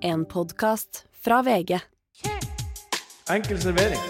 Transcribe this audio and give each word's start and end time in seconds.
En 0.00 0.26
podkast 0.26 1.04
fra 1.24 1.42
VG. 1.42 1.80
Enkel 3.30 3.60
servering. 3.60 4.00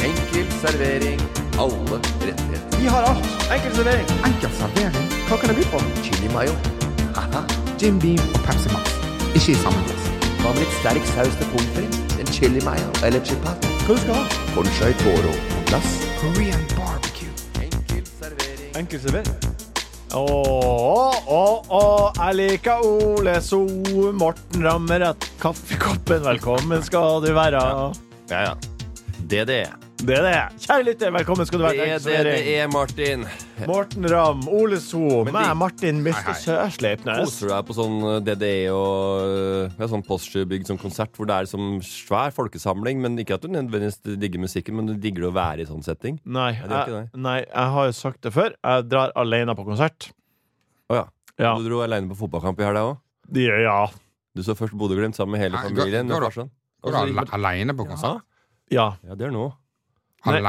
Enkel 0.00 0.46
servering. 0.60 1.20
Alle 1.58 2.00
rettigheter. 2.20 2.78
Vi 2.80 2.86
har 2.86 3.02
alt. 3.02 3.24
Enkel 3.52 3.72
servering. 3.74 4.08
Enkel 4.26 4.50
servering. 4.50 5.06
Hva 5.28 5.36
kan 5.40 5.48
det 5.48 5.56
by 5.56 5.64
på? 5.72 5.80
Chili 6.02 6.32
mayo. 6.34 6.52
Haha. 7.14 7.44
Jim 7.80 8.00
Beam 8.00 8.20
og 8.34 8.40
Pepsi 8.46 8.68
Max. 8.74 8.92
Ikke 9.34 9.52
i 9.52 9.58
samme 9.62 9.80
glass. 9.86 10.10
Hva 10.42 10.52
med 10.52 10.62
litt 10.64 10.76
sterk 10.80 11.08
saus 11.14 11.38
til 11.40 11.48
pommes 11.54 11.72
frites? 11.76 12.18
En 12.20 12.34
chili 12.36 12.64
mayo 12.64 12.92
eller 13.06 13.24
chipat? 13.24 13.70
Hva 13.86 13.96
du 13.96 14.04
skal 14.04 14.20
ha? 14.20 14.24
Conchai 14.54 14.92
toro 15.04 15.32
på 15.54 15.64
glass. 15.72 15.96
Korean 16.20 16.68
barbecue. 16.76 17.32
Enkel 17.64 18.04
servering. 18.18 18.76
Enkel 18.76 19.00
servering. 19.06 19.59
Åh, 20.14 21.14
åh, 21.26 21.62
åh, 21.68 22.12
jeg 22.16 22.34
liker 22.34 22.82
Ole 22.82 23.36
So. 23.44 23.60
Morten 24.18 24.64
rammer 24.66 25.04
rett 25.04 25.26
kaffekoppen. 25.38 26.24
Velkommen 26.26 26.82
skal 26.82 27.22
du 27.22 27.30
være. 27.36 27.62
Ja, 28.32 28.40
ja. 28.50 28.56
Det 29.30 29.44
det 29.46 29.60
er. 29.68 29.79
Det 30.00 30.14
er 30.16 30.24
det. 30.24 30.36
Kjære 30.64 30.84
lytter, 30.86 31.10
velkommen 31.12 31.46
skal 31.46 31.60
du 31.60 31.64
være. 31.66 31.86
Det 32.00 32.12
er 32.16 32.24
det 32.24 32.32
det 32.40 32.52
er, 32.62 32.68
Martin. 32.72 33.24
Morten 33.68 34.06
Ramm, 34.08 34.46
Ole 34.48 34.78
So, 34.80 35.24
meg, 35.26 35.34
de- 35.34 35.54
Martin 35.60 35.98
hei. 36.06 36.32
Sørsleipnes. 36.40 37.20
Koser 37.28 37.50
du 37.50 37.52
deg 37.52 37.66
på 37.68 37.76
sånn 37.76 37.98
DDE 38.24 38.70
og 38.72 39.76
ja, 39.78 39.88
sånn 39.92 40.04
postbygd, 40.06 40.64
sånn 40.70 40.80
konsert 40.80 41.12
hvor 41.18 41.28
det 41.28 41.36
er 41.36 41.50
som 41.50 41.78
svær 41.84 42.32
folkesamling, 42.32 42.98
men 43.04 43.18
ikke 43.20 43.36
at 43.36 43.44
du 43.44 43.48
nødvendigvis 43.52 44.00
digger 44.18 44.40
musikken, 44.40 44.74
men 44.80 44.86
du 44.88 44.94
digger 44.96 45.28
å 45.28 45.34
være 45.36 45.60
i 45.60 45.68
sånn 45.68 45.84
setting? 45.84 46.18
Nei, 46.24 46.54
jeg, 46.56 47.10
nei, 47.14 47.36
jeg 47.44 47.76
har 47.76 47.90
jo 47.92 47.92
sagt 48.00 48.22
det 48.24 48.32
før. 48.32 48.56
Jeg 48.56 48.88
drar 48.88 49.12
alene 49.20 49.54
på 49.54 49.68
konsert. 49.68 50.10
Å 50.90 50.96
ja. 51.02 51.06
Ja. 51.40 51.54
Du 51.60 51.68
dro 51.68 51.84
alene 51.84 52.08
på 52.08 52.16
fotballkamp 52.24 52.58
i 52.60 52.64
helga 52.64 52.88
òg? 52.88 52.98
Ja. 53.36 53.84
Du 54.34 54.42
så 54.42 54.56
først 54.56 54.72
Bodø-Glimt 54.80 55.14
sammen 55.16 55.36
med 55.36 55.44
hele 55.44 55.60
familien. 55.60 56.08
går- 56.08 56.24
med 56.24 56.32
går. 56.32 56.48
Går 56.80 56.90
du 56.90 56.96
så 56.96 57.04
ale 57.04 57.28
alene 57.36 57.76
på 57.76 57.86
konsert? 57.86 58.22
Ja. 58.70 58.94
Ja, 59.04 59.14
det 59.14 59.26
er 59.26 59.30
nå. 59.34 59.50
Nei. 60.26 60.40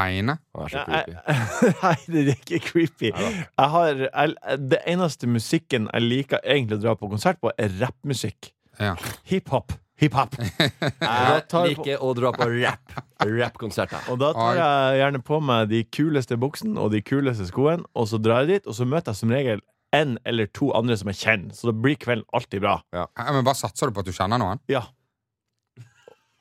Jeg- 0.92 1.76
Nei, 1.82 1.94
det 2.12 2.22
er 2.26 2.32
ikke 2.36 2.58
creepy. 2.66 3.12
Jeg 3.12 3.68
har, 3.76 4.02
jeg, 4.04 4.34
det 4.68 4.80
eneste 4.92 5.26
musikken 5.30 5.88
jeg 5.92 6.02
liker 6.04 6.42
egentlig 6.44 6.76
å 6.80 6.82
dra 6.88 6.94
på 7.00 7.08
konsert 7.12 7.40
på, 7.40 7.52
er 7.56 7.72
rappmusikk. 7.80 8.50
Ja. 8.80 8.94
Hiphop. 9.28 9.72
Hiphop. 10.02 10.34
Jeg 10.40 11.42
liker 11.68 12.00
å 12.02 12.08
dra 12.18 12.32
på 12.34 12.46
rap. 12.50 12.94
Rap-konserter. 13.22 14.00
Og 14.10 14.16
da 14.18 14.32
tar 14.34 14.56
jeg 14.58 14.96
gjerne 14.98 15.20
på 15.22 15.36
meg 15.44 15.68
de 15.70 15.82
kuleste 15.94 16.34
buksene 16.42 16.80
og 16.82 16.90
de 16.90 17.02
kuleste 17.06 17.46
skoene, 17.46 17.84
og 17.94 18.08
så 18.10 18.18
drar 18.18 18.42
jeg 18.42 18.48
dit, 18.56 18.66
og 18.66 18.74
så 18.74 18.86
møter 18.88 19.12
jeg 19.12 19.20
som 19.20 19.30
regel 19.36 19.62
en 19.94 20.16
eller 20.26 20.48
to 20.56 20.72
andre 20.74 20.96
som 20.98 21.12
jeg 21.12 21.20
kjenner. 21.20 21.54
Så 21.54 21.68
da 21.70 21.74
blir 21.84 21.94
kvelden 22.02 22.26
alltid 22.34 22.64
bra. 22.64 22.78
Ja, 22.96 23.04
Men 23.28 23.44
bare 23.46 23.60
satser 23.60 23.92
du 23.92 23.94
på 23.94 24.02
at 24.02 24.08
du 24.10 24.16
kjenner 24.16 24.40
noen? 24.42 24.58
Ja. 24.72 24.82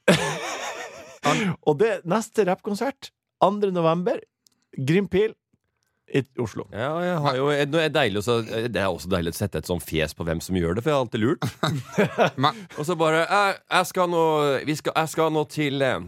og 1.67 1.77
det 1.83 1.91
neste 2.09 2.45
rappkonsert, 2.49 3.11
2. 3.41 3.71
november, 3.75 4.19
Grimpil 4.77 5.33
i 6.13 6.21
Oslo. 6.43 6.65
Ja, 6.75 6.89
jeg 7.03 7.17
har 7.23 7.35
jo, 7.39 7.45
det, 7.71 7.81
er 7.85 7.89
deilig, 7.95 8.19
også, 8.19 8.41
det 8.67 8.75
er 8.81 8.87
også 8.91 9.09
deilig 9.11 9.31
å 9.31 9.37
sette 9.37 9.61
et 9.61 9.67
sånn 9.69 9.79
fjes 9.83 10.13
på 10.17 10.25
hvem 10.27 10.41
som 10.43 10.55
gjør 10.59 10.75
det, 10.75 10.83
for 10.83 10.91
jeg 10.91 10.97
har 10.97 11.05
alltid 11.05 11.23
lurt. 11.23 11.45
Og 12.79 12.85
så 12.87 12.95
bare 12.99 13.21
Jeg, 13.23 13.57
jeg 13.71 13.87
skal 13.91 14.09
nå 14.11 14.23
vi 14.67 14.75
skal, 14.75 14.93
Jeg 14.97 15.11
skal 15.13 15.31
nå 15.31 15.43
til 15.51 15.81
eh, 15.87 15.99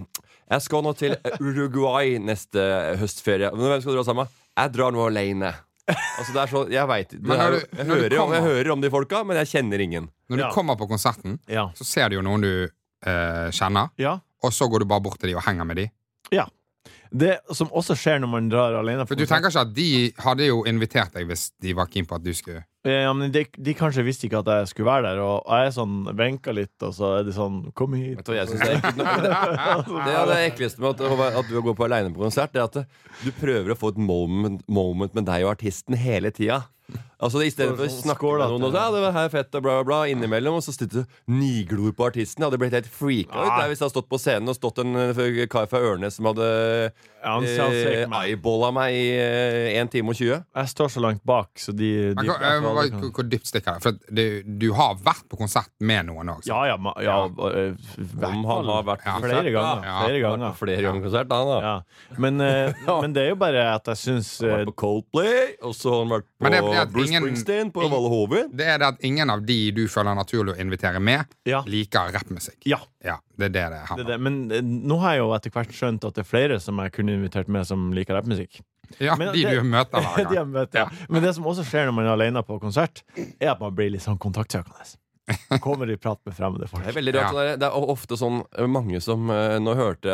Jeg 0.52 0.66
skal 0.66 0.84
nå 0.84 0.92
til 1.00 1.16
Uruguay 1.40 2.18
neste 2.20 2.66
høstferie. 3.00 3.52
Men 3.56 3.70
Hvem 3.74 3.84
skal 3.86 3.94
du 3.96 4.00
dra 4.02 4.06
sammen 4.10 4.26
med? 4.28 4.42
Jeg 4.60 4.74
drar 4.76 4.92
nå 4.96 5.06
alene. 5.08 5.54
Altså 5.88 6.32
det 6.36 6.42
er 6.44 6.52
så, 6.52 6.64
Jeg 6.72 6.88
vet, 6.92 7.16
det 7.16 7.38
er, 7.40 7.56
du- 7.56 7.78
jeg, 7.80 7.88
hører 7.94 8.18
om, 8.24 8.34
jeg 8.38 8.46
hører 8.50 8.72
om 8.76 8.84
de 8.84 8.92
folka, 8.94 9.24
men 9.28 9.40
jeg 9.42 9.52
kjenner 9.56 9.84
ingen. 9.88 10.10
når 10.30 10.38
du 10.38 10.44
Ja. 10.46 10.52
kommer 10.56 10.76
på 10.80 10.88
konserten, 10.92 11.40
Ja. 11.52 11.70
så 11.76 11.84
ser 11.88 12.10
du 12.10 12.16
jo 12.20 12.22
noen 12.28 12.42
du 12.44 12.52
eh, 13.08 13.48
kjenner, 13.52 13.90
ja. 14.00 14.18
og 14.44 14.52
så 14.56 14.68
går 14.72 14.80
du 14.84 14.86
bare 14.86 15.04
bort 15.04 15.20
til 15.20 15.30
dem 15.34 15.38
og 15.40 15.44
henger 15.48 15.66
med 15.68 15.76
dem. 15.82 15.90
Ja. 16.32 16.46
Det 17.14 17.34
som 17.54 17.70
også 17.70 17.96
skjer 17.98 18.22
når 18.24 18.30
man 18.32 18.50
drar 18.50 18.74
alene 18.80 19.06
For 19.06 19.20
du 19.20 19.28
tenker 19.30 19.52
ikke 19.52 19.62
at 19.68 19.74
de 19.76 19.90
hadde 20.24 20.48
jo 20.48 20.64
invitert 20.70 21.14
deg 21.14 21.28
hvis 21.30 21.52
de 21.62 21.76
var 21.78 21.92
keen 21.94 22.08
på 22.10 22.18
at 22.18 22.26
du 22.26 22.32
skulle 22.34 22.64
Ja, 22.90 23.12
men 23.14 23.32
de, 23.34 23.46
de 23.54 23.76
kanskje 23.78 24.06
visste 24.08 24.26
ikke 24.28 24.42
at 24.42 24.50
jeg 24.50 24.72
skulle 24.72 24.90
være 24.90 25.12
der, 25.12 25.22
og 25.22 25.46
jeg 25.46 25.70
er 25.70 25.76
sånn 25.78 26.02
benka 26.18 26.56
litt, 26.58 26.74
og 26.84 26.96
så 26.98 27.14
er 27.20 27.28
de 27.28 27.36
sånn 27.36 27.62
Kom 27.78 27.94
hit. 27.96 28.18
Vet 28.18 28.28
du 28.28 28.34
hva 28.34 28.40
jeg 28.42 28.52
synes 28.52 28.66
er 28.66 28.80
ekkelt? 28.80 29.00
Det, 29.00 29.96
det, 30.08 30.16
er 30.18 30.30
det 30.32 30.40
ekleste 30.50 30.84
med 30.84 31.06
at, 31.06 31.34
at 31.44 31.54
du 31.54 31.62
går 31.62 31.78
på 31.78 31.88
aleine 31.88 32.14
på 32.16 32.26
konsert, 32.26 32.54
Det 32.56 32.64
er 32.64 32.68
at 32.68 33.24
du 33.24 33.32
prøver 33.38 33.76
å 33.76 33.80
få 33.80 33.94
et 33.94 34.02
moment, 34.02 34.66
moment 34.68 35.16
med 35.16 35.30
deg 35.30 35.46
og 35.46 35.54
artisten 35.54 35.96
hele 36.00 36.34
tida. 36.34 36.64
Altså 37.24 37.40
I 37.46 37.52
stedet 37.54 37.78
for 37.78 37.86
å 37.86 37.92
Sånn 37.92 38.10
snakke 38.10 38.28
med 38.28 38.42
noen 38.52 38.66
og 38.68 38.74
så, 38.74 38.80
ja, 38.82 38.88
det 38.92 39.02
var 39.06 39.14
her 39.16 39.30
fett 39.32 39.56
og 39.56 39.64
bla, 39.64 39.78
bla, 39.80 39.84
bla 39.88 40.00
innimellom, 40.12 40.58
og 40.60 40.66
så 40.66 40.74
sitter 40.76 41.04
du 41.04 41.18
niglor 41.32 41.94
på 41.96 42.08
artisten. 42.10 42.44
Jeg 42.44 42.50
hadde 42.50 42.60
blitt 42.60 42.76
helt 42.76 42.90
freaka 42.92 43.32
ut 43.32 43.54
der 43.54 43.70
hvis 43.72 43.80
jeg 43.80 43.86
hadde 43.86 43.96
stått 43.96 44.10
på 44.12 44.20
scenen 44.20 44.52
og 44.52 44.58
stått 44.58 44.82
en 44.84 45.00
eh, 45.00 45.44
kar 45.52 45.70
fra 45.72 45.82
Ørnes 45.88 46.20
som 46.20 46.28
hadde 46.28 46.50
Yeah. 47.04 47.13
Han 47.24 47.46
sa- 47.48 47.68
eh, 47.72 48.06
meg. 48.08 48.30
eyeballa 48.34 48.72
meg 48.74 48.94
i 48.94 49.06
eh, 49.18 49.82
1 49.82 49.92
time 49.92 50.10
og 50.10 50.16
20. 50.16 50.44
Jeg 50.56 50.68
står 50.74 50.88
så 50.94 51.02
langt 51.02 51.24
bak, 51.26 51.50
så 51.58 51.72
de, 51.76 51.90
de 52.12 52.16
Men 52.16 52.26
hva- 52.26 52.42
eh, 52.42 52.60
hva- 52.62 53.00
Hvor 53.00 53.12
hvor 53.14 53.30
dypt 53.30 53.48
stikker 53.48 53.74
det? 53.78 53.82
For 53.84 53.90
at 53.90 54.00
du, 54.14 54.44
du 54.44 54.74
har 54.74 54.96
vært 54.96 55.24
på 55.30 55.38
konsert 55.40 55.70
med 55.80 56.06
noen 56.08 56.30
òg. 56.36 56.46
Ja, 56.48 56.66
ja, 56.68 56.78
ma, 56.78 56.94
ja, 57.02 57.28
øh, 57.28 57.76
Om 58.24 58.44
han 58.46 58.66
har 58.66 58.84
vært 58.84 59.04
på 59.04 59.08
Ja, 59.08 59.14
konsert, 59.20 59.32
flere 59.32 59.52
ganger. 59.56 59.84
Ja. 59.86 60.00
Flere 60.04 60.20
Ja, 60.20 60.30
ganger. 60.30 60.54
flere 60.64 60.82
ganger 60.82 61.02
konsert, 61.08 61.32
han 61.32 61.48
da. 61.48 61.60
Ja. 61.62 61.76
Men, 62.18 62.42
eh, 62.42 62.74
men 63.02 63.14
det 63.14 63.24
er 63.24 63.30
jo 63.30 63.36
bare 63.36 63.64
at 63.76 63.86
jeg 63.94 63.96
syns 64.04 64.40
Han 64.42 64.50
har 64.50 64.60
eh, 64.60 64.66
vært 64.66 64.72
på 64.74 64.76
Coldplay, 64.84 65.56
og 65.64 65.74
så 65.76 65.90
har 65.94 66.00
han 66.06 66.14
vært 66.18 66.28
Men 66.40 66.52
på 66.52 66.54
det 66.54 66.58
er 66.60 66.68
fordi 66.68 66.82
at 66.84 66.92
Bruce 66.94 67.08
ingen- 67.10 67.24
Springsteen 67.24 67.72
på 67.74 67.82
Valle 67.90 68.10
Hovin. 68.10 68.50
Det 68.54 68.68
er 68.68 68.78
det 68.84 68.88
at 68.94 69.04
ingen 69.04 69.30
av 69.30 69.46
de 69.46 69.60
du 69.72 69.88
føler 69.88 70.16
naturlig 70.16 70.56
å 70.56 70.60
invitere 70.60 71.00
med, 71.00 71.26
Ja. 71.46 71.62
liker 71.66 72.12
rappmusikk. 72.14 72.60
Ja. 72.66 72.78
Ja, 73.04 73.18
det 73.38 73.46
er 73.46 73.50
det 73.50 73.54
det 73.54 73.70
Det, 73.70 73.80
er 73.82 73.86
handler 73.88 74.06
om. 74.06 74.12
det. 74.12 74.20
Men 74.22 74.52
eh, 74.52 74.62
nå 74.62 75.00
har 75.02 75.12
jeg 75.16 75.20
jo 75.20 75.34
etter 75.36 75.52
hvert 75.52 75.72
skjønt 75.76 76.06
at 76.08 76.14
det 76.16 76.24
er 76.24 76.30
flere 76.30 76.60
som 76.64 76.78
jeg 76.80 76.92
kunne 76.96 77.13
invitert 77.16 77.48
med, 77.52 77.66
som 77.70 77.92
liker 77.96 78.18
rappmusikk. 78.18 78.60
Ja, 79.00 79.16
Men 79.18 79.32
de 79.34 79.44
det- 79.46 79.54
du 79.58 79.64
møter 79.70 80.02
hver 80.04 80.18
gang. 80.26 80.34
de 80.34 80.44
møter, 80.58 80.80
ja. 80.84 81.06
Men 81.10 81.24
det 81.24 81.32
som 81.38 81.46
også 81.50 81.64
skjer 81.66 81.88
når 81.88 81.96
man 81.98 82.06
er 82.10 82.14
alene 82.18 82.44
på 82.46 82.60
konsert, 82.62 83.04
er 83.40 83.54
at 83.54 83.62
man 83.64 83.74
blir 83.76 83.90
litt 83.94 84.04
sånn 84.06 84.20
kontaktsøkende. 84.22 84.98
Kommer 85.64 85.88
i 85.90 85.96
prat 85.96 86.20
med 86.28 86.36
fremmede 86.36 86.68
folk. 86.68 86.84
Det 86.84 86.92
er 86.92 86.98
veldig 87.00 87.14
rart. 87.16 87.38
Ja. 87.40 87.56
Det 87.62 87.68
er 87.70 87.90
ofte 87.94 88.18
sånn 88.20 88.42
eh, 88.60 88.68
mange 88.68 89.00
som 89.02 89.30
eh, 89.32 89.56
Nå 89.64 89.72
hørte 89.80 90.12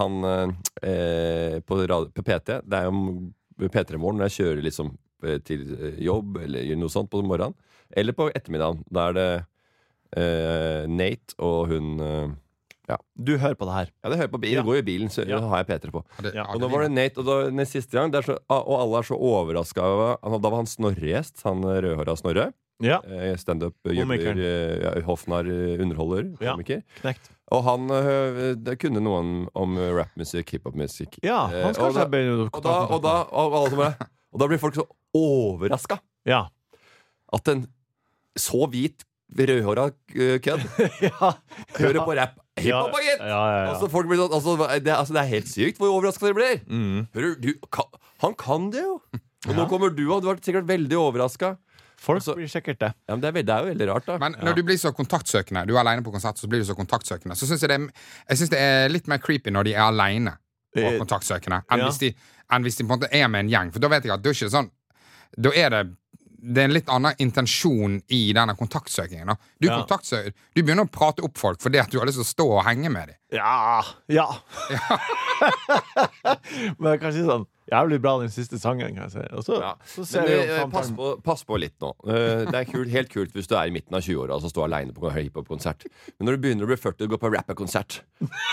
han 0.00 0.16
eh, 0.24 1.58
på, 1.60 1.76
radio, 1.84 2.08
på 2.16 2.24
PT. 2.24 2.62
Det 2.64 2.78
er 2.80 2.88
jo 2.88 3.68
P3 3.68 4.00
Morgen 4.00 4.24
jeg 4.24 4.32
kjører 4.38 4.62
liksom 4.64 4.94
eh, 5.28 5.36
til 5.44 5.66
eh, 5.76 6.00
jobb 6.08 6.38
eller 6.46 6.72
noe 6.80 6.88
sånt 6.92 7.10
på 7.12 7.20
morgenen. 7.20 7.52
Eller 7.92 8.16
på 8.16 8.30
ettermiddagen. 8.32 8.80
Da 8.90 9.10
er 9.10 9.18
det 9.20 9.28
eh, 10.16 10.88
Nate 10.90 11.36
og 11.38 11.68
hun 11.70 11.92
eh, 12.88 12.96
Du 13.18 13.36
hører 13.38 13.54
på 13.58 13.66
det 13.66 13.74
her. 13.74 13.88
Ja, 14.04 14.10
det 14.10 14.18
hører 14.18 14.32
på 14.32 14.40
bilen. 14.40 14.60
Ja. 14.60 14.62
Går 14.62 14.78
i 14.78 14.82
bilen, 14.86 15.08
så 15.08 15.26
Ja. 15.26 15.40
har 15.40 15.64
jeg 15.64 15.66
P3 15.68 15.90
på. 15.90 16.04
Ja, 16.18 16.22
det- 16.22 16.34
Ja, 16.34 16.44
ja, 16.44 16.54
Og 16.54 16.60
da 16.60 16.68
var 16.68 16.82
det 16.82 16.90
Nate, 16.92 17.18
og 17.18 17.24
da, 17.26 17.50
den 17.50 17.66
siste 17.66 17.92
gang 17.92 18.12
så, 18.12 18.38
ah, 18.50 18.60
Og 18.62 18.80
alle 18.80 18.98
er 18.98 19.02
så 19.02 19.16
overraska. 19.18 19.80
Da 20.22 20.38
var 20.50 20.56
han 20.56 20.66
Snorre-gjest. 20.66 21.42
Han 21.44 21.62
rødhåra 21.62 22.16
Snorre. 22.16 22.52
Ja, 22.82 23.00
Eh, 23.08 23.36
Standup, 23.36 23.72
jobber, 23.86 24.14
eh, 24.36 24.82
ja, 24.82 25.00
Hoffnar 25.00 25.46
eh, 25.48 25.80
underholder, 25.80 26.36
komiker. 26.36 26.82
knekt. 27.00 27.30
Og 27.50 27.62
han 27.64 27.86
det 28.62 28.78
kunne 28.78 29.00
noen 29.00 29.48
om 29.54 29.76
rappmusikk, 29.78 30.50
hiphopmusikk. 30.50 31.18
Ja, 31.22 31.46
han 31.46 31.72
skal 31.74 31.86
og 31.86 31.94
da- 31.94 32.04
Og 32.52 32.62
da, 32.62 32.86
og, 32.86 33.02
da, 33.02 33.22
og, 33.32 33.96
og 34.32 34.38
da 34.40 34.46
blir 34.46 34.58
folk 34.58 34.74
så 34.74 34.86
overraska 35.14 35.98
Ja. 36.26 36.48
at 37.32 37.48
en 37.48 37.66
så 38.36 38.68
hvit, 38.70 39.04
rødhåra 39.36 39.88
øh, 40.14 40.38
kødd 40.40 40.62
ja. 41.08 41.32
hører 41.78 42.04
på 42.06 42.14
rapp. 42.16 42.36
Ja, 42.56 42.62
Hiphop, 42.86 42.94
gitt! 43.04 43.20
ja, 43.20 43.26
ja, 43.28 43.56
ja. 43.66 43.70
Altså, 43.74 43.88
folk 43.92 44.08
blir 44.08 44.16
sånn, 44.22 44.32
altså, 44.32 44.54
det, 44.80 44.92
altså, 44.94 45.12
det 45.16 45.20
er 45.22 45.30
helt 45.34 45.48
sykt 45.50 45.78
hvor 45.82 45.92
overraska 45.92 46.24
dere 46.30 46.36
blir. 46.38 46.60
Mm. 46.70 47.02
Hører 47.14 47.34
du, 47.42 47.50
kan, 47.74 47.90
han 48.22 48.34
kan 48.40 48.70
det 48.72 48.84
jo! 48.86 48.94
Og 49.46 49.52
Ja. 49.52 49.56
nå 49.60 49.66
kommer 49.70 49.92
du, 49.94 50.02
og 50.10 50.22
du 50.24 50.30
er 50.32 50.38
sikkert 50.42 50.66
veldig 50.66 50.96
overraska. 50.98 51.56
Folk 52.00 52.18
Altså- 52.22 52.34
blir 52.36 52.48
sikkert 52.48 52.78
det. 52.80 52.92
Ja, 53.08 53.14
men 53.14 53.20
det, 53.20 53.28
er, 53.28 53.42
det 53.42 53.52
er 53.54 53.60
jo 53.66 53.68
veldig 53.74 53.86
rart, 53.90 54.06
da. 54.08 54.16
Men 54.18 54.34
når 54.42 54.56
du 54.56 54.62
blir 54.66 54.76
så 54.80 54.90
kontaktsøkende, 54.96 55.66
du 55.68 55.74
er 55.76 55.80
alene 55.84 56.02
på 56.04 56.12
konsert, 56.12 56.38
så 56.40 56.48
blir 56.48 56.60
du 56.64 56.66
så 56.68 56.74
kontaktsøkende, 56.76 57.36
så 57.36 57.46
syns 57.48 57.62
jeg, 57.64 57.70
det 57.70 57.78
jeg 58.30 58.40
synes 58.40 58.50
det 58.52 58.58
er 58.60 58.88
litt 58.92 59.06
mer 59.08 59.18
creepy 59.22 59.52
når 59.54 59.68
de 59.70 59.74
er 59.76 59.84
alene 59.86 60.34
og 60.76 60.82
Eh, 60.82 60.98
kontaktsøkende, 61.00 61.62
enn, 61.72 61.80
ja. 61.80 61.86
hvis 61.88 61.98
de, 62.02 62.10
enn 62.52 62.62
hvis 62.66 62.76
de 62.76 62.84
på 62.84 62.92
en 62.92 62.98
måte 63.00 63.08
er 63.16 63.28
med 63.32 63.46
en 63.46 63.48
gjeng. 63.52 63.70
For 63.72 63.80
da 63.80 63.88
vet 63.88 64.04
jeg 64.04 64.12
at 64.12 64.20
du 64.24 64.28
er 64.28 64.34
ikke 64.36 64.50
sånn 64.52 64.68
Da 65.40 65.50
er 65.56 65.70
det 65.72 65.80
det 66.46 66.62
er 66.62 66.68
en 66.68 66.74
litt 66.76 66.90
annen 66.92 67.16
intensjon 67.18 67.96
i 68.14 68.20
denne 68.36 68.54
kontaktsøkingen. 68.58 69.26
Da. 69.32 69.36
Du, 69.60 69.66
Ja. 69.68 69.80
kontaktsøker, 69.82 70.32
du 70.54 70.62
begynner 70.62 70.86
å 70.86 70.90
prate 70.92 71.24
opp 71.26 71.38
folk 71.40 71.58
fordi 71.60 71.80
at 71.82 71.90
du 71.90 71.98
har 71.98 72.06
lyst 72.06 72.20
til 72.20 72.26
å 72.26 72.30
stå 72.30 72.46
og 72.58 72.64
henge 72.68 72.90
med 72.92 73.08
dem. 73.10 73.16
Ja. 73.34 73.82
Ja. 74.08 74.28
Men 76.78 76.92
jeg 76.94 77.00
kan 77.02 77.12
si 77.14 77.24
sånn 77.26 77.46
Jævlig 77.66 77.96
bra 77.98 78.12
den 78.20 78.28
siste 78.30 78.60
sangen, 78.62 78.92
kan 78.94 79.08
jeg 79.08 79.12
si. 79.16 79.22
Og 79.34 79.42
så, 79.42 79.56
Ja. 79.58 79.72
så 79.90 80.04
ser 80.06 80.22
Men 80.22 80.28
vi 80.30 80.34
eh, 80.38 80.58
jo 80.60 80.66
pass, 80.70 80.86
på, 80.94 81.06
pass 81.26 81.40
på 81.42 81.56
litt 81.58 81.74
nå. 81.82 81.88
Eh, 82.06 82.44
det 82.46 82.54
er 82.60 82.68
kult, 82.70 82.86
helt 82.92 83.10
kult 83.10 83.32
hvis 83.34 83.48
du 83.50 83.56
er 83.58 83.66
i 83.66 83.72
midten 83.74 83.96
av 83.98 84.04
20-åra 84.06 84.36
og 84.36 84.44
så 84.44 84.52
står 84.52 84.68
aleine 84.68 84.94
på 84.94 85.10
hiphop-konsert. 85.10 85.82
Men 86.14 86.28
når 86.28 86.36
du 86.38 86.44
begynner 86.44 86.62
å 86.62 86.70
bli 86.70 86.76
40 86.78 87.08
og 87.08 87.16
går 87.16 87.20
på 87.24 87.32
rappekonsert 87.34 87.96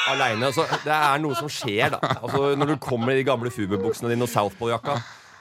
aleine 0.10 0.50
altså, 0.50 0.66
Det 0.82 0.96
er 0.98 1.22
noe 1.22 1.38
som 1.38 1.46
skjer, 1.54 1.94
da. 1.94 2.00
Altså, 2.24 2.56
når 2.58 2.74
du 2.74 2.76
kommer 2.82 3.14
i 3.14 3.20
de 3.22 3.28
gamle 3.30 3.54
Fubu-buksene 3.54 4.10
dine 4.10 4.26
og 4.26 4.34
Southpole-jakka. 4.34 4.98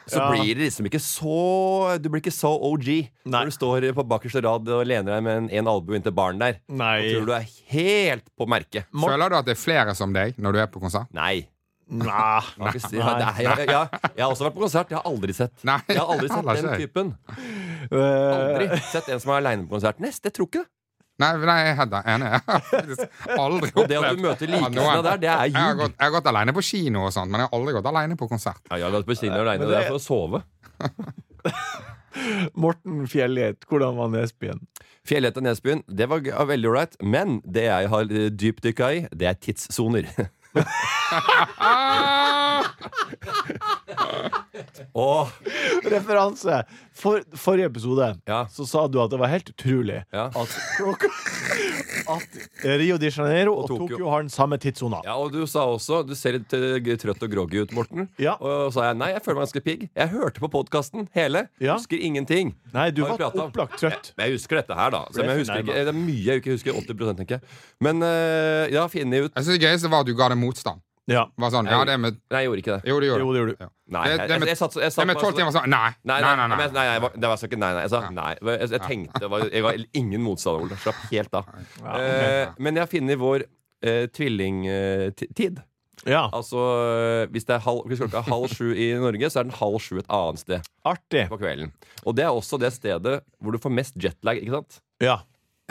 Så 0.06 0.18
Ja. 0.18 0.30
blir 0.32 0.54
det 0.58 0.64
liksom 0.66 0.86
ikke 0.88 1.00
så 1.00 1.98
Du 2.02 2.08
blir 2.10 2.20
ikke 2.22 2.32
så 2.34 2.50
OG 2.58 2.86
Nei. 2.88 3.44
når 3.44 3.44
du 3.52 3.54
står 3.56 3.86
på 3.94 4.04
bakerste 4.08 4.42
rad 4.42 4.68
og 4.68 4.86
lener 4.86 5.14
deg 5.14 5.22
med 5.22 5.36
en, 5.36 5.48
en 5.50 5.68
albue 5.68 5.96
inntil 5.96 6.12
baren 6.16 6.38
der. 6.42 6.58
Nei. 6.68 6.98
Og 6.98 7.14
tror 7.22 7.26
du 7.26 7.32
er 7.36 7.46
helt 7.76 8.24
på 8.38 8.46
merket. 8.50 8.86
Føler 8.92 9.28
du 9.30 9.36
at 9.38 9.46
det 9.46 9.56
er 9.56 9.62
flere 9.62 9.94
som 9.94 10.12
deg 10.12 10.34
når 10.38 10.52
du 10.52 10.58
er 10.64 10.66
på 10.74 10.80
konsert? 10.82 11.06
Nei. 11.14 11.46
Nei. 11.92 12.06
Ja, 12.08 12.70
det 12.72 12.84
er, 12.92 13.40
jeg, 13.42 13.44
jeg, 13.44 13.68
jeg, 13.68 13.88
jeg 14.16 14.22
har 14.24 14.30
også 14.32 14.46
vært 14.46 14.54
på 14.56 14.62
konsert. 14.64 14.88
Jeg 14.94 14.96
har 14.96 15.08
aldri 15.10 15.34
sett 15.36 15.64
Nei, 15.66 15.78
Jeg 15.90 15.98
har 15.98 16.12
aldri 16.14 16.28
sett 16.30 16.46
den 16.62 16.78
typen. 16.80 17.10
Eh, 17.92 17.98
Aldri 17.98 18.78
sett 18.88 19.08
en 19.12 19.20
som 19.20 19.32
er 19.34 19.40
aleine 19.42 19.66
på 19.66 19.74
konsert. 19.76 19.98
Nest, 20.00 20.22
jeg 20.24 20.32
tror 20.36 20.48
ikke 20.48 20.62
det. 20.62 20.70
Nei, 21.22 21.30
nei, 21.46 21.56
jeg 21.68 21.76
er 21.78 22.08
enig. 22.16 22.28
Jeg 22.32 22.42
har 22.46 22.62
faktisk 22.72 23.02
aldri 23.38 23.70
opplevd 23.70 23.88
det 23.92 23.98
at 24.02 24.16
du 24.16 24.22
møter 24.26 24.46
Ja, 24.52 24.58
der, 25.06 25.16
det 25.22 25.30
er 25.30 25.44
Jeg 25.46 25.54
har, 25.56 25.72
ljug. 25.72 25.80
gått, 25.84 25.94
jeg 25.98 26.04
har 26.08 26.14
gått 26.18 26.28
alene 26.32 26.52
på 26.56 26.62
kino 26.66 27.06
og 27.06 27.12
sånt, 27.14 27.30
men 27.30 27.38
jeg 27.42 27.48
har 27.50 27.58
aldri 27.60 27.74
gått 27.78 27.88
alene 27.92 28.16
på 28.20 28.28
konsert. 28.30 28.60
Ja, 28.70 28.74
jeg 28.80 28.86
har 28.88 28.94
gått 28.98 29.08
på 29.12 29.16
kino 29.20 29.38
alene, 29.38 29.62
Det 29.62 29.68
det- 29.70 29.80
er 29.80 29.88
for 29.92 29.98
å 30.00 30.02
sove. 30.02 30.42
Morten 32.62 33.06
Fjellhet, 33.08 33.64
hvordan 33.70 33.96
var 33.96 34.10
Nesbyen? 34.12 34.58
Fjellhet 35.08 35.38
og 35.40 35.46
Nesbyen, 35.46 35.80
det 35.88 36.06
var 36.10 36.20
veldig 36.22 36.68
ålreit. 36.70 36.98
Men 37.02 37.38
det 37.48 37.64
jeg 37.70 37.88
har 37.94 38.02
eh, 38.12 38.28
dypdykka 38.30 38.90
i, 38.98 39.00
det 39.16 39.26
er 39.32 39.38
tidssoner. 39.40 40.04
Og 44.94 45.28
Referanse! 45.88 46.62
For, 46.96 47.22
forrige 47.38 47.66
episode 47.70 48.08
Ja. 48.28 48.42
så 48.52 48.66
sa 48.68 48.86
du 48.86 48.98
at 49.02 49.10
det 49.10 49.18
var 49.20 49.30
helt 49.32 49.48
utrolig 49.54 50.02
Ja. 50.12 50.26
at 50.28 50.52
klokka 50.76 51.08
At 52.12 52.36
Rio 52.64 52.96
de 52.98 53.08
Janeiro 53.10 53.52
og, 53.54 53.62
Og 53.64 53.68
Tokyo. 53.68 53.86
Tokyo 53.88 54.08
har 54.10 54.20
den 54.22 54.28
samme 54.30 54.56
tidssona. 54.58 55.00
Ja, 55.04 55.14
og 55.16 55.32
du 55.32 55.46
sa 55.46 55.64
også 55.70 56.02
Du 56.06 56.14
ser 56.14 56.32
litt 56.38 56.52
eh, 56.52 56.96
trøtt 56.98 57.22
og 57.22 57.30
groggy 57.30 57.62
ut, 57.62 57.72
Morten. 57.72 58.08
Ja. 58.18 58.34
Og 58.40 58.72
så 58.72 58.80
sa 58.80 58.86
jeg 58.90 58.98
nei, 59.00 59.10
jeg 59.14 59.22
føler 59.24 59.38
meg 59.38 59.46
ganske 59.46 59.62
pigg. 59.64 59.88
Jeg 59.96 60.08
hørte 60.12 60.40
på 60.42 60.50
podkasten 60.52 61.08
hele. 61.14 61.46
Ja. 61.60 61.76
Husker 61.78 61.96
ingenting. 61.98 62.54
Nei, 62.74 62.90
du 62.90 63.04
Har 63.04 63.16
vi 63.16 63.22
var 63.22 63.30
pratet 63.30 63.40
om? 63.40 63.50
opplagt 63.52 63.78
trøtt. 63.80 64.12
Men 64.16 64.26
jeg 64.30 64.38
husker 64.38 64.56
dette 64.60 64.74
her, 64.74 64.90
da. 64.90 65.04
Så, 65.10 65.22
Ble 65.22 65.28
jeg 65.30 65.38
husker 65.42 65.54
fornærmet. 65.54 65.68
ikke, 65.68 65.84
det 65.84 65.94
er 65.94 66.00
mye 66.06 66.24
jeg 66.26 66.42
ikke 66.42 66.56
husker. 66.56 66.72
80 66.82 67.16
tenker 67.22 67.38
jeg. 67.38 67.42
Men 67.80 68.02
eh, 68.02 68.66
jeg 68.72 68.80
har 68.80 68.88
funnet 68.92 69.24
ut 69.24 69.32
Jeg 69.36 69.44
synes 69.44 69.58
Det 69.58 69.62
gøyeste 69.68 69.90
var 69.90 70.00
at 70.00 70.06
du 70.10 70.14
ga 70.18 70.28
det 70.34 70.38
motstand. 70.38 70.80
Ja. 71.10 71.24
Var 71.36 71.50
sånn, 71.50 71.66
ja, 71.66 71.80
det 71.84 71.96
med 71.98 72.14
Nei, 72.30 72.42
jeg 72.44 72.46
gjorde 72.48 72.60
ikke 72.62 72.74
det. 72.76 72.82
Jo, 72.88 72.98
det 73.02 73.08
gjorde 73.08 73.20
Jo, 73.24 73.32
det 73.34 73.40
gjorde 73.40 73.52
du. 73.56 73.62
Ja. 73.64 73.68
Nei, 73.90 74.02
Det- 74.08 74.18
det 74.18 74.28
jeg, 74.30 74.40
med- 74.40 74.48
jeg, 74.52 74.56
satt, 74.60 74.74
jeg 74.78 74.92
satt 74.92 75.02
Det 75.02 75.06
med 75.10 75.16
tolv 75.22 75.34
timer 75.36 75.50
sånn 75.56 75.66
Nei, 75.68 75.90
Nei, 76.04 76.20
nei, 76.22 76.36
nei. 76.36 76.46
nei, 76.46 76.56
nei, 76.56 76.68
nei, 76.72 76.84
jeg 76.92 77.00
var- 77.02 77.16
det 77.16 77.28
var 77.32 77.36
ikke 77.36 77.58
nei, 77.58 77.72
nei. 77.74 77.80
Jeg 77.82 77.90
sa 77.90 78.10
nei. 78.10 78.36
Jeg, 78.42 78.70
jeg 78.70 78.80
tenkte 78.82 79.20
det 79.20 79.30
var, 79.30 79.40
Jeg 79.50 79.62
var 79.62 79.74
ingen 79.94 80.22
motstander, 80.22 80.62
Ole. 80.62 80.76
Slapp 80.76 81.00
helt 81.10 81.34
av. 81.34 81.44
Ja. 81.82 81.96
Eh, 81.98 82.48
men 82.58 82.74
jeg 82.78 82.82
har 82.86 82.86
funnet 82.94 83.18
vår 83.18 83.42
eh, 83.82 84.06
tvillingtid. 84.62 85.62
ja. 86.06 86.28
Altså, 86.32 86.62
eh, 86.62 87.26
hvis, 87.30 87.44
det 87.46 87.54
er 87.56 87.60
halv, 87.66 87.82
hvis 87.90 87.98
klokka 88.00 88.18
er 88.22 88.30
halv 88.30 88.48
sju 88.54 88.70
i 88.74 88.92
Norge, 88.98 89.26
så 89.30 89.40
er 89.40 89.44
den 89.44 89.52
halv 89.58 89.78
sju 89.82 89.98
et 89.98 90.06
annet 90.08 90.38
sted 90.38 90.62
Artig. 90.86 91.28
på 91.28 91.38
kvelden. 91.38 91.72
Og 92.06 92.14
det 92.16 92.24
er 92.24 92.30
også 92.30 92.58
det 92.58 92.72
stedet 92.72 93.22
hvor 93.42 93.52
du 93.52 93.58
får 93.58 93.72
mest 93.74 93.94
jetlag, 93.98 94.38
ikke 94.42 94.54
sant? 94.56 94.80
Ja. 95.02 95.18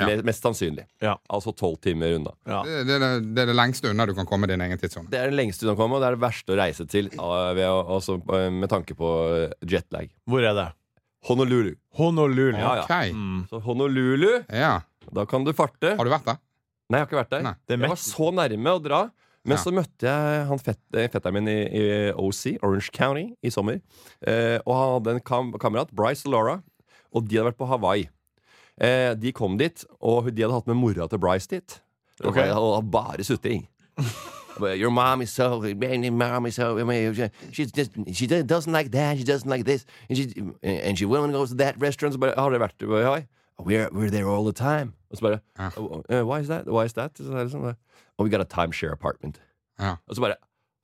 Ja. 0.01 0.21
Mest 0.27 0.43
sannsynlig. 0.45 0.85
Ja. 1.03 1.15
Altså 1.29 1.53
tolv 1.55 1.77
timer 1.83 2.15
unna. 2.17 2.33
ja. 2.49 2.61
Det, 2.65 2.81
det, 2.89 2.95
er 2.97 2.99
det, 3.05 3.33
det 3.35 3.43
er 3.45 3.51
det 3.51 3.55
lengste 3.59 3.89
unna 3.91 4.05
du 4.09 4.13
kan 4.17 4.25
komme 4.29 4.47
din 4.49 4.61
egen 4.65 4.77
tidssone. 4.81 5.09
Det 5.13 5.19
er 5.21 5.29
det 5.31 5.37
lengste 5.39 5.65
unna 5.67 5.75
å 5.77 5.79
komme, 5.79 5.95
og 5.97 6.01
det 6.03 6.09
er 6.11 6.17
det 6.17 6.23
verste 6.25 6.53
å 6.55 6.59
reise 6.59 6.85
til 6.89 7.09
eh, 7.13 7.63
altså, 7.69 8.17
eh, 8.37 8.49
med 8.51 8.69
tanke 8.71 8.95
på 8.97 9.11
eh, 9.37 9.55
jetlag. 9.69 10.09
Hvor 10.29 10.43
er 10.47 10.57
det? 10.57 10.67
Honolulu. 11.29 11.75
Honolulu. 11.99 12.57
Ja, 12.57 12.75
ja. 12.81 12.83
Ok. 12.85 13.13
Mm. 13.13 13.41
Så 13.49 13.59
Honolulu, 13.61 14.31
Ja. 14.49 14.79
da 15.13 15.25
kan 15.29 15.43
du 15.45 15.53
farte. 15.53 15.95
Har 15.97 16.05
du 16.07 16.11
vært 16.13 16.25
der? 16.25 16.39
Nei, 16.89 16.99
jeg 16.99 17.05
har 17.05 17.09
ikke 17.11 17.19
vært 17.21 17.29
der. 17.35 17.43
Det 17.67 17.75
er 17.77 17.83
Jeg 17.85 17.89
var 17.93 17.99
så 18.01 18.31
nærme 18.35 18.73
å 18.73 18.81
dra. 18.83 19.01
Men 19.43 19.57
Ja. 19.57 19.61
så 19.63 19.71
møtte 19.73 20.05
jeg 20.05 20.45
han 20.47 20.59
fett, 20.61 20.79
fetteren 20.93 21.33
min 21.33 21.47
i, 21.49 21.61
i 21.65 22.11
OC, 22.13 22.59
Orange 22.61 22.91
County, 22.93 23.23
i 23.41 23.49
sommer. 23.49 23.79
Eh, 24.21 24.59
og 24.67 24.73
han 24.75 24.91
hadde 24.95 25.13
en 25.15 25.19
kam 25.25 25.51
kamerat, 25.57 25.89
Bryce 25.97 26.27
og 26.27 26.33
Laura, 26.35 26.57
og 27.13 27.25
de 27.27 27.37
hadde 27.39 27.47
vært 27.49 27.57
på 27.57 27.65
Hawaii. 27.67 28.07
Eh, 28.81 29.13
de 29.21 29.31
kom 29.31 29.57
dit, 29.61 29.85
og 30.01 30.31
de 30.35 30.41
hadde 30.41 30.53
hatt 30.53 30.67
med 30.67 30.75
mora 30.79 31.07
til 31.07 31.19
Bryce 31.21 31.47
dit. 31.51 31.81
Okay. 32.23 32.49
Og 32.51 32.91
bare 32.91 33.23
sutring. 33.23 33.67
Your 34.59 34.89
mom 34.89 35.21
is 35.21 35.29
so 35.29 35.61
mom 36.11 36.45
is 36.45 36.55
so 36.55 36.77
she, 36.77 36.83
mean, 36.83 37.13
just, 37.53 37.91
She 38.13 38.27
doesn't 38.27 38.73
like 38.73 38.91
that, 38.91 39.17
she 39.17 39.23
doesn't 39.23 39.49
like 39.49 39.63
this 39.65 39.85
And 40.09 40.17
she, 40.17 40.33
and 40.61 40.97
she 40.97 41.05
will 41.05 41.27
go 41.31 41.45
to 41.45 41.55
that 41.55 41.79
restaurant 41.81 42.13
Så 42.13 42.19
bare, 42.19 42.33
har 42.37 42.49
dere 42.49 42.59
vært 42.59 42.77
der? 42.79 42.87
Hawaii? 42.87 43.23
We're, 43.59 43.89
we're 43.91 44.09
there 44.09 44.27
all 44.27 44.43
the 44.43 44.53
time 44.53 44.93
Og 45.09 45.17
så 45.17 45.21
bare, 45.21 45.39
Ja. 45.59 45.69
"Oh, 45.77 46.01
uh, 46.09 46.25
why 46.25 46.39
is 46.41 46.47
that? 46.47 46.67
Why 46.67 46.85
is 46.85 46.93
that? 46.93 47.17
Så 47.17 47.31
er 47.31 47.43
det 47.43 47.51
sånn, 47.53 47.75
oh, 48.17 48.23
we 48.23 48.29
got 48.29 48.41
a 48.41 48.43
timeshare 48.45 48.91
apartment 48.91 49.39
Ja. 49.79 49.95
Og 50.07 50.15
så 50.15 50.21
bare 50.21 50.35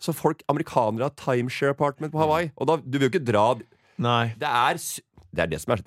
Så 0.02 0.14
folk, 0.14 0.44
amerikanere 0.50 1.04
har 1.04 1.14
timeshare 1.18 1.70
apartment 1.76 2.14
på 2.14 2.20
Hawaii 2.20 2.50
Og 2.56 2.68
da, 2.68 2.78
du 2.78 2.98
vil 2.98 3.10
jo 3.10 3.20
ikke 3.20 3.26
dra 3.32 3.56
Nei. 3.98 4.34
Det 4.38 4.48
er 4.48 4.78
Det 5.36 5.44
er 5.44 5.50
det 5.52 5.60
som 5.62 5.74
er 5.76 5.82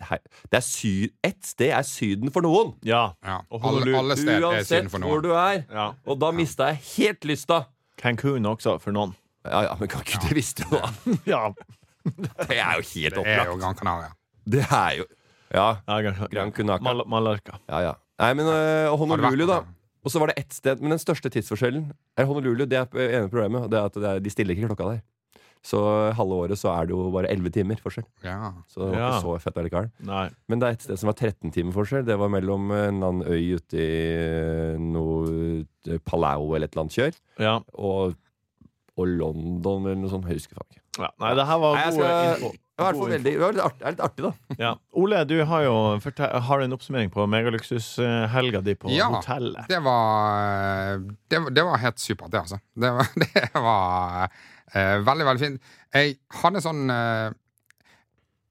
Det 0.50 0.58
er 0.58 0.64
sy, 0.64 0.92
Et 1.24 1.38
sted 1.46 1.72
er 1.72 1.82
syden 1.86 2.30
for 2.34 2.44
noen 2.44 2.74
Ja. 2.86 3.12
Ja. 3.24 3.40
Og 3.50 3.64
Alle, 3.64 3.96
alle 3.98 4.16
steder 4.16 4.36
er 4.38 4.46
Uansett 4.60 4.84
noen. 4.84 4.90
Uansett 4.90 5.08
hvor 5.08 5.22
du 5.24 5.30
er 5.32 5.64
ja. 5.70 5.86
Og 6.06 6.20
da 6.20 6.30
mistet 6.36 6.66
jeg 6.74 6.82
helt 6.96 7.24
lysta 7.24 7.64
Cancun 8.00 8.46
også, 8.48 8.78
for 8.80 8.92
noen. 8.96 9.14
Ja, 9.44 9.62
ja, 9.68 9.74
men 9.80 9.88
kan 9.88 10.00
ikke 10.04 10.20
det 10.28 10.36
visste 10.36 10.64
du 10.68 10.76
da 10.76 10.90
Ja. 11.28 11.42
Det 12.48 12.56
er 12.56 12.78
jo 12.80 12.84
helt 12.94 13.18
opplagt. 13.20 13.26
Det 13.26 13.40
er 13.40 13.50
jo 13.50 13.56
Gran 13.60 13.74
Canaria. 13.76 14.12
Det 14.48 14.62
er 14.64 14.94
jo 15.00 15.04
Ja, 15.52 15.66
Gran, 16.30 16.52
Canaria. 16.52 16.80
Mal 16.84 17.04
Mallorca. 17.06 17.58
ja, 17.68 17.80
ja 17.90 17.92
Nei, 18.20 18.34
men 18.36 18.46
øh, 18.46 18.52
du 18.52 18.90
vært 18.92 18.98
Honolulu 19.00 19.46
da? 19.48 19.62
Og 20.04 20.12
så 20.12 20.20
var 20.20 20.30
det 20.30 20.38
ett 20.40 20.52
sted 20.56 20.80
Men 20.80 20.94
den 20.94 21.00
største 21.00 21.28
tidsforskjellen 21.32 21.90
Er 22.16 22.28
Honolulu, 22.28 22.64
det 22.68 22.78
er 22.78 22.88
ene 23.20 23.28
problemet 23.32 23.70
Det 23.72 23.78
er 23.80 23.88
at 23.88 23.96
det 23.96 24.10
er, 24.10 24.20
de 24.24 24.32
stiller 24.32 24.56
ikke 24.56 24.68
klokka 24.72 24.90
der 24.94 25.00
Så 25.62 25.76
halve 26.16 26.36
året 26.46 26.56
så 26.56 26.70
er 26.72 26.86
det 26.88 26.94
jo 26.94 27.10
bare 27.12 27.28
11 27.28 27.50
timer 27.52 27.76
forskjell 27.84 28.06
Ja. 28.24 28.52
Så 28.66 28.86
det 28.86 28.94
var 28.94 28.98
Ja. 29.02 29.08
ikke 29.12 29.24
så 29.26 29.34
fett 29.44 29.58
allikevel. 29.60 29.90
Men 30.48 30.58
det 30.62 30.66
er 30.68 30.72
et 30.78 30.82
sted 30.86 30.96
som 30.98 31.10
var 31.12 31.18
13 31.20 31.50
timer 31.52 31.72
forskjell 31.76 32.06
Det 32.08 32.16
var 32.18 32.28
mellom 32.32 32.70
en 32.72 33.02
annen 33.02 33.22
øy 33.28 33.56
ute 33.58 33.76
i 33.76 34.16
øh, 34.16 34.78
noe 34.80 35.26
øh, 35.86 35.98
Palau 36.06 36.54
eller 36.54 36.64
et 36.64 36.72
eller 36.72 36.86
annet 36.86 36.96
kjør 36.96 37.20
Ja. 37.38 37.58
Og, 37.76 38.14
og 38.96 39.06
London 39.06 39.84
eller 39.86 40.00
noe 40.00 40.10
sånt 40.10 40.24
Jeg 40.32 40.40
husker 40.40 40.56
faen 40.56 40.70
ikke 40.72 40.80
ja. 41.04 41.08
Nei, 41.20 41.34
det 41.38 41.46
her 41.46 41.58
var 41.62 41.74
Nei, 41.76 41.84
jeg 41.84 41.92
skal- 42.00 42.34
info. 42.40 42.56
Det 42.80 42.86
veldig, 42.96 43.22
det 43.36 43.40
var 43.44 43.52
litt 43.52 43.60
artig, 43.62 43.78
det 43.78 43.86
er 43.86 43.92
litt 43.92 44.00
artig 44.06 44.24
da 44.24 44.56
Ja. 44.64 44.70
Ole, 44.96 45.18
du 45.28 45.34
har 45.44 45.62
jo 45.66 45.74
har 46.48 46.60
en 46.64 46.72
oppsummering 46.72 47.10
på 47.12 47.26
megaluksushelga 47.28 48.62
di 48.64 48.74
på 48.74 48.88
Ja. 48.90 49.10
hotellet. 49.12 49.68
Det 49.68 49.80
var, 49.84 50.96
det, 51.28 51.38
var- 51.44 51.50
det 51.50 51.62
var 51.68 51.76
helt 51.76 51.98
supert, 52.00 52.30
det, 52.32 52.40
altså. 52.40 52.58
Det 52.74 52.90
var, 52.90 53.06
det 53.20 53.50
var 53.54 54.22
eh, 54.24 54.28
veldig, 54.74 55.26
veldig 55.26 55.40
fint. 55.46 55.62
Jeg 55.94 56.16
hadde 56.42 56.60
sånn 56.62 56.90
eh, 56.90 57.30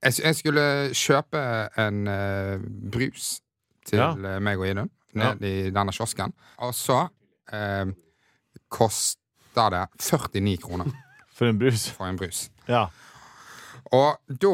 jeg, 0.04 0.14
jeg 0.24 0.36
skulle 0.36 0.64
kjøpe 0.96 1.42
en 1.80 2.08
eh, 2.08 2.58
brus 2.92 3.42
til 3.88 4.00
Ja. 4.00 4.12
eh, 4.16 4.40
meg 4.44 4.60
og 4.60 4.68
Idun 4.68 4.90
ned 5.20 5.42
i 5.44 5.70
denne 5.74 5.92
kiosken. 5.96 6.34
Og 6.64 6.74
så 6.78 7.08
eh, 7.54 7.86
kosta 8.70 9.70
det 9.74 9.86
49 10.00 10.58
kroner 10.64 10.92
For 11.34 11.48
en 11.50 11.60
brus. 11.60 11.88
for 11.96 12.06
en 12.08 12.18
brus. 12.20 12.50
Ja. 12.68 12.88
Og 13.92 14.18
da, 14.30 14.50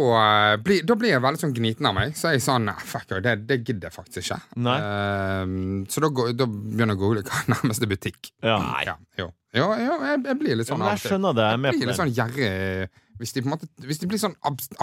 eh, 0.53 0.57
blir- 0.63 0.85
da 0.85 0.95
blir 0.95 1.09
jeg 1.11 1.21
veldig 1.21 1.39
sånn 1.41 1.53
gniten 1.53 1.85
av 1.89 1.93
meg. 1.95 2.13
Så 2.15 2.29
er 2.29 2.37
jeg 2.37 2.41
sånn 2.45 2.65
"Nei, 2.65 2.73
Fuck 2.79 3.07
det, 3.21 3.47
det 3.47 3.63
gidder 3.65 3.89
jeg 3.89 3.93
faktisk 3.93 4.23
ikke. 4.31 4.41
Nei. 4.55 4.77
Eh, 4.79 5.45
så 5.91 6.01
da, 6.01 6.07
går, 6.09 6.35
da 6.37 6.45
begynner 6.45 6.95
jeg 6.95 6.97
å 6.97 7.03
google 7.03 7.23
hva 7.23 7.41
nærmeste 7.55 7.87
butikk. 7.87 8.31
ja. 8.43 8.59
Ja, 8.85 8.95
jo. 9.17 9.31
Jo, 9.55 9.69
jo, 9.79 9.93
jeg, 10.03 10.23
jeg 10.25 10.35
blir 10.39 10.55
litt 10.59 10.67
sånn 10.67 10.79
ja, 10.83 10.89
jeg 10.95 10.99
skjønner 10.99 11.33
det. 11.33 11.45
Jeg 11.47 11.61
Jeg 11.63 11.79
blir 11.79 11.87
litt 11.87 11.95
sånn 11.95 12.11
gjerrig 12.13 12.89
hvis 13.17 13.31
de, 13.31 13.41
på 13.41 13.45
en 13.47 13.51
måte, 13.55 13.67
hvis 13.87 13.99
de 14.01 14.07
blir 14.11 14.19
sånn 14.19 14.33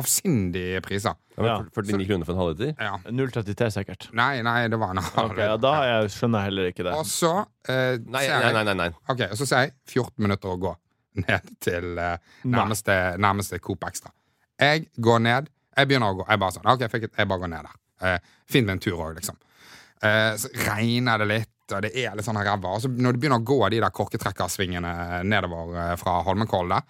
avsindige 0.01 0.81
priser. 0.81 1.15
Ja. 1.37 1.59
49 1.75 2.07
kroner 2.09 2.25
for 2.25 2.33
en 2.33 2.41
halvliter 2.41 2.81
Ja. 2.81 2.97
033 3.05 3.69
sikkert. 3.75 4.07
Nei, 4.17 4.41
nei, 4.41 4.69
det 4.69 4.79
var 4.81 4.91
en 4.95 4.99
Ok, 4.99 5.37
ja, 5.37 5.57
Da 5.61 5.73
jeg, 5.85 6.09
skjønner 6.15 6.41
jeg 6.41 6.49
heller 6.49 6.71
ikke 6.73 6.85
det. 6.89 6.95
Og 6.97 7.05
så 7.05 7.33
eh, 7.69 7.99
Nei, 7.99 8.25
nei, 8.29 8.53
nei, 8.53 8.65
nei, 8.65 8.75
nei. 8.75 8.89
Ok, 9.13 9.21
og 9.31 9.37
så 9.37 9.47
sier 9.47 9.67
jeg 9.67 9.73
14 9.93 10.25
minutter 10.25 10.49
å 10.49 10.59
gå 10.61 10.73
ned 11.29 11.51
til 11.61 11.99
eh, 11.99 12.17
nærmeste, 12.49 12.97
nærmeste 13.21 13.61
Coop 13.61 13.85
Extra. 13.85 14.11
Jeg 14.63 14.87
går 15.03 15.23
ned. 15.29 15.49
Jeg 15.77 15.89
begynner 15.89 16.13
å 16.13 16.19
gå. 16.21 16.27
Jeg 16.29 16.43
bare 16.43 16.55
sånn, 16.59 16.69
ok, 16.75 16.85
fuck 16.93 17.07
it, 17.09 17.15
jeg 17.19 17.29
bare 17.31 17.43
går 17.47 17.53
ned 17.55 17.69
der. 17.69 17.79
Eh, 18.03 18.19
Finn 18.53 18.67
meg 18.69 18.77
en 18.79 18.83
tur 18.85 18.99
òg, 19.01 19.15
liksom. 19.19 19.39
Eh, 20.03 20.33
så 20.43 20.51
regner 20.67 21.23
det 21.23 21.29
litt, 21.31 21.49
og 21.73 21.85
det 21.87 21.93
er 22.03 22.17
litt 22.19 22.27
sånn 22.27 22.37
ræva. 22.43 22.75
Og 22.77 22.83
så 22.85 22.91
når 22.91 23.15
du 23.17 23.23
begynner 23.23 23.41
å 23.41 23.47
gå 23.47 23.59
de 23.73 23.79
der 23.81 23.95
korketrekkersvingene 23.95 25.23
nedover 25.25 25.77
eh, 25.79 25.93
fra 26.01 26.19
Holmenkollen 26.27 26.75
der 26.75 26.83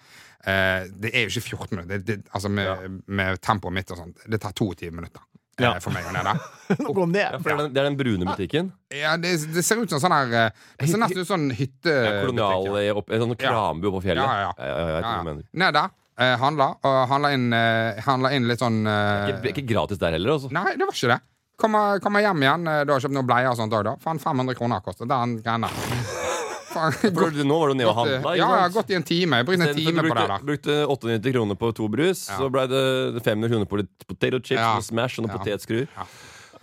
eh, 0.49 0.89
Det 0.89 1.11
er 1.13 1.27
jo 1.27 1.39
ikke 1.39 1.57
14 1.67 1.77
minutter. 1.77 2.01
Det, 2.01 2.17
det, 2.23 2.31
altså 2.33 2.49
med, 2.51 2.97
med 3.07 3.39
tempoet 3.45 3.77
mitt 3.77 3.93
og 3.93 4.01
sånt. 4.01 4.25
Det 4.27 4.41
tar 4.43 4.51
22 4.57 4.91
minutter 4.91 5.21
eh, 5.21 5.63
Ja. 5.63 5.75
for 5.79 5.93
meg 5.95 6.09
å 6.09 6.13
ned 6.17 6.25
der. 6.25 6.43
Gå 6.97 7.05
ned! 7.13 7.37
For 7.37 7.47
det, 7.47 7.53
er 7.53 7.61
den, 7.61 7.73
det 7.77 7.83
er 7.83 7.89
den 7.91 7.99
brune 8.01 8.27
butikken. 8.33 8.71
Ja, 8.91 9.13
det, 9.21 9.35
det 9.53 9.63
ser 9.63 9.79
ut 9.83 9.93
som 9.93 10.01
sånn 10.03 10.17
her 10.17 10.33
eh, 10.47 10.63
Det 10.81 10.89
ser 10.91 11.03
nesten 11.05 11.21
ut 11.21 11.29
som 11.29 11.37
sånn 11.37 11.51
hytte... 11.55 11.93
Ja, 11.93 12.15
kolonial 12.25 12.97
opp, 12.97 13.13
En 13.13 13.27
sånn 13.27 13.37
krambu 13.39 13.91
på 13.93 14.01
fjellet. 14.09 14.25
Ja, 14.25 14.49
ja, 14.49 14.55
ja. 14.57 14.87
Ja, 15.05 15.27
ja. 15.29 15.37
Ned 15.63 15.77
der. 15.79 15.93
Eh, 16.19 16.35
handla. 16.37 16.67
Og 16.85 16.97
handla 17.09 17.31
inn, 17.33 17.47
eh, 17.53 18.01
handla 18.05 18.29
inn 18.35 18.45
litt 18.47 18.59
sånn 18.61 18.83
eh, 18.85 19.31
Ikke, 19.33 19.53
ikke 19.55 19.67
gratis 19.73 19.97
der 19.97 20.11
heller, 20.17 20.35
altså. 20.35 20.51
Nei, 20.53 20.75
det 20.77 20.85
var 20.85 20.93
ikke 20.93 21.09
det. 21.15 21.21
Kommer, 21.57 21.99
kommer 22.03 22.21
hjem 22.21 22.41
igjen. 22.43 22.63
Du 22.85 22.91
har 22.93 22.99
kjøpt 23.01 23.13
noen 23.13 23.27
bleier 23.29 23.49
og 23.49 23.57
sånt 23.57 23.73
òg, 23.73 23.83
da. 23.87 23.95
Faen, 24.03 24.19
500 24.21 24.55
kroner 24.57 24.81
kostet 24.85 25.07
den 25.09 25.37
greia. 25.41 25.69
Nå 26.73 27.57
var 27.59 27.69
du 27.69 27.75
nede 27.77 27.89
og 27.89 27.95
handla, 27.99 28.31
ja, 28.33 28.47
jeg 28.49 28.61
har 28.63 28.71
gått 28.73 28.89
i 28.89 28.95
en 28.97 29.03
time. 29.05 29.37
Jeg 29.41 29.45
brukte 29.45 29.67
en 29.69 29.75
time 29.77 30.01
du 30.01 30.09
på 30.09 30.15
det 30.15 30.15
brukte, 30.15 30.31
der. 30.31 30.47
brukte 30.49 30.77
98 30.89 31.33
kroner 31.35 31.55
på 31.61 31.69
to 31.77 31.87
brus, 31.93 32.23
Ja. 32.29 32.37
så 32.39 32.49
ble 32.49 32.63
det 32.67 33.23
500 33.23 33.49
kroner 33.51 33.69
på 33.69 33.77
litt 33.83 34.07
potato 34.09 34.39
chips 34.39 34.57
Ja. 34.59 34.71
og 34.77 34.83
Smash 34.83 35.19
og 35.19 35.27
noen 35.27 35.35
Ja. 35.35 35.37
potetskruer. 35.37 35.87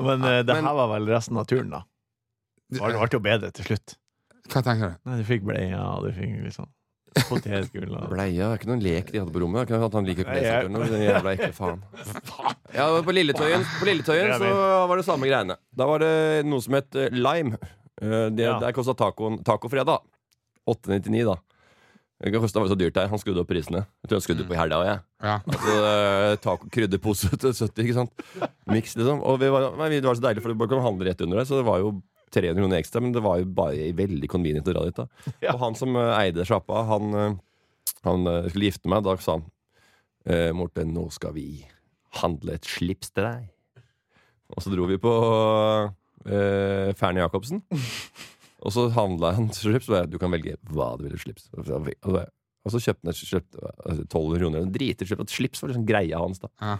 Men 0.00 0.25
eh, 0.25 0.42
det 0.42 0.54
Men- 0.54 0.64
her 0.64 0.75
var 0.75 0.88
vel 0.99 1.07
resten 1.07 1.37
av 1.38 1.47
turen, 1.47 1.71
da. 1.71 1.83
Det 2.71 2.80
ble- 2.80 3.09
jo 3.12 3.21
bedre 3.21 3.52
til 3.52 3.64
slutt. 3.64 3.95
Hva 4.49 4.62
tenker 4.62 4.90
du? 4.90 4.97
Nei, 5.11 5.19
du 5.19 5.25
fikk 5.25 5.42
bleia, 5.47 6.02
du 6.02 6.11
fikk 6.11 6.42
liksom 6.45 6.66
potetgull 7.29 7.90
og 7.99 8.09
Bleia 8.12 8.52
er 8.52 8.61
ikke 8.61 8.69
noen 8.71 8.83
lek 8.85 9.11
de 9.12 9.19
hadde 9.23 9.35
på 9.35 9.43
rommet. 9.43 9.67
Det 9.67 9.75
er 9.75 9.81
Ikke 9.81 9.88
at 9.90 9.99
han 9.99 10.09
liker 10.09 10.31
Nei. 10.31 10.87
Den 10.95 11.05
jævla 11.05 11.35
ekle 11.37 11.50
faen. 11.61 11.83
Ja, 12.76 12.87
på 13.02 13.14
Lilletøyen, 13.17 13.67
på 13.81 13.88
Lilletøyen 13.90 14.33
så 14.38 14.52
var 14.90 15.00
det 15.00 15.07
samme 15.09 15.26
greiene. 15.31 15.57
Da 15.75 15.88
var 15.90 16.05
det 16.05 16.14
noe 16.47 16.62
som 16.64 16.79
het 16.79 16.95
eh, 16.97 17.11
Lime. 17.14 17.59
Eh, 18.00 18.29
Det, 18.31 18.47
Ja. 18.47 18.59
Der 18.62 18.73
kosta 18.76 18.95
tacoen 18.97 19.40
tacofredag 19.45 20.00
8,99, 20.71 21.25
da. 21.26 21.38
Det 22.21 22.35
kosta 22.37 22.61
så 22.69 22.76
dyrt 22.76 22.95
der. 22.95 23.09
Han 23.09 23.19
skrudde 23.19 23.40
opp 23.40 23.49
prisene. 23.49 23.81
Jeg 24.05 24.11
tror 24.11 24.19
han 24.21 24.25
skrudde 24.26 24.45
på 24.47 24.52
i 24.52 24.59
helga 24.61 24.76
òg, 24.76 24.87
jeg. 24.90 24.99
Ja. 25.25 25.37
Altså, 25.49 25.76
eh, 25.88 26.35
taco 26.45 26.69
krydderpose 26.73 27.31
til 27.40 27.55
70, 27.57 27.85
ikke 27.87 27.97
sant? 27.97 28.25
Miks, 28.69 28.93
liksom. 29.00 29.23
Og 29.25 29.38
vi 29.40 29.49
var, 29.52 29.71
nei, 29.81 29.88
det 29.97 30.05
var 30.05 30.19
så 30.19 30.26
deilig, 30.29 30.45
for 30.45 30.52
du 30.52 30.61
bare 30.61 30.69
kan 30.75 30.85
handle 30.85 31.09
rett 31.09 31.25
under 31.25 31.40
det. 31.40 31.47
Så 31.49 31.57
det 31.59 31.64
var 31.67 31.81
jo 31.81 31.95
300 32.32 32.60
kroner 32.62 32.78
ekstra, 32.80 33.00
men 33.02 33.12
det 33.14 33.22
var 33.25 33.38
jo 33.40 33.49
bare 33.58 33.90
veldig 33.99 34.28
convenient 34.30 34.68
å 34.70 34.75
dra 34.76 34.84
dit. 34.87 34.96
da 35.00 35.06
Ja. 35.46 35.54
Og 35.54 35.60
han 35.64 35.75
som 35.78 35.96
eh, 35.96 36.12
eide 36.20 36.46
sjappa, 36.49 36.84
han, 36.88 37.14
eh, 37.14 37.38
han 38.06 38.26
eh, 38.30 38.49
skulle 38.50 38.70
gifte 38.70 38.88
meg. 38.92 39.02
Da 39.06 39.16
sa 39.20 39.38
han 39.38 39.46
eh, 40.26 40.50
Morten, 40.56 40.92
nå 40.94 41.08
skal 41.14 41.34
vi 41.37 41.49
handle 42.22 42.56
et 42.58 42.66
slips 42.66 43.10
til 43.14 43.26
deg. 43.26 43.49
Og 44.50 44.62
så 44.64 44.72
dro 44.72 44.87
vi 44.90 44.96
på 44.99 45.10
uh, 46.26 46.90
Fernie 46.99 47.22
Jacobsen. 47.22 47.62
Og 48.66 48.75
så 48.75 48.88
handla 48.92 49.30
han 49.38 49.46
slips, 49.56 49.87
og 49.88 49.94
jeg, 49.96 50.08
du 50.12 50.18
kan 50.20 50.28
velge 50.34 50.58
hva 50.68 50.90
du 50.99 51.06
vil 51.06 51.14
ha 51.14 51.20
slips. 51.22 51.46
Og 51.56 51.64
så- 51.64 51.78
og 52.60 52.72
så- 52.75 52.80
kjøpte 52.84 53.06
han 53.06 53.12
et 53.14 53.20
kjøpte, 53.30 53.70
altså, 53.88 54.02
12 54.04 54.34
kroner. 54.42 54.66
Et 54.66 55.30
slips 55.32 55.62
var 55.62 55.70
liksom 55.70 55.87
greia 55.88 56.18
hans. 56.20 56.38
da 56.42 56.49
Ja. 56.60 56.75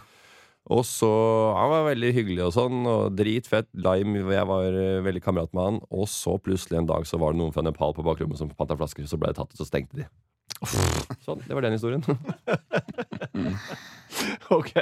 Og 0.69 0.83
så 0.85 1.09
Han 1.57 1.71
var 1.71 1.87
veldig 1.89 2.11
hyggelig 2.13 2.43
og 2.45 2.53
sånn, 2.55 2.83
og 2.85 3.15
dritfett. 3.17 3.67
Lime, 3.73 4.21
jeg 4.29 4.49
var 4.49 4.77
eh, 4.77 5.01
veldig 5.03 5.23
kamerat 5.25 5.53
med 5.57 5.65
han. 5.65 5.79
Og 5.89 6.07
så 6.11 6.37
plutselig 6.37 6.79
en 6.79 6.89
dag 6.89 7.07
så 7.09 7.19
var 7.21 7.33
det 7.33 7.41
noen 7.41 7.55
fra 7.55 7.65
Nepal 7.65 7.95
på 7.97 8.05
bakrommet 8.05 8.39
som 8.39 8.51
panta 8.53 8.77
flasker, 8.77 9.07
så 9.09 9.19
ble 9.19 9.33
det 9.33 9.41
tatt, 9.41 9.51
og 9.51 9.61
så 9.61 9.67
stengte 9.67 10.03
de. 10.03 10.07
Sånn, 11.25 11.41
det 11.47 11.57
var 11.57 11.65
den 11.65 11.73
historien. 11.73 12.05
OK. 14.57 14.73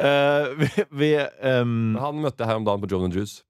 Uh, 0.00 0.56
vi, 0.58 0.70
vi 0.90 1.10
um... 1.46 1.94
Han 2.00 2.22
møtte 2.24 2.42
jeg 2.42 2.50
her 2.50 2.58
om 2.58 2.66
dagen 2.66 2.82
på 2.82 2.90
Joan 2.90 3.06
and 3.06 3.18
Juice. 3.18 3.44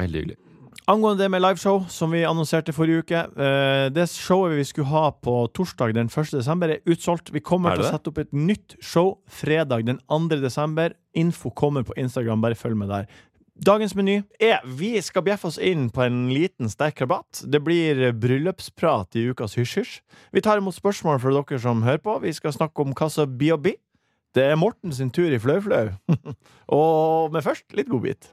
Veldig 0.00 0.24
hyggelig. 0.24 0.51
Angående 0.90 1.22
det 1.22 1.30
med 1.30 1.42
liveshow, 1.44 1.84
som 1.88 2.10
vi 2.10 2.24
annonserte 2.26 2.72
forrige 2.74 3.04
uke. 3.04 3.18
eh, 3.38 3.88
det 3.94 4.08
showet 4.10 4.56
vi 4.58 4.64
skulle 4.64 4.90
ha 4.90 5.10
på 5.10 5.46
torsdag 5.54 5.94
den 5.94 6.08
1. 6.10 6.32
desember, 6.32 6.68
er 6.68 6.80
utsolgt. 6.86 7.32
Vi 7.32 7.40
kommer 7.40 7.70
Er 7.70 7.76
til 7.76 7.84
å 7.84 7.92
sette 7.92 8.10
opp 8.10 8.18
et 8.18 8.32
nytt 8.32 8.76
show 8.80 9.18
fredag 9.28 9.86
den 9.86 10.00
2. 10.08 10.40
desember. 10.42 10.94
Info 11.14 11.50
kommer 11.50 11.82
på 11.82 11.94
Instagram, 11.96 12.40
bare 12.40 12.58
følg 12.58 12.76
med 12.76 12.88
der. 12.88 13.06
Dagens 13.62 13.94
meny 13.94 14.22
er 14.40 14.62
vi 14.64 14.96
skal 15.00 15.22
bjeffe 15.22 15.46
oss 15.46 15.58
inn 15.58 15.90
på 15.90 16.02
en 16.02 16.32
liten, 16.32 16.68
sterk 16.72 17.00
rabatt. 17.04 17.44
Det 17.46 17.60
blir 17.62 18.12
bryllupsprat 18.12 19.14
i 19.14 19.28
ukas 19.30 19.54
Hysj-hysj. 19.54 20.00
Vi 20.32 20.40
tar 20.40 20.58
imot 20.58 20.74
spørsmål 20.74 21.20
fra 21.22 21.30
dere 21.36 21.60
som 21.62 21.84
hører 21.86 22.02
på. 22.02 22.18
Vi 22.24 22.32
skal 22.32 22.56
snakke 22.56 22.82
om 22.82 22.94
hva 22.96 23.10
som 23.12 23.38
blir 23.38 23.54
å 23.54 23.62
bli. 23.62 23.76
Det 24.34 24.48
er 24.48 24.56
Morten 24.56 24.90
sin 24.92 25.12
tur 25.12 25.30
i 25.30 25.38
Flau-flau. 25.38 25.92
Og 26.72 27.30
men 27.30 27.44
først 27.44 27.70
litt 27.76 27.92
godbit. 27.92 28.32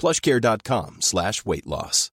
plushcare.com 0.00 1.00
slash 1.00 1.44
weightloss. 1.46 2.10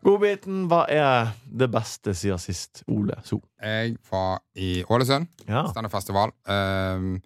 Godbiten, 0.00 0.64
hva 0.70 0.86
er 0.88 1.34
det 1.44 1.68
beste 1.68 2.14
siden 2.16 2.40
sist, 2.40 2.80
Ole 2.88 3.18
So? 3.24 3.42
Jeg 3.60 3.98
var 4.08 4.40
i 4.56 4.80
Ålesund. 4.88 5.28
Ja. 5.44 5.66
Standup-festival. 5.68 6.32
Um, 6.48 7.18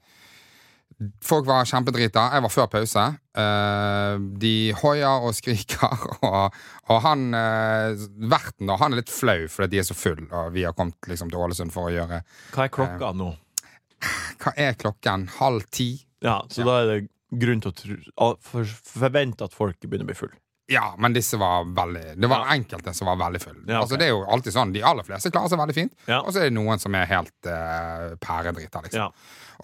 folk 1.23 1.47
var 1.47 1.69
kjempedrita. 1.71 2.25
Jeg 2.35 2.43
var 2.43 2.51
før 2.51 2.67
pause. 2.73 3.05
Uh, 3.39 4.19
de 4.43 4.75
hoier 4.83 5.23
og 5.29 5.39
skriker, 5.39 6.03
og, 6.27 6.59
og 6.91 7.01
han 7.07 7.29
uh, 7.31 7.95
verten 8.27 8.67
da, 8.67 8.81
han 8.83 8.95
er 8.95 9.05
litt 9.05 9.15
flau 9.15 9.47
fordi 9.51 9.77
de 9.77 9.83
er 9.85 9.87
så 9.87 9.95
full, 9.99 10.27
og 10.27 10.51
vi 10.55 10.67
har 10.67 10.75
kommet 10.75 11.11
liksom, 11.11 11.31
til 11.31 11.47
Ålesund 11.47 11.75
for 11.75 11.91
å 11.91 11.95
gjøre 11.95 12.21
Hva 12.55 12.67
er 12.67 12.75
klokka 12.75 13.15
nå? 13.15 13.33
Hva 14.43 14.53
er 14.61 14.75
klokken? 14.79 15.29
Halv 15.39 15.67
ti? 15.75 15.93
Ja, 16.25 16.41
så 16.51 16.67
da 16.67 16.81
er 16.83 16.91
det 16.91 17.01
grunn 17.41 17.61
til 17.65 17.99
å 18.17 18.35
for, 18.41 18.65
forvente 18.65 19.45
at 19.47 19.55
folk 19.55 19.79
begynner 19.83 20.07
å 20.07 20.13
bli 20.13 20.19
full. 20.19 20.35
Ja, 20.73 20.95
men 20.97 21.13
disse 21.13 21.37
var 21.37 21.67
veldig 21.77 22.15
Det 22.17 22.29
var 22.31 22.47
Ja. 22.47 22.55
enkelte 22.55 22.95
som 22.97 23.07
var 23.07 23.19
veldig 23.21 23.41
fulle. 23.43 23.61
Ja, 23.67 23.75
okay. 23.75 23.81
altså, 23.83 23.99
det 24.01 24.07
er 24.07 24.13
jo 24.15 24.23
alltid 24.25 24.53
sånn, 24.55 24.73
De 24.73 24.81
aller 24.83 25.05
fleste 25.05 25.31
klarer 25.31 25.51
seg 25.53 25.59
veldig 25.61 25.75
fint, 25.77 25.93
Ja. 26.09 26.23
og 26.23 26.33
så 26.33 26.41
er 26.41 26.49
det 26.49 26.55
noen 26.57 26.81
som 26.81 26.95
er 26.95 27.05
helt 27.05 27.35
uh, 27.45 28.17
pæredrita, 28.17 28.81
liksom. 28.87 28.97
Ja. 28.97 29.11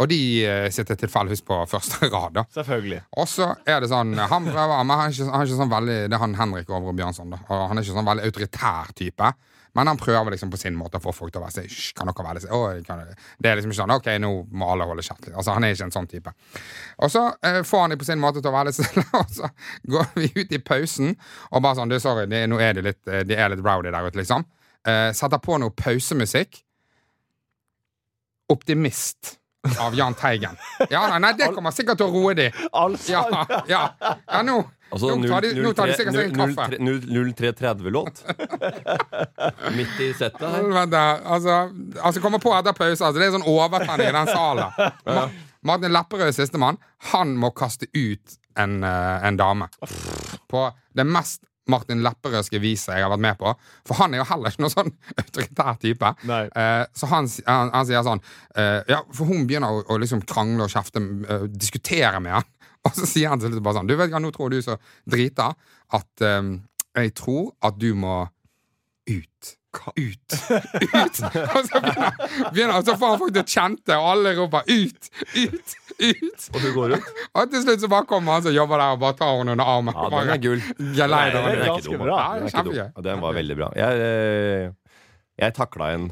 Og 0.00 0.08
de 0.12 0.18
uh, 0.44 0.68
sitter 0.68 0.96
tilfeldigvis 1.00 1.40
på 1.48 1.56
første 1.72 2.04
rad, 2.12 2.34
da. 2.36 2.44
Selvfølgelig. 2.52 3.00
Og 3.16 3.26
så 3.32 3.48
er 3.66 3.80
det 3.80 3.88
sånn 3.88 4.12
Han 4.12 4.44
prøver, 4.44 4.84
men 4.84 4.96
han 4.96 5.06
er 5.08 5.14
ikke, 5.16 5.30
han 5.32 5.40
er 5.40 5.48
ikke 5.48 5.60
sånn 5.62 5.72
veldig 5.72 5.96
Det 6.10 6.12
er 6.18 6.24
han 6.26 6.34
Henrik 6.34 6.68
Bjørnson, 6.68 7.30
da. 7.32 7.40
Og 7.48 7.68
han 7.70 7.78
er 7.78 7.82
ikke 7.88 7.96
sånn 7.96 8.10
veldig 8.12 8.28
autoritær 8.28 8.92
type. 9.00 9.32
Men 9.78 9.86
han 9.86 9.98
prøver 10.00 10.34
liksom 10.34 10.50
på 10.50 10.58
sin 10.58 10.76
måte 10.78 10.98
å 10.98 11.02
få 11.04 11.12
folk 11.14 11.32
til 11.34 11.42
å 11.42 11.44
være 11.44 11.64
«Hysj, 11.66 11.92
Kan 11.98 12.10
dere 12.10 12.26
være 12.26 12.42
det? 12.42 12.50
Oh, 12.54 12.68
kan 12.86 13.02
dere?» 13.02 13.16
Det 13.38 13.50
er 13.50 13.58
liksom 13.58 13.74
ikke 13.74 13.80
sånn 13.80 13.94
OK, 13.94 14.08
nå 14.22 14.30
må 14.50 14.70
alle 14.72 14.86
holde 14.88 15.04
kjeft. 15.06 15.28
Altså, 15.30 15.54
han 15.56 15.66
er 15.66 15.74
ikke 15.74 15.88
en 15.88 15.94
sånn 15.94 16.10
type. 16.10 16.32
Og 16.98 17.12
så 17.12 17.26
eh, 17.46 17.60
får 17.66 17.84
han 17.84 17.94
dem 17.94 18.00
på 18.00 18.08
sin 18.08 18.22
måte 18.22 18.42
til 18.42 18.50
å 18.50 18.54
være 18.56 18.70
litt 18.70 18.80
stille, 18.80 19.06
og 19.20 19.34
så 19.34 19.50
går 19.94 20.08
vi 20.18 20.30
ut 20.40 20.56
i 20.56 20.62
pausen 20.62 21.14
og 21.50 21.62
bare 21.62 21.78
sånn 21.78 21.92
Du, 21.92 21.98
sorry, 22.02 22.26
det, 22.30 22.44
nå 22.50 22.58
er 22.62 22.74
de 22.78 22.86
litt 22.90 23.02
de 23.26 23.36
er 23.36 23.52
litt 23.52 23.62
rowdy 23.64 23.90
der 23.92 24.06
ute, 24.06 24.18
liksom. 24.20 24.46
Eh, 24.86 25.10
setter 25.16 25.42
på 25.42 25.58
noe 25.60 25.74
pausemusikk. 25.76 26.62
Optimist 28.50 29.36
av 29.78 29.94
Jahn 29.94 30.14
Teigen. 30.18 30.56
Ja, 30.90 31.18
nei, 31.18 31.32
det 31.38 31.50
kommer 31.54 31.74
sikkert 31.74 32.00
til 32.00 32.08
å 32.08 32.14
roe 32.14 32.34
de. 32.34 32.48
Ja, 33.10 33.26
ja. 33.68 33.82
ja 34.00 34.42
nå, 34.46 34.62
Altså 34.90 35.14
nå, 35.14 35.28
tar 35.30 35.44
de, 35.47 35.50
nå 35.62 35.73
tar 35.76 35.90
de 35.90 35.97
sikkert 35.99 36.16
seg 36.18 36.30
en 36.30 36.54
kaffe. 36.54 36.78
0330-låt. 36.82 38.25
Midt 39.78 40.00
i 40.02 40.09
settet 40.18 40.42
her. 40.42 40.56
Helvete. 40.56 41.04
Altså, 41.37 41.61
altså 42.00 42.25
kommer 42.25 42.42
på 42.42 42.54
etter 42.56 42.76
pause. 42.76 42.99
Altså, 42.99 43.18
det 43.20 43.28
er 43.28 43.37
sånn 43.37 43.47
overtenning 43.50 44.11
i 44.11 44.16
den 44.18 44.32
salen. 44.32 44.75
Ma 45.16 45.28
Martin 45.61 45.92
Lepperød, 45.92 46.32
sistemann, 46.32 46.78
han 47.12 47.35
må 47.37 47.50
kaste 47.52 47.85
ut 47.92 48.38
en, 48.56 48.78
eh, 48.85 49.26
en 49.28 49.37
dame. 49.37 49.68
På 50.49 50.70
det 50.97 51.04
mest 51.04 51.44
Martin 51.70 52.02
Lepperødske 52.02 52.59
viset 52.62 52.97
jeg 52.97 53.04
har 53.04 53.12
vært 53.12 53.25
med 53.25 53.38
på. 53.40 53.52
For 53.87 54.00
han 54.00 54.14
er 54.14 54.23
jo 54.23 54.28
heller 54.30 54.52
ikke 54.52 54.64
noen 54.64 54.75
sånn 54.75 54.92
autoritær 55.20 55.78
type. 55.82 56.12
Eh, 56.30 56.85
så 56.97 57.11
han, 57.12 57.28
han, 57.47 57.75
han 57.75 57.88
sier 57.88 58.06
sånn 58.06 58.23
eh, 58.56 58.80
Ja, 58.90 59.02
for 59.14 59.30
hun 59.30 59.47
begynner 59.49 59.76
å, 59.76 59.85
å 59.85 60.00
liksom 60.00 60.25
krangle 60.28 60.66
og 60.66 60.73
kjefte, 60.73 61.02
uh, 61.28 61.47
diskutere 61.52 62.23
med 62.25 62.40
han. 62.40 62.49
Og 62.88 62.96
så 62.96 63.06
sier 63.08 63.28
han 63.32 63.40
til 63.42 63.52
slutt 63.52 63.62
bare 63.66 63.76
sånn 63.80 63.88
Du 63.90 63.96
vet 63.99 64.08
hva, 64.12 64.20
nå 64.25 64.30
tror 64.32 64.52
du 64.54 64.60
så 64.64 64.78
drita 65.04 65.50
at 65.92 66.25
um, 66.25 66.54
jeg 66.96 67.12
tror 67.18 67.50
at 67.66 67.76
du 67.78 67.90
må 67.99 68.22
ut. 69.10 69.56
Ut! 69.96 70.34
Ut! 70.90 71.20
Og 71.54 71.66
så 71.66 71.80
begynner, 71.82 72.16
begynner 72.54 72.82
så 72.87 72.96
får 72.99 73.12
han 73.12 73.20
folk 73.20 73.34
til 73.37 73.42
å 73.44 73.50
kjente, 73.52 73.96
og 73.96 74.08
alle 74.12 74.32
roper 74.38 74.66
'ut! 74.66 75.08
Ut! 75.38 75.75
Ut!' 76.00 76.46
Og 76.54 76.58
du 76.64 76.68
går 76.75 76.94
ut. 76.96 77.08
Og 77.38 77.52
til 77.52 77.62
slutt 77.64 77.84
så 77.84 77.90
bare 77.90 78.06
kommer 78.10 78.37
han 78.38 78.44
som 78.46 78.54
jobber 78.54 78.82
der, 78.82 78.96
og 78.96 79.02
bare 79.02 79.16
tar 79.20 79.32
henne 79.38 79.54
under 79.54 79.70
armen. 79.75 79.94
Ja, 79.94 80.08
den 80.16 80.32
er 80.34 80.42
gull. 80.42 80.62
geleider 80.99 81.38
Nei, 81.46 81.54
den 81.54 81.62
det 81.62 81.68
er 81.68 81.78
ikke 81.78 81.94
dum, 81.94 82.02
bra. 82.04 82.18
Den 82.34 82.49
er 82.49 82.52
ikke 82.54 82.64
dum. 82.66 83.02
Den 83.08 83.25
var 83.25 83.38
veldig 83.38 83.56
bra. 83.62 83.70
Jeg, 83.78 84.04
eh, 84.10 84.96
jeg 85.44 85.56
takla 85.60 85.90
en 85.94 86.06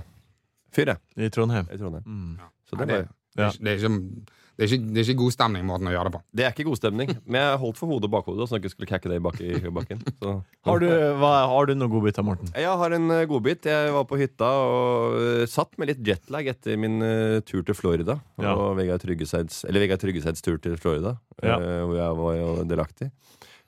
fyr, 0.74 0.92
jeg, 0.94 1.02
I 1.18 1.30
Trondheim. 1.34 1.66
i 1.72 1.78
Trondheim. 1.80 2.04
Mm. 2.06 2.50
Så 2.68 2.78
Ja, 2.78 2.84
det, 2.84 2.86
det, 2.86 2.94
var, 2.94 3.08
det, 3.34 3.44
er 3.44 3.50
ikke- 3.50 3.64
det, 3.64 3.72
er 3.72 3.82
ikke, 3.82 4.37
det, 4.58 4.64
er 4.66 4.72
ikke, 4.74 4.86
det 4.90 4.98
er 4.98 5.04
ikke 5.06 5.20
god 5.20 5.34
stemning 5.36 5.66
måten 5.68 5.86
å 5.86 5.92
gjøre 5.94 6.10
det 6.10 6.12
på. 6.16 6.20
det 6.34 6.44
er 6.44 6.54
ikke 6.54 6.64
god 6.66 6.78
stemning, 6.80 7.10
men 7.30 7.36
jeg 7.38 7.58
holdt 7.62 7.78
for 7.78 7.92
hodet 7.92 8.08
og 8.08 8.14
bakhodet, 8.16 8.48
sånn 8.50 8.56
at 8.58 8.58
jeg 8.58 8.64
ikke 8.66 8.74
skulle 8.74 8.88
kakke 8.90 9.12
det 9.12 9.18
i 9.20 9.22
bak 9.22 9.38
i 9.38 9.72
bakken. 9.76 10.00
Så. 10.18 10.32
Har 10.66 10.82
du, 10.82 10.86
hva, 11.20 11.30
har 11.52 11.68
du 11.70 11.72
noen 11.76 11.92
godbiter, 11.92 12.26
Morten? 12.26 12.50
Jeg 12.58 12.72
har 12.82 12.96
en 12.96 13.14
eh, 13.14 13.22
godbit. 13.30 13.68
Jeg 13.70 13.92
var 13.94 14.08
på 14.10 14.18
hytta 14.18 14.48
og 14.64 15.14
eh, 15.20 15.44
satt 15.50 15.78
med 15.78 15.92
litt 15.92 16.02
jetlag 16.10 16.50
etter 16.50 16.74
min 16.82 16.98
uh, 17.04 17.38
tur 17.46 17.62
til 17.68 17.78
Florida. 17.78 18.18
Ja. 18.42 18.56
Og 18.58 18.74
Vegard 18.80 19.04
Tryggeseids, 19.06 19.62
eller 19.70 19.86
Vegard 19.86 20.02
Tryggeseids 20.02 20.42
tur 20.42 20.58
til 20.58 20.74
Florida, 20.82 21.14
Ja. 21.38 21.54
hvor 21.86 21.94
jeg 21.94 22.18
var 22.18 22.34
jo 22.40 22.50
delaktig. 22.66 23.12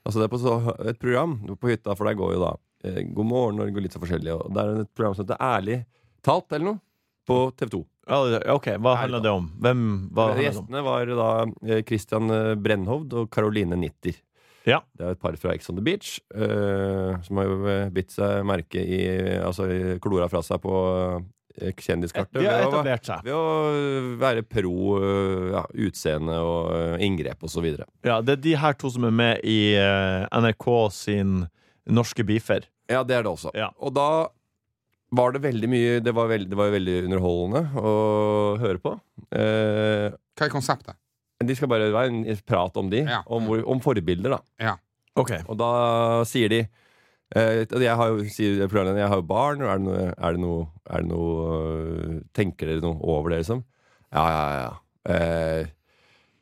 Altså 0.03 0.19
Det 0.19 0.27
er 0.27 0.33
på 0.35 0.41
så, 0.43 0.57
et 0.91 0.99
program 0.99 1.37
på 1.55 1.71
hytta, 1.71 1.95
for 1.95 2.09
der 2.09 2.19
går 2.19 2.35
jo 2.35 2.43
da 2.43 2.51
God 3.15 3.27
morgen 3.29 3.59
Norge 3.61 3.77
og 3.77 3.83
litt 3.85 3.93
så 3.95 4.01
forskjellig. 4.01 4.33
Og 4.33 4.51
det 4.51 4.61
er 4.65 4.83
et 4.83 4.91
program 4.97 5.15
som 5.15 5.23
heter 5.27 5.39
Ærlig 5.45 5.79
talt, 6.25 6.49
eller 6.51 6.73
noe, 6.73 6.81
på 7.29 7.37
TV 7.55 7.69
2. 7.77 7.79
Ja, 7.79 7.90
OK, 8.09 8.67
hva 8.81 8.95
handler 8.97 9.21
det 9.23 9.31
om? 9.31 9.47
Hvem? 9.61 9.85
Gjestene 10.41 10.81
var 10.85 11.11
da 11.17 11.29
eh, 11.67 11.83
Christian 11.85 12.31
eh, 12.33 12.53
Brennhovd 12.57 13.13
og 13.13 13.29
Caroline 13.33 13.77
Nitter. 13.77 14.17
Ja. 14.65 14.81
Det 14.97 15.05
er 15.05 15.15
et 15.15 15.21
par 15.21 15.37
fra 15.41 15.53
Ex 15.55 15.69
on 15.71 15.77
the 15.79 15.81
Beach 15.81 16.19
uh, 16.37 17.17
som 17.25 17.39
har 17.41 17.47
jo 17.47 17.77
bitt 17.89 18.11
seg 18.13 18.43
merke 18.45 18.77
i 18.77 18.99
Altså 19.41 19.65
klora 19.97 20.27
fra 20.29 20.43
seg 20.45 20.61
på 20.61 20.75
kjendiskartet 21.81 22.37
De 22.37 22.45
har 22.45 22.67
etablert 22.67 23.09
seg. 23.09 23.23
ved 23.25 23.33
å 23.33 24.11
være 24.21 24.43
pro 24.45 24.99
ja, 25.49 25.63
utseende 25.73 26.37
og 26.45 27.01
inngrep 27.01 27.41
videre. 27.57 27.89
Ja, 28.05 28.19
det 28.21 28.37
er 28.37 28.43
de 28.45 28.53
her 28.61 28.77
to 28.77 28.93
som 28.93 29.09
er 29.09 29.17
med 29.17 29.41
i 29.41 29.73
NRK 29.73 30.69
sin 30.93 31.33
Norske 31.89 32.23
beefer. 32.23 32.69
Ja, 32.85 33.01
det 33.01 33.17
er 33.17 33.25
det 33.25 33.33
også. 33.33 33.51
Ja. 33.57 33.71
Og 33.81 33.97
da 33.97 34.29
var 35.11 35.33
det 35.35 35.41
veldig 35.43 35.67
mye 35.71 35.95
Det 36.03 36.13
var, 36.15 36.27
veldig, 36.31 36.49
det 36.51 36.57
var 36.59 36.69
veldig 36.71 36.97
underholdende 37.05 37.61
å 37.81 37.93
høre 38.61 38.79
på. 38.83 38.93
Eh, 39.35 40.09
Hva 40.37 40.47
er 40.47 40.53
konseptet? 40.53 40.95
de 41.41 41.55
skal 41.57 41.71
bare 41.71 41.87
være 41.89 42.11
en 42.13 42.41
prat 42.45 42.75
om 42.77 42.89
de, 42.91 42.99
Ja. 43.09 43.23
om, 43.25 43.47
om 43.65 43.79
forbilder, 43.81 44.35
da. 44.35 44.39
Ja. 44.61 44.75
Okay. 45.17 45.41
Og 45.49 45.57
da 45.57 46.21
sier 46.29 46.51
de 46.53 46.59
eh, 47.35 47.63
Jeg 47.65 47.95
har 47.97 48.11
jo, 48.13 48.21
sier 48.29 48.61
programlederen, 48.69 49.01
jeg 49.01 49.09
har 49.09 49.19
jo 49.23 49.25
barn, 49.27 49.63
er 49.65 49.79
det 49.81 49.85
noe, 49.87 50.03
er 50.15 50.37
det 50.37 50.41
noe, 50.43 50.67
er 50.85 51.01
det 51.01 51.09
noe 51.09 51.47
øh, 51.57 52.21
Tenker 52.37 52.69
dere 52.69 52.83
noe 52.85 53.01
over 53.01 53.33
det, 53.33 53.41
liksom? 53.41 53.63
Ja, 54.13 54.25
ja, 54.29 54.45
ja. 54.61 54.71
Eh, 55.15 55.65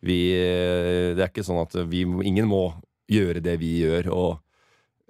vi 0.03 0.19
eh, 0.35 1.15
Det 1.15 1.23
er 1.23 1.31
ikke 1.31 1.47
sånn 1.47 1.63
at 1.63 1.73
vi 1.89 2.03
Ingen 2.27 2.47
må 2.51 2.65
gjøre 3.09 3.41
det 3.41 3.55
vi 3.63 3.71
gjør, 3.85 4.11
og, 4.13 4.41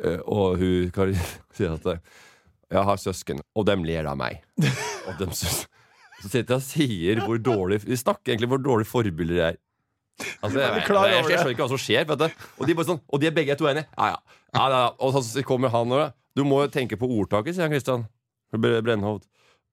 eh, 0.06 0.22
og 0.24 0.62
hun 0.62 0.92
Kari 0.96 1.18
sier 1.58 1.74
at 1.76 1.98
jeg 2.70 2.84
har 2.86 3.00
søsken, 3.02 3.40
og 3.58 3.66
dem 3.66 3.84
ler 3.88 4.06
av 4.12 4.18
meg. 4.20 4.44
Og 5.10 5.16
dem 5.20 5.32
syns 5.34 5.66
Så 6.20 6.28
sitter 6.28 6.58
jeg 6.58 6.60
og 6.60 6.64
sier 6.68 7.20
hvor 7.24 7.38
dårlig 7.40 7.78
Vi 7.88 7.96
snakker 7.96 8.34
egentlig 8.34 8.50
hvor 8.52 8.60
dårlige 8.60 8.90
forbilder 8.92 9.38
jeg 9.40 9.54
er. 9.54 9.60
Altså, 10.44 10.60
jeg, 10.60 10.68
jeg, 10.76 10.84
jeg, 10.84 11.14
jeg 11.16 11.24
skjønner 11.30 11.54
ikke 11.54 11.64
hva 11.64 11.70
som 11.72 11.80
skjer. 11.80 12.08
Vet 12.10 12.20
du. 12.20 12.46
Og 12.60 12.68
de, 12.68 12.76
sånn, 12.84 13.00
og 13.08 13.22
de 13.22 13.30
er 13.30 13.36
begge 13.38 13.56
to 13.56 13.70
enige. 13.72 13.88
Ja, 13.96 14.10
ja. 14.12 14.40
ja, 14.58 14.66
ja. 14.74 14.82
Og 15.00 15.16
så 15.24 15.44
kommer 15.48 15.72
han 15.72 15.94
og 15.96 16.10
Du 16.36 16.44
må 16.44 16.60
jo 16.66 16.72
tenke 16.74 17.00
på 17.00 17.08
ordtaket, 17.08 17.56
sier 17.56 17.66
han 17.70 17.72
Kristian 17.72 18.04
Bre- 18.52 18.82
Brennhovd. 18.84 19.24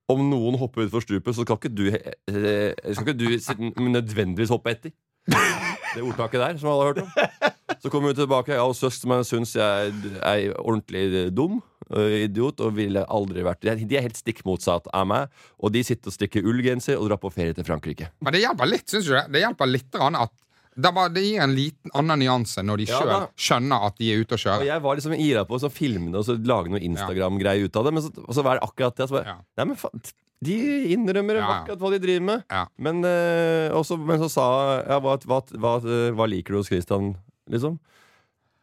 Om 0.06 0.22
noen 0.30 0.54
hopper 0.60 0.84
utfor 0.86 1.02
stupet, 1.02 1.34
så 1.34 1.42
skal 1.42 1.58
ikke 1.58 1.72
du, 1.74 1.88
eh, 1.90 2.70
skal 2.94 3.08
ikke 3.10 3.18
du 3.18 3.82
nødvendigvis 3.90 4.52
hoppe 4.54 4.70
etter. 4.76 4.94
Det 5.26 6.04
ordtaket 6.06 6.38
der, 6.38 6.58
som 6.62 6.70
alle 6.70 6.84
har 6.84 6.92
hørt 6.92 7.02
om. 7.02 7.55
Så 7.86 7.92
kommer 7.92 8.10
hun 8.12 8.18
tilbake. 8.18 8.54
Ja, 8.56 8.64
og 8.66 8.74
søsteren 8.74 9.14
min 9.14 9.26
syns 9.28 9.52
jeg 9.54 9.92
er 10.26 10.52
ordentlig 10.58 11.30
dum. 11.34 11.60
øh, 11.94 12.24
Idiot. 12.26 12.58
Og 12.66 12.74
ville 12.74 13.04
aldri 13.06 13.44
vært 13.46 13.60
De 13.62 13.70
er- 13.96 14.02
helt 14.02 14.16
stikk 14.18 14.42
motsatt 14.44 14.88
av 14.92 15.06
meg. 15.06 15.28
Og 15.62 15.70
de 15.72 15.84
sitter 15.86 16.10
og 16.10 16.16
strikker 16.16 16.42
ullgenser 16.42 16.98
og 16.98 17.08
drar 17.08 17.20
på 17.22 17.30
ferie 17.32 17.54
til 17.54 17.62
Frankrike. 17.64 18.10
Men 18.20 18.32
det 18.34 18.42
hjelper 18.42 18.66
litt, 18.66 18.88
syns 18.90 19.06
du 19.06 19.12
det? 19.14 19.24
Det 19.30 19.40
hjelper 19.44 19.70
litt 19.70 19.94
at 19.94 20.32
det, 20.76 20.90
var, 20.92 21.08
det 21.08 21.22
gir 21.24 21.40
en 21.40 21.54
liten 21.56 21.90
annen 21.96 22.18
nyanse 22.20 22.60
når 22.60 22.76
de 22.82 22.84
Ja, 22.90 22.98
sjøl 23.00 23.28
skjønner 23.38 23.86
at 23.86 23.96
de 23.96 24.10
er 24.12 24.18
ute 24.20 24.34
og 24.34 24.36
Og 24.36 24.42
kjører. 24.44 24.66
jeg 24.66 24.82
var 24.82 24.96
liksom 24.98 25.14
ira 25.16 25.44
på 25.48 25.56
å 25.56 25.70
filme 25.72 26.10
det 26.12 26.18
og 26.20 26.26
så 26.26 26.36
lage 26.36 26.68
noe 26.68 26.80
Instagram-greie 26.84 27.64
ut 27.64 27.76
av 27.76 27.84
det. 27.86 27.92
Men 27.94 28.02
så, 28.02 28.10
og 28.26 28.34
så 28.34 28.42
var 28.44 28.58
det 28.58 28.66
akkurat 28.68 28.96
det. 28.96 29.06
Så 29.08 29.14
bare, 29.16 29.24
Ja. 29.24 29.36
Nei, 29.56 29.64
men 29.70 29.76
faen, 29.76 30.02
de 30.44 30.56
innrømmer 30.92 31.38
Ja, 31.40 31.46
ja. 31.48 31.54
akkurat 31.64 31.78
hva 31.80 31.90
de 31.94 31.98
driver 31.98 32.24
med. 32.26 32.44
Ja. 32.50 32.66
Men, 32.76 33.00
øh, 33.08 33.70
også, 33.72 33.96
men 33.98 34.18
så 34.20 34.28
sa 34.28 34.82
hva, 35.00 35.16
hva, 35.24 35.40
hva, 35.56 35.80
hva 36.12 36.26
liker 36.28 36.52
du 36.52 36.58
hos 36.60 36.68
Christian, 36.68 37.14
liksom? 37.52 37.78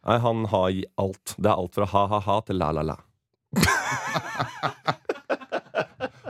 Nei, 0.04 0.18
han 0.20 0.44
har 0.52 0.68
i 0.70 0.84
alt. 1.00 1.34
Det 1.38 1.48
er 1.48 1.56
alt 1.56 1.74
fra 1.78 1.86
ha-ha-ha 1.88 2.40
til 2.44 2.58
la-la-la. 2.60 2.96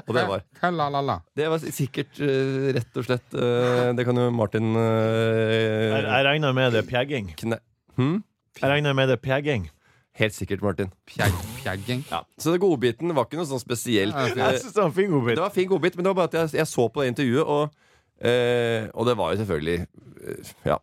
og 0.05 0.13
det 0.15 0.25
var 0.29 0.43
Kølla-la-la. 0.61 1.17
Det 1.37 1.49
var 1.51 1.65
sikkert 1.65 2.21
uh, 2.23 2.69
rett 2.77 3.01
og 3.01 3.07
slett 3.09 3.35
uh, 3.39 3.91
Det 3.97 4.05
kan 4.07 4.21
jo 4.21 4.29
Martin 4.35 4.75
uh, 4.77 4.83
Jeg, 4.85 6.05
jeg 6.05 6.27
regner 6.29 6.55
med 6.57 6.75
det 6.77 6.85
er 6.85 6.89
pjegging. 6.91 7.33
kne... 7.41 7.59
Hm? 7.99 8.19
Jeg 8.61 8.71
regner 8.71 8.95
med 8.95 9.11
det 9.11 9.17
er 9.19 9.23
pjegging. 9.25 9.67
Helt 10.15 10.35
sikkert, 10.37 10.61
Martin. 10.63 10.93
Pjegg, 11.11 11.35
pjegging. 11.65 12.05
Ja. 12.07 12.21
Så 12.39 12.53
den 12.55 12.61
godbiten 12.63 13.11
var 13.17 13.27
ikke 13.27 13.41
noe 13.41 13.49
sånn 13.51 13.63
spesielt. 13.63 14.15
Ja, 14.15 14.29
Jeg 14.53 14.61
synes 14.63 14.77
det 14.77 14.83
var 14.85 14.91
en 14.93 14.95
fin 14.95 15.11
godbit, 15.11 15.35
Det 15.35 15.43
var 15.43 15.51
en 15.51 15.57
fin 15.57 15.71
godbit, 15.73 15.97
men 15.99 16.07
det 16.07 16.13
var 16.13 16.19
bare 16.21 16.31
at 16.31 16.37
jeg, 16.39 16.53
jeg 16.61 16.71
så 16.71 16.85
på 16.87 17.03
det 17.03 17.09
intervjuet, 17.11 17.51
og, 17.51 17.75
eh, 18.23 18.87
og 18.95 19.09
det 19.09 19.17
var 19.19 19.33
jo 19.35 19.41
selvfølgelig 19.43 19.79
Ja. 20.71 20.79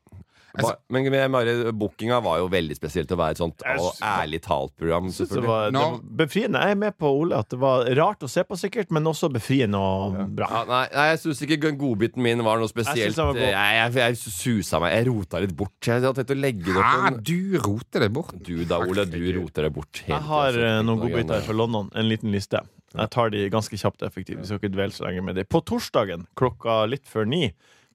Ba, 0.51 0.73
men 0.91 1.07
men 1.11 1.31
Mari, 1.31 1.53
bookinga 1.71 2.19
var 2.23 2.41
jo 2.41 2.49
veldig 2.51 2.75
spesielt 2.75 3.11
å 3.13 3.17
være 3.19 3.35
et 3.37 3.41
sånt 3.41 3.63
og 3.63 4.01
ærlig 4.03 4.41
talt-program. 4.43 5.07
Jeg 5.13 5.29
det 5.31 5.43
var, 5.45 5.71
det 5.71 5.79
var 5.79 5.99
befriende. 6.21 6.63
Jeg 6.65 6.75
er 6.75 6.81
med 6.81 6.97
på 6.99 7.11
Ole 7.21 7.39
at 7.39 7.51
det 7.53 7.59
var 7.61 7.87
rart 7.97 8.25
å 8.25 8.29
se 8.31 8.43
på, 8.47 8.57
sikkert, 8.59 8.91
men 8.91 9.07
også 9.07 9.29
befriende 9.31 9.79
og 9.79 10.17
bra. 10.35 10.49
Ja, 10.51 10.63
nei, 10.67 10.83
nei, 10.95 11.07
jeg 11.13 11.21
syns 11.23 11.43
ikke 11.47 11.71
godbiten 11.79 12.23
min 12.25 12.43
var 12.45 12.59
noe 12.59 12.71
spesielt. 12.71 13.15
Jeg. 13.15 13.37
Jeg, 13.39 13.55
jeg, 13.55 13.95
jeg 14.01 14.19
susa 14.21 14.81
meg. 14.83 14.97
Jeg 14.97 15.07
rota 15.09 15.41
litt 15.43 15.55
bort. 15.57 15.77
Jeg 15.85 16.01
hadde 16.01 16.13
tenkt 16.19 16.35
å 16.35 16.39
legge 16.41 16.67
det 16.67 16.85
Hæ, 16.91 17.15
du 17.31 17.57
roter 17.63 18.05
det 18.05 18.11
bort. 18.13 18.35
Du 18.43 18.55
da, 18.67 18.81
Ole. 18.83 19.07
Du 19.09 19.21
roter 19.39 19.67
det 19.67 19.73
bort. 19.75 20.03
Jeg 20.03 20.19
har 20.27 20.51
tiden, 20.51 20.61
så 20.61 20.67
eh, 20.67 20.77
noen 20.83 20.91
noe 20.91 21.07
godbiter 21.07 21.43
fra 21.47 21.55
London. 21.57 21.91
En 21.95 22.09
liten 22.11 22.33
liste. 22.33 22.61
Jeg 22.91 23.11
tar 23.13 23.31
de 23.31 23.45
ganske 23.51 23.77
kjapt 23.79 24.01
og 24.03 24.09
effektivt. 24.09 24.41
Vi 24.41 24.49
skal 24.49 24.59
ikke 24.59 24.73
dvele 24.73 24.95
så 24.95 25.07
lenge 25.07 25.23
med 25.23 25.39
de. 25.39 25.45
På 25.47 25.61
torsdagen 25.63 26.25
klokka 26.39 26.83
litt 26.91 27.07
før 27.07 27.29
ni 27.29 27.45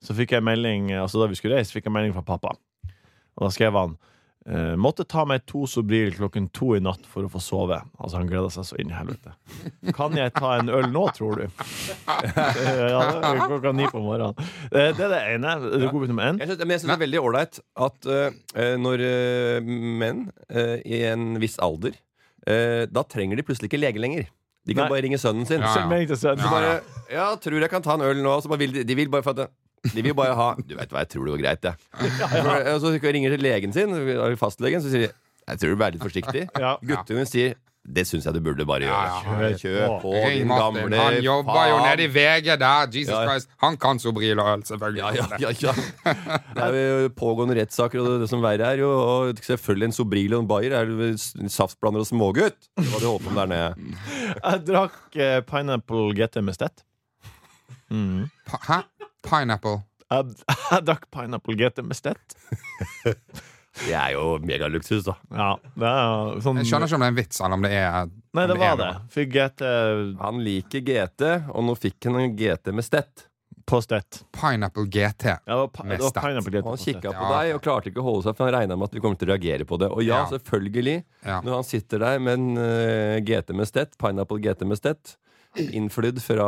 så 0.07 0.15
fikk 0.17 0.37
jeg 0.37 0.45
melding 0.47 0.93
Altså 1.01 1.19
da 1.23 1.31
vi 1.31 1.39
skulle 1.39 1.59
reise, 1.59 1.75
fikk 1.75 1.89
jeg 1.89 1.95
melding 1.97 2.15
fra 2.15 2.25
pappa. 2.27 2.55
Og 3.37 3.47
da 3.47 3.51
skrev 3.53 3.77
han 3.77 3.97
eh, 4.47 4.75
Måtte 4.81 5.07
ta 5.09 5.25
meg 5.29 5.45
to 5.51 5.67
Sobril 5.71 6.15
klokken 6.17 6.49
to 6.57 6.73
i 6.77 6.83
natt 6.83 7.05
for 7.11 7.27
å 7.27 7.33
få 7.33 7.43
sove. 7.43 7.81
Altså 7.99 8.21
Han 8.21 8.31
gleda 8.31 8.53
seg 8.55 8.69
så 8.71 8.79
inn 8.81 8.93
i 8.93 8.97
helvete. 8.97 9.35
Kan 9.97 10.17
jeg 10.19 10.33
ta 10.37 10.57
en 10.61 10.73
øl 10.73 10.89
nå, 10.95 11.05
tror 11.17 11.43
du? 11.43 11.45
ja, 12.07 13.03
det 13.11 13.33
er 13.33 13.43
klokka 13.43 13.75
ni 13.77 13.89
på 13.91 14.03
morgenen. 14.05 14.39
Eh, 14.71 14.93
Det 14.97 15.05
er 15.09 15.13
det 15.13 15.23
ene. 15.35 15.59
Det 15.67 15.83
er 15.83 15.93
godbit 15.93 16.15
nummer 16.15 16.31
én. 16.31 16.41
Jeg 16.43 16.55
synes 16.55 16.89
det 16.89 16.97
er 16.97 17.05
veldig 17.05 17.23
ålreit 17.23 17.61
at 17.89 18.11
uh, 18.11 18.73
når 18.81 19.05
uh, 19.05 19.71
menn 20.03 20.27
uh, 20.55 20.77
i 20.81 21.03
en 21.11 21.37
viss 21.43 21.59
alder 21.63 21.97
eh, 22.47 22.87
Da 22.91 23.03
trenger 23.05 23.39
de 23.39 23.45
plutselig 23.47 23.71
ikke 23.71 23.83
lege 23.83 24.03
lenger. 24.03 24.31
De 24.67 24.75
kan 24.75 24.87
Nei. 24.87 24.97
bare 24.97 25.05
ringe 25.05 25.19
sønnen 25.23 25.47
sin. 25.47 25.63
Ja, 25.63 25.71
ja. 25.79 26.17
sønnen. 26.19 26.43
Så 26.43 26.51
bare, 26.51 26.81
ja, 27.13 27.29
tror 27.39 27.61
jeg 27.63 27.71
kan 27.71 27.85
ta 27.85 27.95
en 27.95 28.03
øl 28.07 28.19
nå. 28.23 28.33
Så 28.43 28.51
bare 28.51 28.65
vil 28.65 28.75
de, 28.75 28.83
de 28.87 28.97
vil 28.99 29.11
bare 29.13 29.23
for 29.23 29.37
at 29.37 29.45
det- 29.45 29.53
de 29.95 30.03
vil 30.03 30.15
bare 30.19 30.35
ha 30.35 30.49
Du 30.59 30.75
vet 30.75 30.91
hva, 30.91 31.05
jeg 31.05 31.13
tror 31.13 31.29
det 31.29 31.37
går 31.37 31.43
greit, 31.45 31.69
jeg. 31.69 31.77
Ja. 32.19 32.75
Og 32.75 32.81
så 32.83 32.95
ringer 32.97 33.31
de 33.31 33.37
til 33.37 33.47
legen 33.47 33.73
sin, 33.77 33.95
fastlegen, 34.41 34.83
så 34.83 34.91
sier 34.91 35.07
de 35.07 35.13
Jeg 35.47 35.61
tror 35.61 35.69
du 35.71 35.77
bør 35.77 35.85
være 35.87 35.97
litt 35.99 36.09
forsiktig. 36.09 36.49
Ja. 36.65 36.77
Guttungen 36.83 37.29
sier 37.31 37.55
det 37.87 38.03
syns 38.09 38.25
jeg 38.27 38.35
du 38.35 38.41
burde 38.43 38.65
bare 38.67 38.83
gjøre. 38.83 39.03
Ja, 39.07 39.43
ja. 39.47 39.51
Kjør 39.61 39.93
på, 40.03 40.11
Ring 40.11 40.41
din 40.41 40.49
Martin. 40.51 40.81
gamle 40.89 40.99
Han 40.99 41.19
jobber 41.23 41.67
jo 41.71 41.77
nede 41.85 42.03
i 42.03 42.09
VG 42.11 42.49
der. 42.59 42.89
Jesus 42.91 43.13
Ja, 43.13 43.21
ja. 43.21 43.29
Christ. 43.31 43.49
Han 43.63 43.77
kan 43.79 44.01
Sobril 44.03 44.41
og 44.43 44.49
øl, 44.57 44.65
selvfølgelig. 44.67 45.03
Ja, 45.05 45.13
ja, 45.15 45.27
ja, 45.39 45.53
ja. 45.63 45.75
Det 46.57 46.65
er 46.67 46.79
jo 47.05 47.13
pågående 47.15 47.55
rettssaker, 47.61 48.03
og 48.03 48.25
det 48.25 48.29
som 48.33 48.43
verre 48.43 48.73
er 48.75 48.83
jo 48.83 48.91
Og 48.91 49.39
selvfølgelig 49.39 49.87
en 49.93 49.95
Sobril 49.95 50.35
og 50.35 50.43
en 50.43 50.51
Bayer 50.51 50.75
er 50.81 50.91
saftblander 51.47 52.03
og 52.03 52.11
smågutt. 52.11 52.59
Det 52.75 52.89
var 52.91 53.05
det 53.07 53.13
håpet 53.13 53.31
om 53.31 53.39
der 53.39 53.53
nede. 53.55 53.95
Jeg 54.35 54.67
drakk 54.67 54.99
eh, 55.23 55.39
Pineapple 55.47 56.11
GT 56.19 56.43
med 56.43 56.59
stett. 56.59 56.83
Mm. 57.87 58.27
Hæ? 58.67 58.83
Pineapple. 59.29 59.81
Jeg 60.11 60.99
Pineapple 61.11 61.57
GT 61.59 61.83
med 61.85 61.99
stett. 61.99 62.37
Det 63.77 63.93
er 63.93 64.15
jo 64.15 64.39
megaluksus, 64.41 65.03
da. 65.05 65.13
Ja, 65.37 65.51
det 65.77 65.85
er 65.91 66.39
sånn 66.41 66.57
Jeg 66.63 66.71
skjønner 66.71 66.89
ikke 66.89 66.97
om 66.97 67.03
det 67.03 67.09
er 67.09 67.13
en 67.13 67.19
vits, 67.19 67.41
eller 67.45 67.59
om 67.59 67.65
det 67.67 67.73
er 67.77 68.07
Nei, 68.39 68.45
det 68.49 68.55
var 68.57 68.79
det. 68.81 68.87
Fikk 69.13 69.35
GT 69.35 69.65
Han 70.23 70.39
liker 70.47 70.81
GT, 70.87 71.25
og 71.53 71.67
nå 71.67 71.75
fikk 71.77 72.09
han 72.09 72.17
en 72.23 72.33
GT 72.39 72.73
med 72.73 72.87
stett. 72.87 73.27
på 73.69 73.83
Stett. 73.85 74.23
Pineapple 74.33 74.87
GT. 74.89 75.27
Ja, 75.29 75.37
det 75.45 75.59
var, 75.61 75.85
Med 75.85 75.99
det 75.99 76.05
var 76.07 76.15
Stett. 76.15 76.23
pineapple 76.25 76.55
GT 76.55 76.63
han 76.71 76.79
på 76.79 76.85
kikka 76.87 77.13
på 77.19 77.29
deg 77.35 77.53
og 77.59 77.63
klarte 77.67 77.91
ikke 77.93 78.01
å 78.01 78.07
holde 78.07 78.25
seg, 78.31 78.37
for 78.39 78.47
han 78.49 78.55
regna 78.63 78.77
med 78.81 78.89
at 78.89 78.95
vi 78.97 79.03
kommer 79.05 79.19
til 79.21 79.29
å 79.29 79.33
reagere 79.35 79.67
på 79.69 79.79
det. 79.83 79.89
Og 79.93 80.01
ja, 80.07 80.23
Ja. 80.23 80.27
selvfølgelig. 80.33 80.97
Ja. 81.27 81.41
Når 81.45 81.59
han 81.59 81.65
sitter 81.75 81.99
der 82.07 82.19
med 82.23 82.39
en 82.39 82.49
uh, 82.57 83.21
GT 83.29 83.53
med 83.59 83.69
stett, 83.69 83.99
Pineapple 84.01 84.41
GT 84.41 84.65
med 84.71 84.79
stett, 84.81 85.17
innflydd 85.57 86.21
fra, 86.23 86.47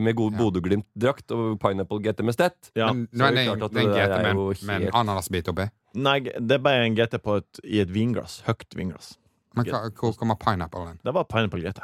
med 0.00 0.14
god 0.16 0.32
Ja. 0.32 0.38
Bodø-Glimt-drakt 0.38 1.30
og 1.34 1.58
Pineapple 1.60 2.00
GT 2.04 2.22
med 2.24 2.34
stett 2.34 2.70
Ja. 2.76 2.92
Men 2.92 3.08
nei, 3.12 3.26
er 3.26 3.28
er 3.28 3.34
det 3.34 3.36
det 3.36 3.46
klart 3.46 3.62
at 3.64 3.72
det 3.72 3.82
er 3.82 3.88
en 3.88 3.94
GT 3.94 4.18
er 4.18 4.22
med, 4.22 4.34
jo 4.34 4.48
en- 4.50 4.66
med 4.66 4.74
en 4.76 4.82
helt- 4.82 4.94
ananasbit 4.94 5.48
oppi. 5.48 5.70
Nei, 5.94 6.18
det 6.20 6.50
er 6.52 6.58
bare 6.58 6.84
en 6.86 6.94
GT 6.96 7.18
på 7.22 7.36
et, 7.36 7.60
i 7.64 7.80
et 7.80 7.88
vinglass. 7.92 8.42
Høyt 8.46 8.74
vinglass. 8.74 9.16
Men 9.54 9.66
hva, 9.66 9.90
hvor 9.92 10.14
kommer 10.16 10.36
pineapple 10.40 10.88
inn? 10.90 10.98
Det 11.04 11.12
var 11.12 11.24
Pineapple 11.24 11.60
GT. 11.60 11.80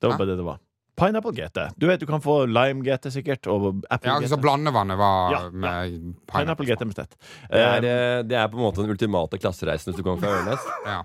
Det 0.00 0.08
var 0.08 0.16
bare 0.18 0.26
det 0.28 0.36
det 0.38 0.44
var. 0.44 0.58
Pineapple 0.96 1.32
GT. 1.32 1.72
Du 1.78 1.86
vet 1.86 1.98
du 2.00 2.06
kan 2.06 2.20
få 2.20 2.46
Lime 2.46 2.82
GT 2.84 3.10
sikkert, 3.10 3.46
og 3.48 3.82
Apple 3.90 4.10
Ja, 4.12 4.18
GT. 4.20 4.28
så 4.28 4.36
blandevannet 4.40 4.96
var 4.98 5.32
Ja, 5.32 5.40
ja. 5.44 5.50
pineapple. 5.50 6.14
Pineapple 6.28 6.66
GT 6.66 6.84
med 6.84 6.92
stett. 6.94 7.16
Det 7.50 7.58
er, 7.58 7.82
Eh, 7.82 8.18
eh, 8.18 8.22
det 8.22 8.36
er 8.36 8.48
på 8.48 8.54
en 8.58 8.64
måte 8.72 8.76
den 8.84 8.90
ultimate 8.90 9.38
klassereisen 9.40 9.92
hvis 9.92 9.96
du 9.96 10.02
kommer 10.02 10.20
fra 10.20 10.28
Ørnes. 10.44 10.60
Ja. 10.86 11.02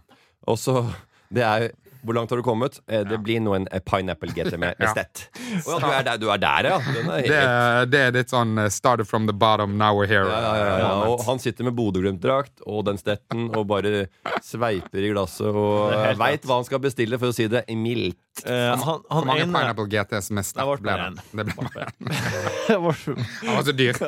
Og 0.48 0.58
så 0.58 0.86
Det 1.34 1.42
er 1.42 1.72
Hvor 2.06 2.14
langt 2.18 2.30
har 2.30 2.38
du 2.38 2.44
kommet? 2.46 2.80
Eh, 2.88 3.04
Det 3.10 3.18
blir 3.26 3.40
nå 3.42 3.56
en 3.58 3.68
eh, 3.72 3.82
Pineapple 3.82 4.30
GT 4.36 4.58
med, 4.62 4.76
stett. 4.92 5.24
Å 5.66 5.76
ja, 5.76 5.80
du 5.82 5.88
er 5.92 6.04
der, 6.08 6.18
du 6.22 6.28
er 6.32 6.38
der 6.44 6.70
ja. 6.70 6.78
Er 6.80 7.22
Det, 7.26 7.40
er- 7.40 7.86
det 7.90 8.02
er 8.08 8.12
litt 8.20 8.30
sånn 8.34 8.58
uh, 8.62 8.68
started 8.70 9.08
from 9.10 9.26
the 9.30 9.34
bottom, 9.34 9.78
now 9.78 9.94
we're 9.98 10.08
here. 10.10 10.26
ja, 10.30 10.54
ja, 10.60 10.78
ja. 10.84 10.92
Og 11.10 11.24
han 11.28 11.40
sitter 11.42 11.66
med 11.68 11.76
Bodø-Glimt-drakt 11.78 12.62
og 12.66 12.86
den 12.88 12.98
stetten 13.02 13.50
og 13.56 13.68
bare 13.72 14.06
sveiper 14.46 15.02
i 15.06 15.12
glasset 15.14 15.50
og 15.50 15.94
veit 16.20 16.46
hva 16.46 16.60
han 16.62 16.68
skal 16.68 16.80
bestille, 16.84 17.18
for 17.22 17.34
å 17.34 17.36
si 17.36 17.48
det 17.52 17.66
mildt. 17.76 18.18
Eh, 18.44 18.72
han, 18.76 19.02
Hvor 19.08 19.26
mange 19.28 19.46
ene 19.46 19.54
Pineapple 19.54 19.86
GTs 19.92 20.32
mest 20.36 20.58
Det 20.58 20.66
ble 20.84 20.96
det? 21.00 21.26
Det 21.32 21.46
ble 21.48 21.86
Han 22.70 22.84
var 22.86 23.64
så 23.64 23.76
dyr. 23.76 24.00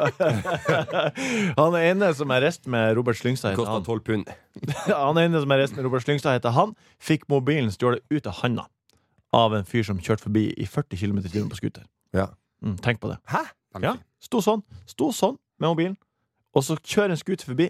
Han 1.61 1.77
ene 1.79 2.09
som 2.17 2.33
er 2.35 2.43
rest 2.43 2.67
med 2.67 2.95
Robert 2.99 3.19
Slyngstad, 3.19 3.55
heter 3.55 3.71
han. 3.71 3.85
tolv 3.87 4.03
pund. 4.07 4.27
Han 4.91 5.21
ene 5.21 5.43
som 5.43 5.53
er 5.55 5.63
rest 5.63 5.77
med 5.77 5.87
Robert 5.87 6.03
Slyngstad, 6.05 6.39
heter 6.39 6.55
han. 6.57 6.75
Fikk 6.99 7.27
mobilen 7.31 7.71
stjålet 7.73 8.03
ut 8.11 8.27
av 8.27 8.41
handa 8.41 8.67
av 9.35 9.55
en 9.55 9.65
fyr 9.67 9.83
som 9.83 9.99
kjørte 9.99 10.23
forbi 10.27 10.49
i 10.55 10.65
40 10.67 10.99
km 10.99 11.17
i 11.23 11.31
timen 11.31 11.49
på 11.51 11.59
scooter. 11.59 11.83
Ja. 12.15 12.29
Mm, 12.63 12.77
tenk 12.83 13.01
på 13.03 13.11
det. 13.11 13.19
Hæ? 13.31 13.43
Ja. 13.83 13.97
Sto 14.23 14.41
sånn. 14.41 14.63
Sto 14.89 15.11
sånn 15.13 15.35
med 15.61 15.69
mobilen. 15.73 15.97
Og 16.55 16.63
så 16.65 16.77
kjører 16.79 17.13
en 17.13 17.19
scooter 17.19 17.45
forbi, 17.51 17.67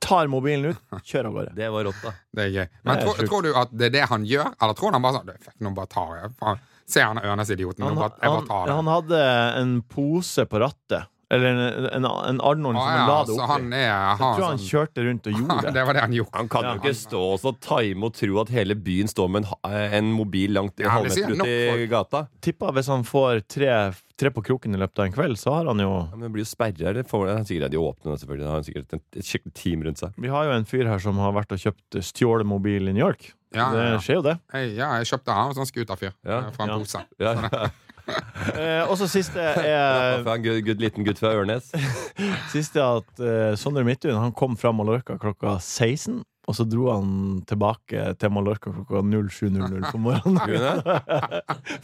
tar 0.00 0.30
mobilen 0.32 0.72
ut, 0.72 0.80
kjører 1.04 1.28
av 1.28 1.36
gårde. 1.36 1.54
Det 1.56 1.68
var 1.74 1.84
rått, 1.84 2.02
da. 2.02 2.12
Det 2.32 2.44
er 2.46 2.52
gøy. 2.54 2.66
Men 2.88 2.96
er 2.96 3.06
tror, 3.06 3.22
tror 3.28 3.46
du 3.46 3.50
at 3.62 3.72
det 3.76 3.90
er 3.90 3.94
det 3.98 4.04
han 4.10 4.26
gjør, 4.28 4.52
eller 4.56 4.78
tror 4.78 4.96
han 4.96 5.04
bare 5.04 5.20
sånn 5.20 5.32
fuck, 5.44 5.56
Nå 5.60 5.72
bare 5.76 5.92
tar 5.92 6.14
jeg. 6.18 6.60
Se 6.90 7.04
han 7.04 7.20
Ørnes-idioten. 7.22 7.84
Han, 7.86 8.00
tar 8.48 8.66
det. 8.66 8.76
han 8.80 8.90
hadde 8.90 9.22
en 9.60 9.74
pose 9.86 10.46
på 10.50 10.62
rattet. 10.62 11.06
Eller 11.30 11.46
en, 11.54 11.84
en, 11.94 12.04
en 12.10 12.40
Arnold 12.42 12.76
ah, 12.76 12.80
som 12.82 12.90
ja, 12.90 12.98
han 12.98 13.08
la 13.08 13.18
det 13.22 13.34
opp 13.34 13.38
oppi. 13.38 13.52
han 13.52 13.72
er 13.72 13.84
Jeg 13.86 14.16
tror 14.18 14.44
han 14.48 14.58
sånn, 14.58 14.64
kjørte 14.66 15.04
rundt 15.06 15.26
og 15.30 15.36
gjorde 15.38 15.58
det. 15.66 15.72
Det 15.76 15.84
var 15.86 15.94
det 15.94 16.02
han 16.02 16.14
gjorde. 16.16 16.34
Han 16.40 16.48
kan 16.50 16.64
Ja, 16.66 16.72
jo 16.74 16.80
ikke 16.82 16.94
stå 16.98 17.20
og 17.30 17.36
så 17.44 17.52
time 17.62 18.08
og 18.08 18.14
tro 18.18 18.40
at 18.42 18.50
hele 18.50 18.74
byen 18.74 19.10
står 19.12 19.28
med 19.30 19.46
en, 19.46 19.76
en 20.00 20.08
mobil 20.16 20.50
langt 20.58 20.82
Ja, 20.82 20.90
halvmeter 20.96 21.36
ut 21.38 21.46
i 21.46 21.86
gata. 21.92 22.24
Tippa 22.42 22.72
hvis 22.74 22.90
han 22.90 23.04
får 23.06 23.44
tre, 23.46 23.70
tre 24.18 24.32
på 24.34 24.42
kroken 24.50 24.74
i 24.74 24.80
løpet 24.82 24.98
av 24.98 25.06
en 25.06 25.14
kveld, 25.14 25.38
så 25.38 25.54
har 25.54 25.70
han 25.70 25.78
jo 25.84 25.90
Ja, 25.92 26.02
men 26.16 26.26
det 26.26 26.32
blir 26.34 26.42
jo 26.42 26.50
sperra, 26.50 26.92
Det 26.98 27.06
får- 27.08 27.26
det 27.30 27.36
er 27.38 27.44
sikkert 27.52 27.70
de 27.76 27.78
åpner 27.86 28.10
det, 28.16 28.20
selvfølgelig. 28.24 28.46
Han 28.50 28.56
har 28.58 28.66
sikkert 28.66 28.94
et, 28.98 29.04
et 29.22 29.24
skikkelig 29.30 29.54
team 29.54 29.82
rundt 29.86 30.02
seg. 30.02 30.18
Vi 30.18 30.28
har 30.34 30.44
jo 30.50 30.56
en 30.58 30.66
fyr 30.66 30.86
her 30.90 30.98
som 30.98 31.16
har 31.22 31.32
vært 31.38 31.52
og 31.54 31.62
kjøpt 31.62 32.00
stjålet 32.10 32.46
mobil 32.46 32.88
i 32.90 32.92
New 32.96 33.06
York. 33.06 33.30
Ja, 33.54 33.70
det 33.74 33.86
skjer 34.02 34.18
jo 34.18 34.22
det. 34.26 34.36
Hey, 34.54 34.74
ja, 34.78 34.90
jeg 34.98 35.06
kjøpte 35.14 35.34
han, 35.34 35.54
sånn 35.54 35.66
scooterfyr 35.66 36.12
Ja. 36.26 36.42
fra 36.54 36.66
en 36.66 36.70
Ja. 36.74 36.78
pose. 36.82 37.06
Ja. 37.22 37.70
Eh, 38.50 38.82
og 38.88 38.96
så 38.98 39.06
siste 39.08 39.36
er 39.40 40.22
en 40.24 40.42
good, 40.42 40.62
good, 40.64 40.80
liten 40.80 41.04
gutt 41.06 41.20
fra 41.20 41.34
Ørnes. 41.36 41.68
Siste 42.54 42.80
er 42.80 43.02
at 43.02 43.20
eh, 43.22 43.52
Sondre 43.60 43.84
Midtun 43.86 44.16
Han 44.16 44.32
kom 44.36 44.56
fra 44.58 44.72
Mallorca 44.74 45.18
klokka 45.20 45.58
16, 45.60 46.22
og 46.48 46.56
så 46.56 46.64
dro 46.66 46.88
han 46.90 47.10
tilbake 47.48 48.14
til 48.18 48.32
Mallorca 48.34 48.72
klokka 48.72 49.02
07.00 49.04 49.84
på 49.92 50.00
morgenen. 50.02 50.40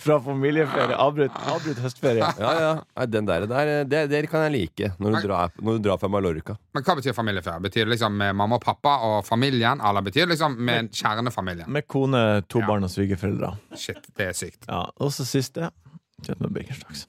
fra 0.03 0.17
familieferie. 0.25 0.97
Avbrutt, 0.97 1.37
avbrutt 1.53 1.81
høstferie. 1.85 2.25
Ja, 2.41 2.53
ja. 2.65 2.73
Nei, 2.97 3.07
den 3.13 3.29
der, 3.29 3.47
der 3.53 3.71
det, 3.87 4.03
det 4.11 4.23
kan 4.33 4.47
jeg 4.49 4.55
like 4.57 4.91
når 4.99 5.19
du 5.21 5.29
drar, 5.29 5.55
når 5.61 5.79
du 5.79 5.87
drar 5.91 6.01
fra 6.03 6.11
Mallorca. 6.17 6.57
Men 6.75 6.89
hva 6.89 6.97
betyr 6.99 7.15
familieferie? 7.17 7.63
Betyr 7.69 7.85
det 7.87 7.95
liksom 7.99 8.17
med 8.21 8.35
mamma 8.43 8.59
og 8.59 8.65
pappa 8.65 8.97
og 9.13 9.19
familien, 9.29 9.81
eller 9.85 10.05
betyr 10.09 10.25
det 10.27 10.35
liksom 10.35 10.57
med 10.73 10.91
kjernefamilien? 10.97 11.69
Med 11.73 11.87
kone, 11.87 12.25
to 12.49 12.65
Ja. 12.65 12.73
barn 12.73 12.89
og 12.89 12.93
svigerforeldre. 12.97 13.55
Shit, 13.77 14.03
det 14.17 14.33
er 14.33 14.37
sykt. 14.37 14.65
Ja, 14.67 14.87
og 14.97 15.13
så 15.15 15.29
siste 15.29 15.71
Kjøtt 16.25 16.41
med 16.41 16.55
baconstraks. 16.57 17.07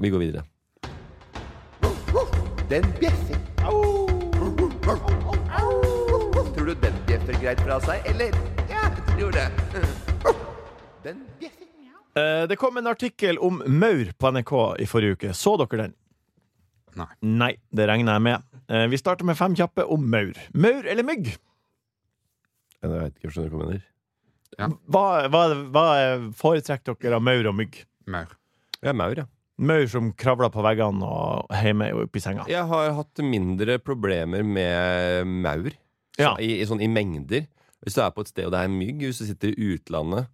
Vi 0.00 0.10
går 0.12 0.22
videre. 0.22 0.44
Den 2.70 2.86
bjeffer. 3.00 3.38
Tror 6.54 6.66
du 6.66 6.74
den 6.74 7.00
bjeffer 7.08 7.40
greit 7.42 7.62
fra 7.66 7.80
seg, 7.82 8.06
eller? 8.12 8.36
Ja, 8.70 8.86
jeg 8.86 9.02
tror 9.10 9.34
det. 9.34 9.48
Den 11.04 11.24
bjeffer. 11.40 11.66
Eh, 12.18 12.44
det 12.50 12.56
kom 12.58 12.78
en 12.78 12.90
artikkel 12.90 13.38
om 13.38 13.60
maur 13.70 14.08
på 14.18 14.30
NRK 14.34 14.54
i 14.82 14.86
forrige 14.90 15.18
uke. 15.18 15.34
Så 15.34 15.56
dere 15.60 15.84
den? 15.84 15.92
Nei. 16.98 17.10
Nei, 17.22 17.52
det 17.74 17.86
regner 17.90 18.16
jeg 18.18 18.24
med. 18.26 18.48
Eh, 18.70 18.86
vi 18.90 18.98
starter 18.98 19.26
med 19.26 19.38
fem 19.38 19.54
kjappe 19.58 19.84
om 19.86 20.06
maur. 20.10 20.34
Maur 20.54 20.86
eller 20.90 21.06
mygg? 21.06 21.30
Jeg 22.80 22.90
vet 22.94 23.14
ikke, 23.18 23.30
skjønner 23.34 23.50
du 23.52 23.56
hva 23.56 23.62
jeg 23.66 23.70
mener. 23.74 23.86
Hva, 24.58 25.04
hva, 25.30 25.42
hva 25.72 25.84
foretrekker 26.36 26.96
dere 27.00 27.18
av 27.20 27.22
maur 27.24 27.46
og 27.52 27.54
mygg? 27.60 27.78
Maur. 28.10 28.32
Ja, 28.84 28.92
maur, 28.96 29.14
ja. 29.22 29.26
Maur 29.60 29.84
som 29.92 30.10
kravler 30.16 30.48
på 30.52 30.62
veggene 30.64 31.04
og 31.04 31.50
hjemme 31.62 31.90
og 31.94 32.06
oppi 32.06 32.20
senga. 32.24 32.46
Jeg 32.48 32.64
har 32.70 32.92
hatt 32.96 33.20
mindre 33.24 33.76
problemer 33.84 34.42
med 34.46 35.28
maur 35.44 35.70
Ja. 36.18 36.32
så, 36.34 36.40
i, 36.40 36.54
i, 36.60 36.66
sånn, 36.68 36.80
i 36.80 36.88
mengder. 36.88 37.46
Hvis 37.84 37.96
du 37.96 38.02
er 38.04 38.10
på 38.12 38.24
et 38.24 38.28
sted 38.32 38.48
og 38.48 38.52
det 38.52 38.60
er 38.64 38.72
mygg, 38.72 39.04
hvis 39.06 39.20
du 39.22 39.28
sitter 39.28 39.52
i 39.54 39.70
utlandet 39.76 40.28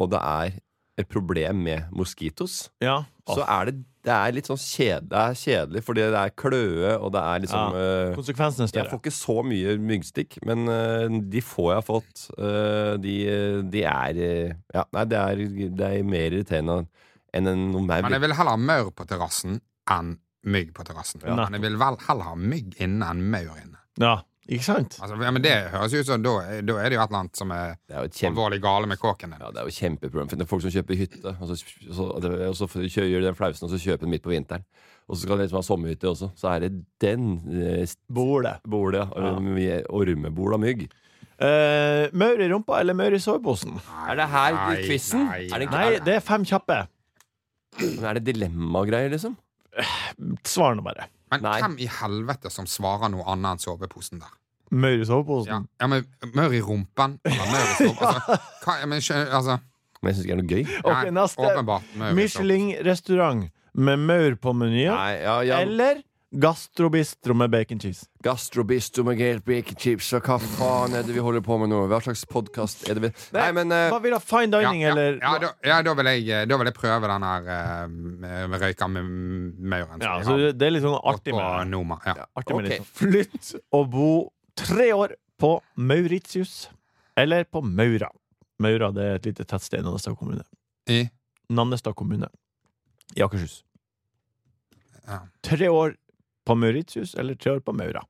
og 0.00 0.10
det 0.12 0.20
er 0.20 0.58
et 0.98 1.08
problem 1.08 1.62
med 1.64 1.86
moskitos, 1.96 2.70
Ja. 2.82 3.04
så 3.28 3.44
er 3.46 3.70
det, 3.70 3.74
det 4.04 4.12
er 4.12 4.32
litt 4.32 4.48
sånn 4.48 4.58
kjede, 4.60 5.08
det 5.12 5.18
er 5.20 5.34
kjedelig, 5.38 5.82
fordi 5.84 6.06
det 6.12 6.20
er 6.20 6.30
kløe, 6.36 6.92
og 6.98 7.12
det 7.14 7.20
er 7.20 7.42
liksom 7.44 7.76
ja. 7.76 8.14
Konsekvensen 8.16 8.64
er 8.66 8.78
Jeg 8.80 8.90
får 8.90 9.00
ikke 9.02 9.12
så 9.14 9.36
mye 9.46 9.76
myggstikk, 9.78 10.38
men 10.48 10.66
eh, 10.68 11.20
de 11.30 11.40
få 11.44 11.70
jeg 11.70 11.80
har 11.82 11.86
fått, 11.86 12.24
eh, 12.38 12.94
de, 13.00 13.14
de 13.70 13.84
er 13.84 14.20
eh, 14.24 14.54
Ja, 14.74 14.84
nei, 14.96 15.04
det 15.12 15.20
er, 15.20 15.44
det 15.78 15.90
er 15.90 16.02
mer 16.04 16.30
irriterende 16.32 16.80
enn 17.32 17.46
en 17.46 17.68
noe 17.70 17.84
maur. 17.86 18.02
Men 18.02 18.16
jeg 18.16 18.24
vil 18.24 18.34
heller 18.34 18.56
ha 18.56 18.58
maur 18.58 18.90
på 18.90 19.06
terrassen 19.06 19.60
enn 19.90 20.16
mygg 20.50 20.72
på 20.74 20.82
terrassen. 20.88 21.20
Ja. 21.22 21.36
Men 21.36 21.58
jeg 21.60 21.66
vil 21.68 21.76
vel 21.78 21.96
heller 22.08 22.32
ha 22.32 22.34
mygg 22.34 22.74
inne 22.80 23.06
enn 23.12 23.20
maur 23.30 23.52
inne. 23.60 23.78
Ja, 24.00 24.16
ikke 24.50 24.66
sant? 24.66 24.96
Altså, 24.98 25.16
ja, 25.22 25.30
men 25.30 25.42
det 25.44 25.52
høres 25.70 25.94
ut 25.94 26.08
som 26.08 26.22
da, 26.24 26.32
da 26.66 26.76
er 26.82 26.90
det 26.90 26.96
jo 26.96 27.00
et 27.02 27.06
eller 27.06 27.20
annet 27.20 27.38
som 27.38 27.52
er 27.54 27.76
er 27.86 28.08
kjempe, 28.10 28.30
alvorlig 28.34 28.58
gale 28.64 28.88
med 28.90 28.98
kåken 28.98 29.30
din. 29.34 29.40
ja, 29.44 29.50
det 29.54 29.62
er 29.62 29.68
jo 29.70 29.74
kjempeproblem. 29.76 30.30
For 30.32 30.40
det 30.40 30.46
er 30.46 30.50
folk 30.50 30.64
som 30.64 30.72
kjøper 30.74 30.98
hytte, 30.98 31.34
og 31.38 31.50
så, 31.52 31.58
så, 31.98 32.06
og 32.50 32.56
så 32.58 32.68
kjører 32.82 33.12
de 33.20 33.26
den 33.28 33.38
flausen, 33.38 33.66
og 33.68 33.74
så 33.74 33.78
kjøper 33.82 34.08
de 34.08 34.14
midt 34.16 34.24
på 34.26 34.32
vinteren. 34.34 34.64
Og 35.10 35.16
så 35.16 35.24
skal 35.24 35.38
de 35.40 35.46
liksom 35.46 35.58
ha 35.58 35.66
sommerhytte 35.66 36.10
også. 36.10 36.30
Så 36.38 36.50
er 36.52 36.64
det 36.66 36.72
den 37.02 37.30
eh, 37.50 37.94
Bordet. 38.10 38.56
bordet, 38.66 39.06
ja. 39.14 39.32
Ja. 39.58 39.78
Ormebol 39.90 40.54
av 40.58 40.62
mygg. 40.62 40.88
Uh, 41.40 42.10
maur 42.12 42.36
i 42.42 42.50
rumpa 42.50 42.82
eller 42.82 42.92
maur 42.98 43.14
i 43.16 43.18
soveposen? 43.22 43.78
Er 44.10 44.18
det 44.18 44.26
her 44.28 44.52
Nei, 44.58 44.74
quizen? 44.84 45.22
nei, 45.30 45.46
nei. 45.48 45.58
det, 45.62 45.70
Nei, 45.72 45.86
det 46.04 46.16
er 46.18 46.26
fem 46.26 46.42
kjappe. 46.44 46.82
er, 47.80 48.04
er 48.10 48.18
det 48.18 48.26
dilemmagreier, 48.26 49.08
liksom? 49.14 49.38
Svar 50.44 50.74
nå 50.76 50.84
bare. 50.84 51.06
Men 51.30 51.44
Nei. 51.46 51.56
hvem 51.62 51.76
i 51.80 51.86
helvete 51.88 52.50
som 52.52 52.66
svarer 52.68 53.08
noe 53.12 53.24
annet 53.30 53.54
enn 53.56 53.62
soveposen 53.62 54.20
der? 54.20 54.32
Maur 54.70 55.00
i 55.02 55.06
soveposen? 55.08 55.64
ja 55.80 55.86
men 55.90 56.04
mør 56.34 56.52
i 56.54 56.60
rumpen? 56.62 57.18
Eller 57.26 57.48
maur 57.50 57.70
i 57.70 57.78
soveposen? 57.80 58.20
Altså, 58.20 58.66
hva, 58.66 58.76
ja, 58.80 58.86
men, 58.86 59.00
altså 59.40 59.56
Men 60.02 60.12
jeg 60.12 60.16
syns 60.16 60.26
ikke 60.26 60.36
det 60.36 60.36
er 60.36 60.42
noe 60.42 60.52
gøy. 60.52 60.76
Ok, 60.84 60.92
nei, 61.00 61.16
neste. 61.20 61.48
Åpenbart 61.48 61.88
maur 61.96 62.06
i 62.06 62.10
soveposen. 62.10 62.20
Michelin-restaurant 62.20 63.48
med 63.74 64.06
maur 64.06 64.38
på 64.42 64.54
menyen? 64.56 64.94
Nei, 64.94 65.12
ja, 65.24 65.34
ja. 65.46 65.58
Eller 65.66 66.00
gastrobistro 66.30 67.34
med 67.34 67.50
bacon 67.50 67.80
cheese? 67.82 68.04
Gastrobistro 68.22 69.02
med 69.04 69.18
gale 69.18 69.42
bacon 69.42 69.74
chips, 69.82 70.12
og 70.14 70.22
hva 70.28 70.36
faen 70.38 70.94
er 70.94 71.02
det 71.02 71.14
vi 71.16 71.22
holder 71.26 71.42
på 71.42 71.56
med 71.58 71.72
nå? 71.72 71.80
Hva 71.90 71.98
slags 72.04 72.22
podkast 72.30 72.84
er 72.86 72.98
det 72.98 73.02
vi 73.08 73.10
Nei, 73.34 73.48
men 73.56 73.72
eh, 73.74 73.88
Hva 73.90 73.98
vil 74.04 74.14
du 74.14 74.16
ha? 74.16 74.22
Fine 74.22 74.52
dining 74.54 74.84
ja, 74.84 74.92
eller 74.92 75.18
ja, 75.18 75.32
da, 75.42 75.50
ja, 75.66 75.80
da, 75.86 75.94
vil 75.98 76.10
jeg, 76.12 76.46
da 76.50 76.58
vil 76.60 76.70
jeg 76.70 76.76
prøve 76.78 77.10
den 77.10 77.26
her 77.26 77.50
eh, 77.56 78.58
røyka 78.62 78.88
med 78.94 79.10
mauren. 79.74 80.04
Ja, 80.06 80.16
så 80.26 80.38
det 80.54 80.68
er 80.68 80.76
litt 80.76 80.86
sånn 80.86 81.00
artig 81.02 81.34
med, 81.34 81.70
Noma. 81.74 81.98
Ja. 82.06 82.28
artig 82.38 82.60
med 82.60 82.70
Ok. 82.70 82.76
sånn 82.78 82.92
Flytt 83.00 83.50
og 83.74 83.90
bo 83.90 84.10
tre 84.66 84.92
år 84.92 85.14
på 85.40 85.54
Mauritius 85.74 86.68
eller 87.16 87.44
på 87.44 87.62
Maura. 87.62 88.10
Maura 88.60 88.90
det 88.92 89.06
er 89.06 89.18
et 89.18 89.26
lite 89.30 89.46
tettsted 89.48 89.80
i 89.80 89.86
Nannestad 89.86 90.16
kommune. 90.20 90.44
I, 90.90 91.06
Nannestad 91.48 91.96
kommune 91.96 92.28
i 93.16 93.22
Akershus. 93.24 93.62
ja. 95.06 95.20
Tre 95.42 95.68
år 95.68 95.96
på 96.46 96.54
Mauritius 96.54 97.14
eller 97.14 97.34
tre 97.34 97.56
år 97.56 97.60
på 97.60 97.72
Maura. 97.72 98.04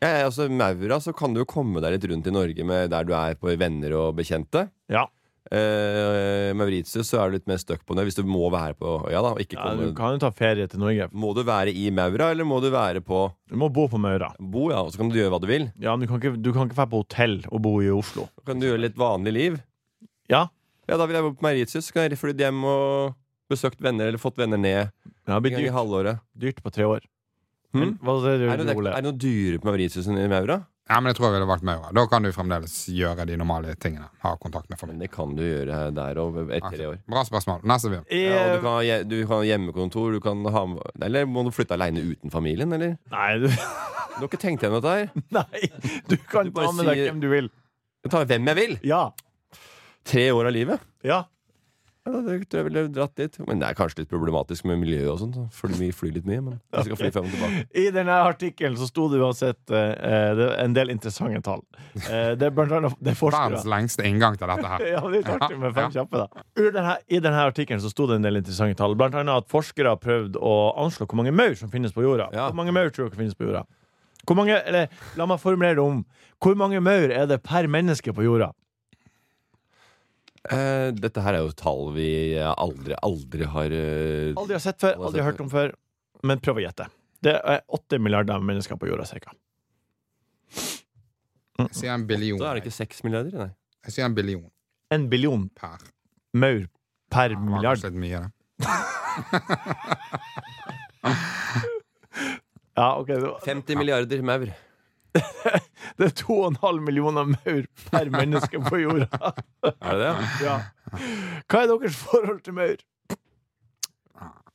ja, 0.00 0.24
altså, 0.26 0.48
Maura, 0.48 1.00
så 1.00 1.12
kan 1.12 1.34
du 1.34 1.40
jo 1.42 1.48
komme 1.48 1.80
deg 1.80 1.96
litt 1.96 2.08
rundt 2.10 2.26
i 2.26 2.34
Norge 2.34 2.64
med 2.64 2.90
der 2.90 3.04
du 3.04 3.14
er 3.16 3.34
på 3.34 3.54
venner 3.56 3.94
og 3.98 4.16
bekjente. 4.18 4.68
Ja. 4.92 5.08
Eh, 5.52 6.52
Mauritius, 6.56 7.08
så 7.10 7.20
er 7.20 7.30
du 7.30 7.36
litt 7.38 7.48
mer 7.50 7.60
stuck 7.60 7.82
på 7.86 7.96
det 7.98 8.06
hvis 8.08 8.16
du 8.18 8.22
må 8.28 8.46
være 8.52 8.76
på 8.78 8.94
øya. 9.10 9.20
da 9.24 9.34
ikke 9.42 9.58
Ja, 9.58 9.66
komme 9.70 9.88
du 9.90 9.94
kan 9.98 10.16
jo 10.16 10.22
ta 10.22 10.30
ferie 10.34 10.66
til 10.70 10.80
Norge. 10.80 11.08
Må 11.12 11.34
du 11.36 11.42
være 11.44 11.74
i 11.74 11.90
Maura, 11.94 12.30
eller 12.32 12.48
må 12.48 12.60
du 12.64 12.70
være 12.74 13.02
på 13.04 13.26
Du 13.50 13.56
må 13.60 13.68
bo 13.72 13.86
på 13.88 14.00
Maura. 14.00 14.32
Bo, 14.38 14.70
ja, 14.72 14.82
og 14.82 14.92
så 14.92 15.02
kan 15.02 15.12
du 15.12 15.18
gjøre 15.20 15.34
hva 15.34 15.40
du 15.42 15.48
vil? 15.50 15.70
Ja, 15.80 15.94
men 15.96 16.06
du 16.06 16.12
kan 16.12 16.22
ikke, 16.22 16.36
du 16.40 16.52
kan 16.52 16.68
ikke 16.68 16.80
være 16.80 16.92
på 16.94 17.02
hotell 17.04 17.38
og 17.50 17.62
bo 17.64 17.76
i 17.82 17.90
Oslo. 17.92 18.28
Kan 18.46 18.60
du 18.62 18.68
gjøre 18.70 18.86
litt 18.88 18.96
vanlig 19.00 19.32
liv? 19.36 19.60
Ja, 20.30 20.48
Ja, 20.84 20.98
da 21.00 21.06
vil 21.08 21.16
jeg 21.16 21.24
bo 21.24 21.30
på 21.32 21.44
Mauritius. 21.46 21.86
Så 21.88 21.94
kan 21.96 22.04
jeg 22.04 22.18
flytte 22.20 22.44
hjem 22.44 22.60
og 22.68 23.14
besøkt 23.48 23.80
venner, 23.80 24.10
eller 24.10 24.20
fått 24.20 24.36
venner 24.36 24.60
ned 24.60 24.90
det 25.24 25.32
en 25.32 25.42
blir 25.42 25.56
dyrt, 25.56 25.72
halvåret. 25.72 26.20
dyrt 26.36 26.60
på 26.64 26.72
tre 26.72 26.84
år. 26.84 27.04
Hmm? 27.72 27.96
Men, 27.96 28.20
er 28.28 28.36
det, 28.38 28.48
Er 28.52 28.60
det, 28.60 28.74
er 28.76 29.00
det 29.00 29.04
noe 29.06 29.18
dyrere 29.18 29.60
på 29.62 29.68
Mauritius 29.70 30.06
enn 30.06 30.20
i 30.20 30.28
Maura? 30.28 30.60
Ja, 30.88 30.98
men 31.00 31.08
jeg 31.08 31.16
tror 31.16 31.30
jeg 31.30 31.34
ville 31.38 31.46
valgt 31.48 31.64
Maura. 31.64 31.88
Da 31.96 32.02
kan 32.12 32.22
du 32.26 32.28
fremdeles 32.36 32.72
gjøre 32.92 33.24
de 33.26 33.38
normale 33.40 33.72
tingene. 33.80 34.10
Ha 34.20 34.34
kontakt 34.36 34.68
med 34.68 34.76
Men 34.76 34.80
familien. 34.82 35.00
det 35.00 35.10
kan 35.14 35.30
du 35.36 35.40
gjøre 35.42 35.78
der 35.96 36.18
og 36.20 36.36
etter 36.52 36.74
tre 36.76 36.88
år. 36.90 36.98
Bra 37.08 37.22
spørsmål. 37.24 37.62
Neste 37.64 37.88
film. 37.94 38.04
Ja, 38.12 38.42
og 38.42 38.50
du, 38.52 38.58
kan 38.66 38.76
ha, 38.76 38.98
du 39.08 39.16
kan 39.24 39.32
ha 39.38 39.42
hjemmekontor, 39.48 40.12
du 40.12 40.20
kan 40.20 40.44
ha 40.44 40.64
Eller 41.08 41.24
må 41.24 41.44
du 41.46 41.50
flytte 41.56 41.72
aleine 41.78 42.04
uten 42.04 42.30
familien, 42.34 42.72
eller? 42.76 42.98
Nei, 43.10 43.30
du, 43.40 43.48
Du 43.48 44.20
har 44.20 44.28
ikke 44.28 44.42
tenkt 44.44 44.62
gjennom 44.62 44.82
dette 44.84 44.92
her? 44.92 45.08
nei, 45.40 45.70
du 46.12 46.16
kan 46.30 46.52
Du 46.52 46.60
ta 46.60 46.68
med 46.76 46.84
deg 46.90 47.00
sier- 47.00 47.08
hvem 47.10 47.20
du 47.24 47.28
vil. 47.32 47.48
Jeg 48.04 48.12
tar 48.12 48.26
hvem 48.28 48.46
jeg 48.52 48.56
vil! 48.60 48.76
Ja. 48.84 49.02
Tre 50.04 50.26
år 50.36 50.50
av 50.50 50.52
livet. 50.52 50.84
ja. 51.02 51.22
Ja, 52.04 52.12
det 52.20 52.34
tror 52.52 52.58
jeg 52.60 52.64
ville 52.66 52.82
dratt 52.92 53.14
dit. 53.16 53.36
Men 53.48 53.62
det 53.62 53.68
er 53.70 53.76
kanskje 53.78 54.02
litt 54.02 54.10
problematisk 54.10 54.66
med 54.68 54.76
miljøet 54.82 55.08
og 55.08 55.20
sånn. 55.22 55.76
Vi 55.80 55.86
flyr 55.96 56.10
litt 56.18 56.26
mye, 56.28 56.42
men 56.44 56.58
vi 56.60 56.82
skal 56.84 56.98
fly 57.00 57.08
frem 57.14 57.28
og 57.30 57.32
tilbake. 57.32 57.62
I 57.80 57.84
denne 57.96 58.16
artikkelen 58.28 58.76
så 58.76 58.88
sto 58.90 59.06
det 59.08 59.22
uansett 59.24 59.72
eh, 59.72 60.34
det 60.36 60.48
en 60.60 60.74
del 60.76 60.92
interessante 60.92 61.40
tall. 61.46 61.62
Eh, 62.04 62.34
det 62.36 62.50
er 62.50 62.52
blant 62.52 62.74
annet 62.76 62.98
det 63.00 63.14
er 63.14 63.16
forskere. 63.16 63.46
Verdens 63.54 63.64
lengste 63.72 64.04
inngang 64.04 64.36
til 64.36 64.52
dette 64.52 64.72
her. 64.74 64.84
Ja, 64.94 65.00
det 65.00 65.08
er 65.08 65.14
litt 65.16 65.30
artig 65.32 65.56
med 65.62 65.72
fem 65.78 65.86
Ja. 65.88 65.94
kjappe, 66.02 66.20
da. 66.26 66.44
I 66.60 66.66
denne, 66.76 66.96
I 67.08 67.20
denne 67.24 67.46
artikkelen 67.48 67.80
så 67.80 67.88
sto 67.94 68.06
det 68.10 68.18
en 68.20 68.26
del 68.28 68.36
interessante 68.42 68.76
tall. 68.82 68.98
Blant 69.00 69.16
annet 69.16 69.40
at 69.46 69.48
forskere 69.50 69.94
har 69.94 70.02
prøvd 70.04 70.36
å 70.36 70.52
anslå 70.84 71.08
hvor 71.08 71.22
mange 71.22 71.32
maur 71.32 71.56
som 71.56 71.72
finnes 71.72 71.96
på 71.96 72.04
jorda. 72.04 72.28
Ja. 72.36 72.50
Hvor 72.50 72.60
mange 72.60 72.76
maur 72.76 72.92
tror 72.92 73.08
dere 73.08 73.22
finnes 73.22 73.38
på 73.38 73.48
jorda? 73.48 73.64
Hvor 74.28 74.36
mange, 74.38 74.60
eller 74.60 74.92
la 75.16 75.26
meg 75.28 75.40
formulere 75.40 75.76
det 75.80 75.82
om. 75.88 76.04
Hvor 76.44 76.54
mange 76.60 76.84
maur 76.84 77.08
er 77.16 77.24
det 77.32 77.40
per 77.44 77.66
menneske 77.72 78.12
på 78.16 78.24
jorda? 78.28 78.52
Eh, 80.52 80.90
dette 80.92 81.22
her 81.24 81.38
er 81.38 81.46
jo 81.46 81.54
tall 81.56 81.86
vi 81.94 82.08
aldri, 82.36 82.92
aldri 83.00 83.46
har 83.48 83.72
uh, 83.72 84.34
Aldri 84.36 84.58
har 84.58 84.60
sett 84.60 84.82
før, 84.82 84.98
Aldri 85.08 85.22
har 85.22 85.30
hørt 85.30 85.40
om 85.40 85.48
før. 85.52 85.72
Men 86.24 86.40
prøv 86.44 86.60
å 86.60 86.64
gjette. 86.66 86.88
Det 87.24 87.32
er 87.40 87.62
åtte 87.72 87.96
milliarder 88.02 88.42
mennesker 88.44 88.76
på 88.80 88.88
jorda, 88.90 89.06
cirka. 89.08 89.32
Jeg 90.54 91.70
sier 91.78 91.94
en 91.94 92.04
billion. 92.08 92.38
Da 92.40 92.50
er 92.50 92.58
det 92.58 92.64
ikke 92.66 92.76
seks 92.76 93.00
milliarder? 93.06 93.32
Nei. 93.38 93.50
Jeg 93.86 93.96
sier 93.96 94.08
en 94.08 94.16
billion 94.16 94.44
En 94.92 95.06
billion 95.12 95.46
per. 95.56 95.78
maur 96.34 96.64
per 97.14 97.34
ja, 97.34 97.40
milliard. 97.40 97.84
mye. 97.94 98.26
Ja, 102.74 102.96
ok. 102.98 103.06
Det, 103.06 103.34
50 103.44 103.76
milliarder 103.78 104.22
maur. 104.22 104.50
det 106.00 106.08
er 106.10 106.14
to 106.22 106.36
og 106.40 106.48
en 106.52 106.58
halv 106.62 106.82
millioner 106.86 107.28
maur 107.34 107.62
per 107.90 108.10
menneske 108.14 108.60
på 108.68 108.80
jorda. 108.84 109.32
Er 109.70 110.00
det 110.00 110.08
det? 110.08 110.26
Ja. 110.44 110.58
Hva 111.50 111.62
er 111.64 111.70
deres 111.74 111.96
forhold 112.00 112.42
til 112.46 112.56
maur? 112.58 112.82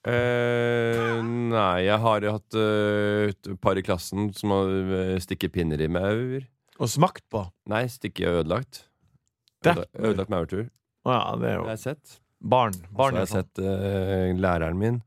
Eh, 0.08 1.18
nei, 1.26 1.82
jeg 1.84 2.00
har 2.00 2.24
jo 2.24 2.32
hatt 2.38 2.56
eh, 2.58 3.32
et 3.34 3.50
par 3.62 3.78
i 3.78 3.84
klassen 3.84 4.30
som 4.38 4.54
har 4.56 4.70
eh, 4.96 5.18
stikket 5.22 5.52
pinner 5.58 5.82
i 5.84 5.90
maur. 5.92 6.46
Og 6.80 6.88
smakt 6.88 7.26
på? 7.34 7.42
Nei, 7.70 7.84
stikke 7.92 8.30
ødelagt. 8.40 8.86
Drept 9.60 9.82
Ødelagt, 9.84 10.00
ødelagt 10.00 10.32
maurtur. 10.32 10.64
Å 11.04 11.12
ja, 11.18 11.24
det 11.42 11.50
er 11.50 11.52
Det 11.52 11.58
jo 11.58 11.66
har 11.68 11.74
jeg 11.76 11.84
sett. 11.84 12.16
barn. 12.40 12.78
Så 12.80 12.96
Barn 13.02 13.18
har 13.18 13.20
er 13.20 13.28
jeg 13.28 13.34
sett 13.36 13.60
eh, 13.60 14.32
læreren 14.40 14.80
min. 14.80 15.02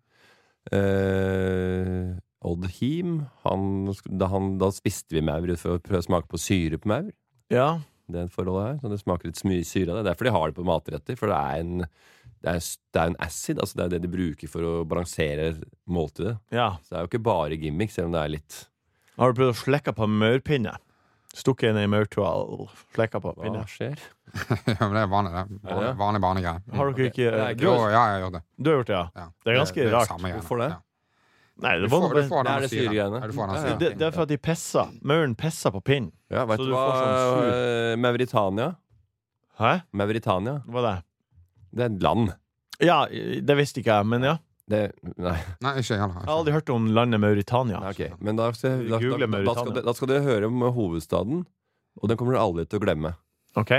Eh, 0.76 2.12
Odd 2.44 2.66
Him. 2.78 3.22
Han, 3.46 3.66
da, 4.08 4.28
han, 4.32 4.56
da 4.58 4.68
spiste 4.74 5.14
vi 5.16 5.22
maur 5.24 5.46
for 5.60 5.76
å 5.78 5.82
prøve 5.82 6.02
å 6.02 6.06
smake 6.08 6.28
på 6.32 6.40
syre 6.42 6.78
på 6.82 6.90
maur. 6.90 7.10
Ja. 7.52 7.68
Det 8.12 8.26
forholdet 8.34 8.64
her, 8.66 8.78
så 8.82 8.90
det 8.92 8.98
smaker 9.00 9.30
litt 9.30 9.42
mye 9.48 9.64
syre 9.64 9.92
av 9.94 10.00
det. 10.00 10.08
Derfor 10.10 10.26
de 10.28 10.32
har 10.34 10.50
det 10.50 10.56
på 10.58 10.66
matretter. 10.66 11.16
For 11.16 11.30
det 11.30 11.38
er 11.38 11.62
en, 11.62 11.84
det 12.42 12.54
er, 12.56 12.66
det 12.92 13.00
er 13.04 13.12
en 13.12 13.18
acid. 13.24 13.60
Altså 13.62 13.78
det 13.78 13.84
er 13.86 13.92
det 13.94 14.00
de 14.04 14.10
bruker 14.12 14.50
for 14.50 14.66
å 14.68 14.72
balansere 14.88 15.52
måltidet. 15.86 16.36
ja. 16.52 16.72
Så 16.82 16.92
det 16.94 16.98
er 16.98 17.06
jo 17.06 17.12
ikke 17.12 17.24
bare 17.30 17.58
gimmick, 17.62 17.94
selv 17.94 18.10
om 18.10 18.16
det 18.18 18.24
er 18.26 18.34
litt 18.36 18.58
Har 19.20 19.32
du 19.32 19.38
prøvd 19.40 19.54
å 19.54 19.60
slekke 19.62 19.94
på 19.96 20.08
maurpinne? 20.10 20.74
Stukket 21.32 21.70
inn 21.72 21.78
i 21.80 21.86
maurtua 21.88 22.28
flekka 22.92 23.20
på 23.24 23.30
pinne. 23.38 23.62
Hva 23.62 23.70
skjer? 23.70 24.00
Ja, 24.74 24.82
men 24.84 24.96
det 24.98 25.00
er 25.06 25.08
vanlig, 25.12 25.32
det. 25.32 25.60
Er? 25.72 25.94
Vanlig 25.96 26.20
barnegreie. 26.24 26.60
Har 26.76 26.90
dere 26.92 27.08
ikke 27.08 27.30
Det 27.32 27.44
er 27.46 27.56
du, 27.56 27.64
ja, 27.68 27.76
jeg 27.88 28.00
har 28.00 28.20
gjort 28.26 28.34
det. 28.36 28.42
du 28.56 28.68
har 28.70 28.76
gjort 28.80 28.90
det, 28.90 28.98
ja? 28.98 29.04
Ja. 29.22 29.24
Det 29.44 29.52
er 29.54 29.58
ganske 29.62 29.86
rart. 29.94 30.10
samme 30.10 30.28
greiene. 30.28 30.42
Hvorfor 30.42 30.60
det? 30.60 30.68
Ja. 30.74 30.80
Nei, 31.62 31.76
det, 31.78 31.88
var 31.92 32.00
får, 32.02 32.04
noe, 32.10 32.22
du 32.22 32.28
får 32.32 32.46
Det 32.46 32.52
er 32.52 32.64
det 32.64 32.70
syregreiene. 32.72 33.18
Ja. 33.22 33.74
det, 33.78 33.90
det 34.00 34.06
er 34.08 34.14
for 34.14 34.24
at 34.26 34.30
de 34.32 34.38
pisser. 34.42 34.94
Mauren 35.06 35.34
pisser 35.38 35.74
på 35.74 35.80
pinnen. 35.86 36.10
Ja, 36.32 36.42
vet 36.50 36.58
Så 36.58 36.66
du 36.66 36.72
du 36.72 36.74
hva 36.74 36.86
sånn 36.98 37.50
eh, 37.52 37.96
Mauritania? 38.02 38.68
Hæ? 39.62 39.72
Mauritania. 40.00 40.56
Hva 40.66 40.80
er 40.82 40.88
det? 40.88 40.96
Det 41.72 41.84
er 41.86 41.92
et 41.92 42.02
land. 42.04 42.32
Ja, 42.82 42.96
det 43.06 43.56
visste 43.60 43.82
ikke 43.82 44.00
jeg, 44.00 44.08
men 44.10 44.26
ja. 44.26 44.36
Det, 44.72 44.80
nei, 45.20 45.34
Nei, 45.62 45.72
ikke 45.82 45.96
jeg. 45.96 46.00
Jeg 46.00 46.10
har 46.26 46.32
aldri 46.34 46.54
hørt 46.54 46.70
om 46.72 46.86
landet 46.96 47.20
Mauritania. 47.22 47.80
nei, 47.82 47.92
okay. 47.94 48.10
Men 48.22 48.38
da, 48.38 48.48
da, 48.54 48.74
da, 48.78 48.98
da, 48.98 49.54
skal, 49.58 49.74
da 49.86 49.94
skal 49.98 50.10
dere 50.10 50.24
høre 50.26 50.48
om 50.50 50.62
hovedstaden, 50.74 51.42
og 52.00 52.10
den 52.10 52.18
kommer 52.18 52.36
dere 52.36 52.44
aldri 52.46 52.66
til 52.70 52.80
å 52.80 52.84
glemme. 52.84 53.14
Ok? 53.60 53.72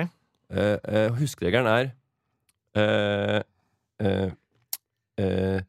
Eh, 0.54 0.78
eh, 0.78 1.08
huskeregelen 1.18 1.70
er 1.72 1.92
eh, 2.78 3.40
eh, 4.04 4.34
eh, 5.24 5.60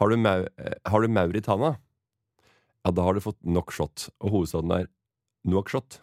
har, 0.00 0.08
du 0.12 0.16
Mau, 0.16 0.44
eh, 0.58 0.74
har 0.90 1.00
du 1.04 1.08
Mauritana? 1.12 1.74
ja, 2.84 2.90
da 2.96 3.02
har 3.04 3.14
du 3.14 3.20
fått 3.20 3.36
nok 3.44 3.72
shot. 3.76 4.06
Og 4.24 4.30
hovedstaden 4.34 4.70
er 4.72 4.86
Nouakchott. 5.44 6.00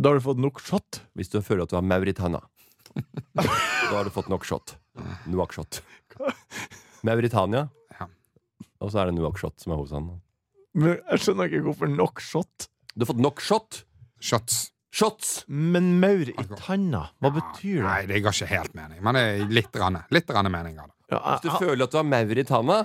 Da 0.00 0.08
har 0.08 0.16
du 0.16 0.24
fått 0.24 0.40
nok 0.40 0.60
shot? 0.64 1.02
Hvis 1.14 1.28
du 1.32 1.42
føler 1.44 1.66
at 1.66 1.72
du 1.72 1.76
har 1.76 1.84
Mauritana. 1.84 2.40
da 3.36 3.44
har 3.92 4.04
du 4.08 4.12
fått 4.14 4.30
nok 4.32 4.44
shot. 4.48 4.76
Nouakchott. 5.28 5.82
Mauritania, 7.04 7.68
Ja. 7.98 8.06
og 8.80 8.90
så 8.92 9.02
er 9.02 9.10
det 9.10 9.16
Nouakchott 9.18 9.60
som 9.60 9.72
er 9.74 9.80
hovedstaden. 9.80 10.20
Men 10.74 10.96
jeg 11.10 11.20
skjønner 11.24 11.50
ikke 11.50 11.64
hvorfor 11.66 11.90
nok 11.92 12.20
shot. 12.24 12.68
Du 12.94 13.04
har 13.04 13.10
fått 13.12 13.20
nok 13.24 13.40
shot! 13.44 13.82
Shots. 14.22 14.70
Shots! 14.92 15.44
Men 15.48 15.98
maur 16.00 16.28
i 16.30 16.44
tanna, 16.60 17.06
hva 17.20 17.30
betyr 17.34 17.80
det? 17.80 17.84
Nei, 17.88 18.00
det 18.08 18.20
ga 18.24 18.32
ikke 18.32 18.48
helt 18.50 18.74
mening. 18.76 19.00
Men 19.04 19.16
det 19.18 19.22
er 19.28 19.52
litt 19.52 19.76
rande. 19.80 20.04
litt 20.12 20.30
rande 20.32 20.52
mening 20.52 20.78
av 20.80 20.88
det. 20.88 20.96
Ja, 21.12 21.20
Hvis 21.36 21.42
du 21.44 21.48
jeg- 21.50 21.60
føler 21.68 21.84
at 21.84 21.92
du 21.92 21.98
har 22.00 22.06
Mauritania, 22.08 22.78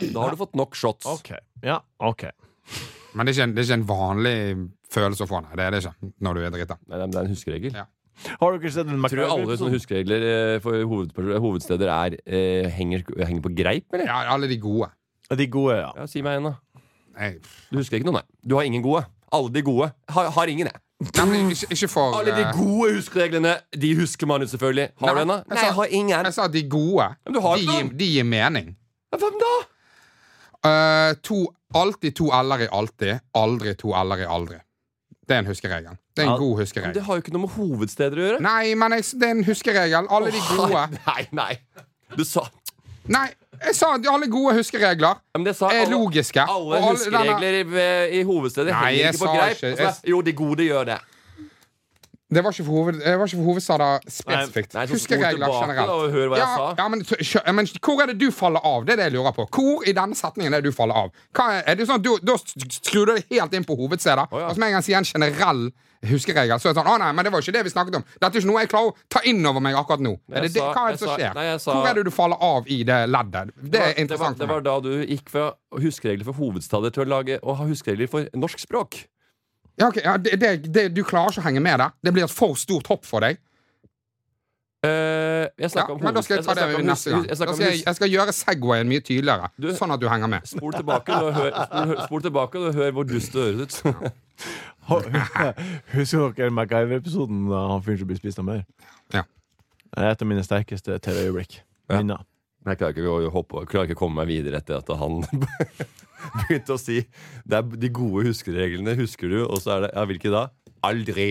da 0.00 0.20
har 0.20 0.30
du 0.34 0.36
fått 0.40 0.54
nok 0.58 0.74
shots. 0.76 1.06
OK. 1.08 1.32
Ja, 1.64 1.80
OK. 2.00 2.26
Men 3.14 3.26
det 3.26 3.32
er 3.32 3.38
ikke 3.40 3.46
en, 3.48 3.54
det 3.56 3.62
er 3.62 3.66
ikke 3.68 3.80
en 3.80 3.88
vanlig 3.88 4.34
følelse 4.90 5.24
å 5.26 5.30
få, 5.30 5.40
nei. 5.42 5.56
Det 5.58 5.64
er 5.66 5.70
det 5.74 5.80
ikke 5.84 6.12
når 6.22 6.34
du 6.38 6.44
er 6.46 6.50
drita. 6.54 6.76
Nei, 6.88 7.00
det 7.00 7.08
er 7.16 7.24
en 7.24 7.32
huskeregel. 7.32 7.74
Ja. 7.80 7.86
Har 8.40 8.58
dere 8.58 8.70
sett 8.70 8.86
en 8.92 9.00
Tror 9.08 9.30
alle 9.32 9.56
sånne 9.56 9.72
huskeregler 9.78 10.24
eh, 10.28 10.58
for 10.60 10.76
hoved, 10.84 11.14
hovedsteder 11.16 11.88
er, 11.88 12.16
eh, 12.26 12.68
henger, 12.68 13.02
henger 13.16 13.40
på 13.46 13.52
greip, 13.56 13.86
eller? 13.94 14.04
Ja, 14.10 14.18
alle 14.34 14.46
de 14.50 14.58
gode. 14.60 14.90
De 15.30 15.46
gode, 15.46 15.76
ja. 15.78 15.92
Ja, 15.96 16.06
Si 16.10 16.20
meg 16.22 16.36
en, 16.40 16.50
da. 16.50 16.82
Nei, 17.16 17.30
Du 17.70 17.78
husker 17.78 17.96
ikke 17.98 18.10
noe, 18.10 18.20
nei? 18.20 18.26
Du 18.46 18.56
har 18.58 18.64
ingen 18.68 18.82
gode. 18.84 19.06
Alle 19.32 19.50
de 19.54 19.62
gode. 19.62 19.92
Har, 20.10 20.30
har 20.36 20.46
ingen, 20.52 20.66
jeg. 20.68 20.80
Nei, 21.00 21.38
ikke, 21.54 21.66
ikke 21.72 21.88
for 21.88 22.18
Alle 22.18 22.34
de 22.36 22.42
eh, 22.44 22.52
gode 22.56 22.90
huskereglene, 22.98 23.54
de 23.80 23.94
husker 23.96 24.26
man 24.28 24.42
jo 24.44 24.48
selvfølgelig. 24.52 24.88
Har 25.00 25.14
du 25.16 25.20
en, 25.22 25.28
da? 25.32 25.36
jeg 25.40 25.54
Nei, 25.56 25.64
jeg 25.64 25.74
har 25.78 25.94
ingen. 26.00 26.24
Jeg 26.28 26.34
sa 26.36 26.46
de 26.52 26.62
gode, 26.68 27.06
Men 27.24 27.34
du 27.34 27.40
har 27.40 27.56
de, 27.56 27.62
ikke 27.62 27.72
gir- 27.72 27.86
noen. 27.86 27.98
de 27.98 28.08
gir 28.14 28.24
mening. 28.28 28.68
Hvem 29.16 29.38
da? 29.40 29.52
Eh, 30.70 31.14
to, 31.24 31.38
alltid 31.74 32.14
to 32.20 32.28
l-er 32.28 32.66
i 32.66 32.68
alltid, 32.72 33.20
aldri 33.34 33.72
to 33.80 33.94
l-er 33.96 34.26
i 34.26 34.28
aldri. 34.28 34.58
Det 35.26 35.36
er 35.38 35.44
en 35.44 35.48
huskeregel. 35.48 35.96
Det 36.16 36.24
er 36.24 36.26
en 36.26 36.32
Ja, 36.34 36.36
god 36.42 36.50
Men 36.56 36.58
huskeregel. 36.66 36.94
det 36.94 37.02
har 37.06 37.14
jo 37.16 37.22
ikke 37.22 37.32
noe 37.32 37.46
med 37.46 37.52
hovedsteder 37.56 38.18
å 38.18 38.24
gjøre. 38.26 38.40
Nei, 38.44 38.74
men 38.74 38.92
jeg, 38.98 39.04
det 39.20 39.28
er 39.28 39.34
en 39.38 39.44
huskeregel. 39.46 40.08
Alle 40.10 40.32
de 40.34 40.40
gode 40.50 40.84
Nei, 41.06 41.22
nei. 41.32 41.52
Du 42.18 42.24
sa 42.26 42.44
Nei, 43.08 43.28
jeg 43.66 43.74
sa 43.76 43.86
at 43.94 44.06
alle 44.12 44.26
gode 44.30 44.54
huskeregler 44.54 45.14
Ja, 45.66 45.76
er 45.76 45.80
alle- 45.80 45.90
logiske. 45.92 46.40
Alle 46.40 46.80
huskeregler 46.90 47.58
i, 47.60 47.62
ved- 47.62 48.08
i 48.12 48.22
hovedstedet 48.22 48.74
henger 48.74 49.08
ikke 49.08 49.18
på 49.18 49.24
greip. 49.38 49.56
ikke- 49.72 50.10
Jo, 50.10 50.20
de 50.20 50.32
gode 50.32 50.64
gjør 50.64 50.84
det. 50.84 50.98
Det 52.30 52.44
var 52.46 52.52
ikke 52.54 52.64
for, 52.64 52.72
hoved, 52.78 53.00
det 53.02 53.12
var 53.18 53.26
ikke 53.26 53.38
for 53.40 53.48
hovedstader 53.50 54.04
spesifikt. 54.06 54.74
Nei, 54.76 54.84
nei, 54.86 54.94
Huskeregler 54.94 55.50
generelt. 55.60 55.90
og 55.90 56.12
hør 56.14 56.28
hva 56.30 56.38
jeg 56.38 56.46
sa. 56.60 56.68
Ja, 56.78 56.88
men, 56.88 57.00
kjø- 57.02 57.52
men 57.58 57.66
hvor 57.82 58.02
er 58.04 58.06
det 58.12 58.18
du 58.20 58.30
faller 58.30 58.62
av? 58.64 58.84
Det 58.86 58.92
er 58.94 58.96
det 59.02 59.06
jeg 59.10 59.16
lurer 59.18 59.34
på. 59.34 59.48
Hvor 59.50 59.82
i 59.90 59.92
denne 59.98 60.14
setningen 60.14 60.54
er 60.54 60.62
det 60.62 60.70
du 60.70 60.76
faller 60.76 60.94
av? 60.94 61.10
Er, 61.34 61.62
er 61.66 61.74
det 61.80 61.88
sånn 61.90 61.98
at 61.98 62.06
du, 62.06 62.12
Da 62.22 62.36
skrur 62.38 63.06
du 63.10 63.14
deg 63.16 63.26
helt 63.34 63.54
inn 63.58 63.66
på 63.66 63.74
hovedsteder. 63.82 64.30
oh, 64.30 64.38
ja. 64.38 64.46
Og 64.46 64.54
så 64.54 64.62
med 64.62 64.70
en 64.70 64.76
gang 64.78 64.86
sier 64.86 65.00
en 65.02 65.08
generell 65.10 65.64
huskeregel, 66.06 66.56
så 66.62 66.70
er 66.70 66.72
det 66.72 66.80
sånn 66.80 66.88
Å 66.88 66.94
nei, 67.02 67.10
men 67.12 67.26
det 67.26 67.32
var 67.34 67.42
ikke 67.44 67.52
det 67.58 67.64
vi 67.66 67.72
snakket 67.74 67.98
om. 67.98 68.04
Dette 68.14 68.30
er 68.30 68.40
ikke 68.40 68.48
noe 68.48 68.62
jeg 68.62 68.70
klarer 68.72 68.92
å 68.94 68.96
ta 69.12 69.20
inn 69.28 69.44
over 69.50 69.60
meg 69.60 69.74
akkurat 69.76 70.00
nå. 70.06 70.14
Er 70.32 70.46
det 70.46 70.54
det, 70.54 70.62
hva 70.64 70.86
er 70.88 70.94
det 70.96 71.02
som 71.02 71.12
skjer? 71.18 71.34
nei, 71.36 71.58
sa- 71.60 71.74
Hvor 71.76 71.90
er 71.90 71.94
det 71.98 72.04
du 72.06 72.10
faller 72.14 72.38
av 72.40 72.70
i 72.70 72.78
det 72.88 73.00
leddet? 73.10 73.50
Det 73.58 73.66
er 73.66 73.70
det 73.70 73.80
var, 73.84 74.00
interessant 74.06 74.38
det 74.38 74.48
var 74.48 74.60
da 74.64 74.78
du 74.80 74.92
gikk 75.04 75.28
fra 75.28 75.50
huskeregler 75.76 76.24
for 76.30 76.38
hovedstader 76.40 76.94
til 76.94 77.04
å 77.04 77.08
lage 77.10 77.40
å 77.42 77.56
ha 77.58 77.66
huskeregler 77.68 78.08
for 78.08 78.30
norsk 78.38 78.62
språk. 78.62 79.02
Ja, 79.78 79.86
ok, 79.88 79.96
ja, 80.04 80.16
det, 80.18 80.34
det, 80.40 80.50
det, 80.74 80.94
du 80.94 81.02
klarer 81.04 81.30
ikke 81.30 81.40
å 81.40 81.46
henge 81.46 81.60
med 81.62 81.78
der. 81.80 81.90
Det 82.02 82.12
blir 82.12 82.24
et 82.24 82.30
for 82.34 82.54
stort 82.58 82.86
hopp 82.90 83.04
for 83.08 83.20
deg. 83.20 83.38
Eh, 84.82 85.48
Jeg 85.60 85.70
Ja, 85.76 85.84
om 85.92 86.00
men 86.00 86.14
da 86.16 86.22
skal 86.24 86.38
jeg 86.38 86.44
ta 86.46 86.54
det 86.56 86.62
snakket 86.64 86.86
neste 86.88 87.10
gang. 87.12 87.24
Jeg 87.28 87.36
Da 87.36 87.52
skal 87.52 87.66
jeg, 87.66 87.82
jeg 87.84 87.94
skal 87.98 88.08
gjøre 88.08 88.32
Segwayen 88.32 88.88
mye 88.88 89.00
tydeligere, 89.04 89.50
Du- 89.60 89.68
sånn 89.76 89.92
at 89.92 90.00
du 90.00 90.08
henger 90.08 90.28
med. 90.28 90.46
Spol 90.48 90.72
tilbake 90.72 91.12
og 91.12 91.34
hør, 91.36 91.50
spol, 91.52 91.96
spol 92.06 92.22
tilbake 92.22 92.58
og 92.58 92.74
hør 92.74 92.90
hvor 92.96 93.04
dust 93.04 93.32
det 93.32 93.44
høres 93.44 93.84
ut. 93.84 94.12
Husker 95.94 96.32
dere 96.34 96.50
MacGyver-episoden 96.50 97.44
da 97.50 97.60
han 97.74 97.82
fyren 97.84 98.00
som 98.00 98.08
blir 98.08 98.18
spist 98.18 98.40
av 98.40 98.46
maur? 98.48 98.64
Ja. 99.14 99.22
Det 99.90 100.00
er 100.06 100.10
et 100.14 100.22
av 100.24 100.28
mine 100.30 100.42
sterkeste 100.46 100.96
TV-øyeblikk. 101.04 101.60
Ja. 101.90 102.00
Jeg 102.66 102.76
klarer 102.80 102.92
ikke 102.92 103.08
å 103.08 103.30
hoppe, 103.32 103.62
klarer 103.70 103.88
ikke 103.88 103.96
å 103.96 104.02
komme 104.04 104.20
meg 104.20 104.28
videre 104.28 104.58
etter 104.60 104.80
at 104.82 104.90
han 105.00 105.22
begynte 106.44 106.74
å 106.74 106.80
si 106.80 106.98
Det 107.48 107.56
er 107.56 107.62
de 107.80 107.88
gode 107.96 108.26
huskereglene, 108.28 108.92
husker 108.98 109.30
du? 109.32 109.38
Og 109.46 109.62
så 109.64 109.78
er 109.78 109.86
det 109.86 109.94
Ja, 109.94 110.04
hvilke 110.10 110.32
da? 110.34 110.42
Aldri. 110.84 111.30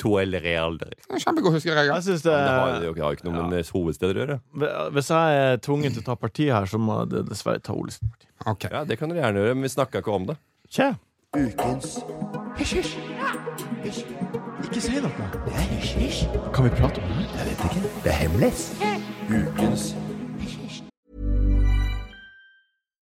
To 0.00 0.18
eller 0.20 0.44
aldri. 0.60 0.92
Kjempegod 1.16 1.54
huskeregel. 1.56 1.94
Jeg 1.94 2.04
synes 2.04 2.24
det, 2.26 2.32
Men 2.32 2.44
det 2.44 2.56
har, 2.60 2.94
det 2.96 3.04
har 3.04 3.14
ikke 3.16 3.28
noe 3.30 3.44
med 3.48 3.70
hovedsteder 3.72 4.18
å 4.18 4.20
gjøre. 4.24 4.36
Hvis 4.92 5.08
jeg 5.08 5.38
er 5.44 5.60
tvunget 5.64 5.96
til 5.96 6.02
å 6.02 6.06
ta 6.10 6.16
parti 6.20 6.48
her, 6.52 6.68
så 6.68 6.80
må 6.80 6.98
jeg 7.06 7.24
dessverre 7.30 7.62
ta 7.64 7.72
Ole 7.72 7.94
sitt 7.94 8.04
parti. 8.04 8.28
Ok. 8.52 8.66
Ja, 8.74 8.82
Det 8.84 8.98
kan 9.00 9.08
dere 9.12 9.22
gjerne 9.24 9.40
gjøre, 9.46 9.54
men 9.56 9.64
vi 9.64 9.72
snakka 9.72 10.02
ikke 10.04 10.12
om 10.12 10.26
det. 10.28 10.36
Kje. 10.68 10.90
Ukens 11.36 11.96
Hysj, 12.60 12.74
hysj. 12.76 12.92
Hysj. 13.86 14.02
Ikke 14.66 14.80
si 14.84 15.00
noe. 15.00 15.30
Det 15.46 15.56
er 15.56 15.66
hysj, 15.72 15.94
hysj. 16.04 16.20
Kan 16.56 16.68
vi 16.68 16.74
prate 16.76 17.00
om 17.00 17.16
det? 17.16 17.24
Jeg 17.38 17.48
vet 17.50 17.64
ikke. 17.70 17.94
Det 18.04 18.12
er 18.12 18.20
hemmelig. 18.20 18.52
Ukens 19.32 19.88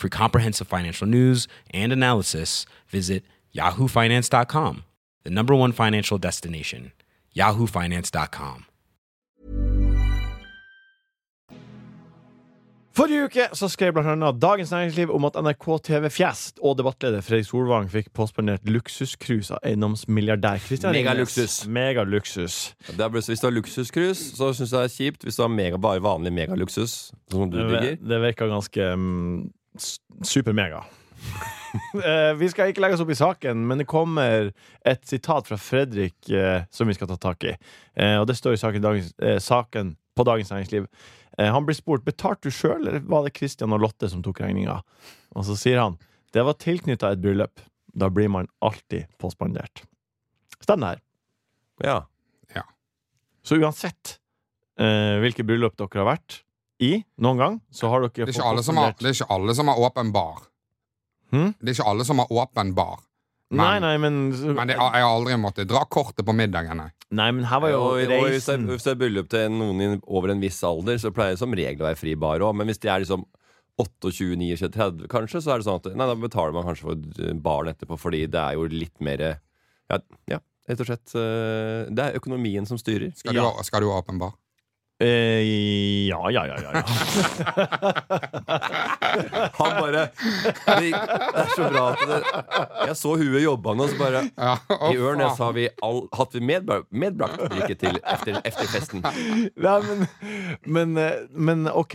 For 0.00 0.08
comprehensive 0.08 0.68
financial 0.68 1.08
news 1.08 1.48
and 1.74 1.92
analysis, 1.92 2.66
visit 2.92 3.24
yahoofinance.com, 3.56 4.84
the 5.24 5.30
number 5.30 5.54
one 5.54 5.72
financial 5.72 6.18
destination, 6.18 6.92
yahoofinance.com. 7.36 8.64
Forrige 12.98 13.24
uke 13.28 13.44
så 13.54 13.68
skrev 13.70 13.98
annet 14.02 14.40
Dagens 14.42 14.70
Næringsliv 14.74 15.10
om 15.14 15.24
at 15.28 15.36
NRK 15.38 15.66
TV 15.86 16.08
Fjest 16.10 16.58
og 16.66 16.78
debattleder 16.80 17.20
Fredrik 17.22 17.46
Solvang 17.46 17.86
fikk 17.92 18.08
påspandert 18.14 18.64
luksuscruise 18.66 19.54
av 19.54 19.60
eiendomsmilliardær 19.62 20.58
Christian 20.64 20.94
Ringnes. 20.96 21.12
Megaluksus. 21.14 21.54
Megaluksus. 21.68 22.56
Det 22.98 23.10
hvis 23.14 23.38
du 23.40 23.46
har 23.46 23.54
luksuscruise, 23.54 24.32
så 24.36 24.50
syns 24.52 24.72
jeg 24.74 24.80
det 24.80 24.88
er 24.90 24.96
kjipt. 24.96 25.22
Hvis 25.28 25.38
du 25.38 25.42
har 25.44 25.52
mega, 25.54 25.78
bare 25.78 26.02
vanlig 26.02 26.32
megaluksus, 26.40 26.96
som 27.30 27.46
du 27.50 27.56
digger 27.60 27.96
det 28.02 28.20
virker 28.24 28.50
ganske 28.50 28.90
s- 28.96 29.52
supermega. 30.22 30.84
Eh, 32.00 32.32
vi 32.40 32.46
skal 32.48 32.70
ikke 32.72 32.80
legge 32.80 32.96
oss 32.96 33.02
opp 33.04 33.10
i 33.12 33.16
saken, 33.18 33.60
men 33.68 33.80
det 33.82 33.84
kommer 33.90 34.46
et 34.88 35.02
sitat 35.06 35.44
fra 35.50 35.58
Fredrik 35.60 36.30
eh, 36.32 36.62
som 36.72 36.88
vi 36.88 36.94
skal 36.96 37.10
ta 37.10 37.18
tak 37.20 37.44
i. 37.44 37.52
Eh, 37.92 38.14
og 38.16 38.24
det 38.30 38.38
står 38.38 38.56
i 38.56 38.60
saken, 38.62 38.82
dagens, 38.82 39.10
eh, 39.20 39.36
saken 39.42 39.90
på 40.16 40.24
Dagens 40.24 40.48
Næringsliv. 40.54 40.86
Eh, 41.36 41.50
han 41.52 41.68
blir 41.68 41.76
spurt 41.76 42.06
betalte 42.08 42.48
du 42.48 42.56
sjøl, 42.56 42.88
eller 42.88 43.04
var 43.04 43.28
det 43.28 43.34
Christian 43.36 43.76
og 43.76 43.84
Lotte 43.84 44.08
som 44.08 44.24
tok 44.24 44.40
regninga. 44.46 44.78
Og 45.36 45.44
så 45.44 45.58
sier 45.60 45.82
han 45.82 45.98
det 46.32 46.46
var 46.48 46.56
tilknytta 46.56 47.12
et 47.12 47.20
bryllup. 47.20 47.60
Da 47.92 48.08
blir 48.08 48.32
man 48.32 48.48
alltid 48.64 49.04
påspandert. 49.20 49.84
Stemmer 50.64 50.96
det 50.96 50.96
her. 50.96 51.04
Ja. 51.84 52.00
Så 53.48 53.56
uansett 53.56 54.18
eh, 54.80 55.16
hvilke 55.22 55.46
bryllup 55.46 55.78
dere 55.78 56.02
har 56.02 56.10
vært 56.10 56.42
i 56.80 56.92
noen 57.18 57.38
gang, 57.40 57.60
så 57.74 57.88
har 57.90 58.04
dere 58.04 58.12
Det 58.14 58.28
er 58.28 58.36
ikke 58.36 58.48
alle 58.52 58.62
som 58.62 58.76
har, 58.78 58.92
det 58.98 59.10
er 59.10 59.16
ikke 59.16 59.30
alle 59.34 59.54
som 59.58 59.68
har 59.72 59.80
åpen 59.88 60.12
bar. 60.14 60.44
Hm? 61.32 61.52
Det 61.60 61.72
er 61.72 61.76
ikke 61.78 61.88
alle 61.90 62.04
som 62.08 62.18
har 62.22 62.30
åpen 62.32 62.74
bar. 62.76 63.00
Men, 63.50 63.62
Nei, 63.64 63.78
nei, 63.80 63.94
men, 63.96 64.16
men 64.54 64.68
det, 64.68 64.74
jeg 64.76 65.02
har 65.02 65.08
aldri 65.08 65.36
måttet 65.40 65.68
dra 65.70 65.80
kortet 65.88 66.20
på 66.28 66.34
middagen. 66.36 66.76
nei. 66.76 66.90
Nei, 67.16 67.30
men 67.32 67.46
her 67.48 67.62
var 67.64 67.70
jo 67.72 67.78
Og, 67.80 68.02
og 68.04 68.26
hvis, 68.28 68.44
det 68.44 68.58
hvis 68.68 68.84
det 68.84 68.92
er 68.92 68.98
bryllup 69.00 69.30
til 69.32 69.48
noen 69.54 70.02
over 70.04 70.34
en 70.34 70.42
viss 70.42 70.58
alder, 70.68 70.98
så 71.00 71.08
pleier 71.16 71.32
det 71.32 71.40
som 71.40 71.54
regel 71.56 71.80
å 71.80 71.86
være 71.88 71.96
fri 71.96 72.12
bar 72.14 72.44
òg. 72.44 72.52
Men 72.60 72.68
hvis 72.68 72.78
de 72.82 72.90
er 72.92 73.00
liksom 73.06 73.24
28, 73.80 74.36
29, 74.36 74.68
30 74.74 75.08
kanskje, 75.08 75.40
så 75.40 75.54
er 75.54 75.62
det 75.62 75.68
sånn 75.68 75.80
at 75.80 75.88
Nei, 75.96 76.08
da 76.10 76.16
betaler 76.20 76.52
man 76.52 76.66
kanskje 76.68 76.90
for 76.90 77.32
baren 77.40 77.72
etterpå, 77.72 77.96
fordi 78.02 78.26
det 78.28 78.42
er 78.42 78.58
jo 78.60 78.68
litt 78.68 79.00
mer 79.00 79.24
Ja, 79.88 79.98
ja 80.28 80.38
rett 80.68 80.82
og 80.84 80.90
slett. 80.90 81.14
eh, 81.16 81.88
Det 81.88 82.04
er 82.04 82.18
økonomien 82.20 82.66
som 82.68 82.76
styrer. 82.76 83.14
Skal, 83.16 83.32
du, 83.32 83.40
ha- 83.40 83.62
skal 83.64 83.80
du 83.80 83.88
ha 83.88 84.02
åpen 84.02 84.18
bar? 84.20 84.34
Eh, 85.00 86.06
Ja, 86.08 86.30
ja, 86.30 86.46
ja. 86.46 86.56
ja, 86.62 86.70
ja. 86.74 86.82
Han 89.58 89.70
bare 89.80 90.08
Det, 90.18 90.78
det 90.78 90.92
er 90.92 91.46
så 91.56 91.62
bra 91.72 91.84
at 91.92 91.98
det 92.08 92.18
Jeg 92.88 92.96
så 93.00 93.10
huet 93.20 93.42
jobba 93.42 93.74
nå, 93.78 93.84
så 93.90 93.96
bare 94.00 94.20
Ja, 94.36 94.54
I 94.92 94.94
Ørnes 94.96 95.38
har 95.42 95.52
vi 95.56 95.68
all, 95.84 96.00
hatt 96.18 96.34
vi 96.34 96.40
medbrakt, 96.44 96.86
medbrakt 96.90 97.38
drikke 97.52 97.74
til 97.78 97.98
efter, 98.02 98.40
efter 98.44 98.66
festen. 98.70 99.02
Nei, 99.04 99.80
men, 99.88 100.06
men, 100.66 100.96
eh, 101.00 101.12
men 101.30 101.68
OK. 101.70 101.94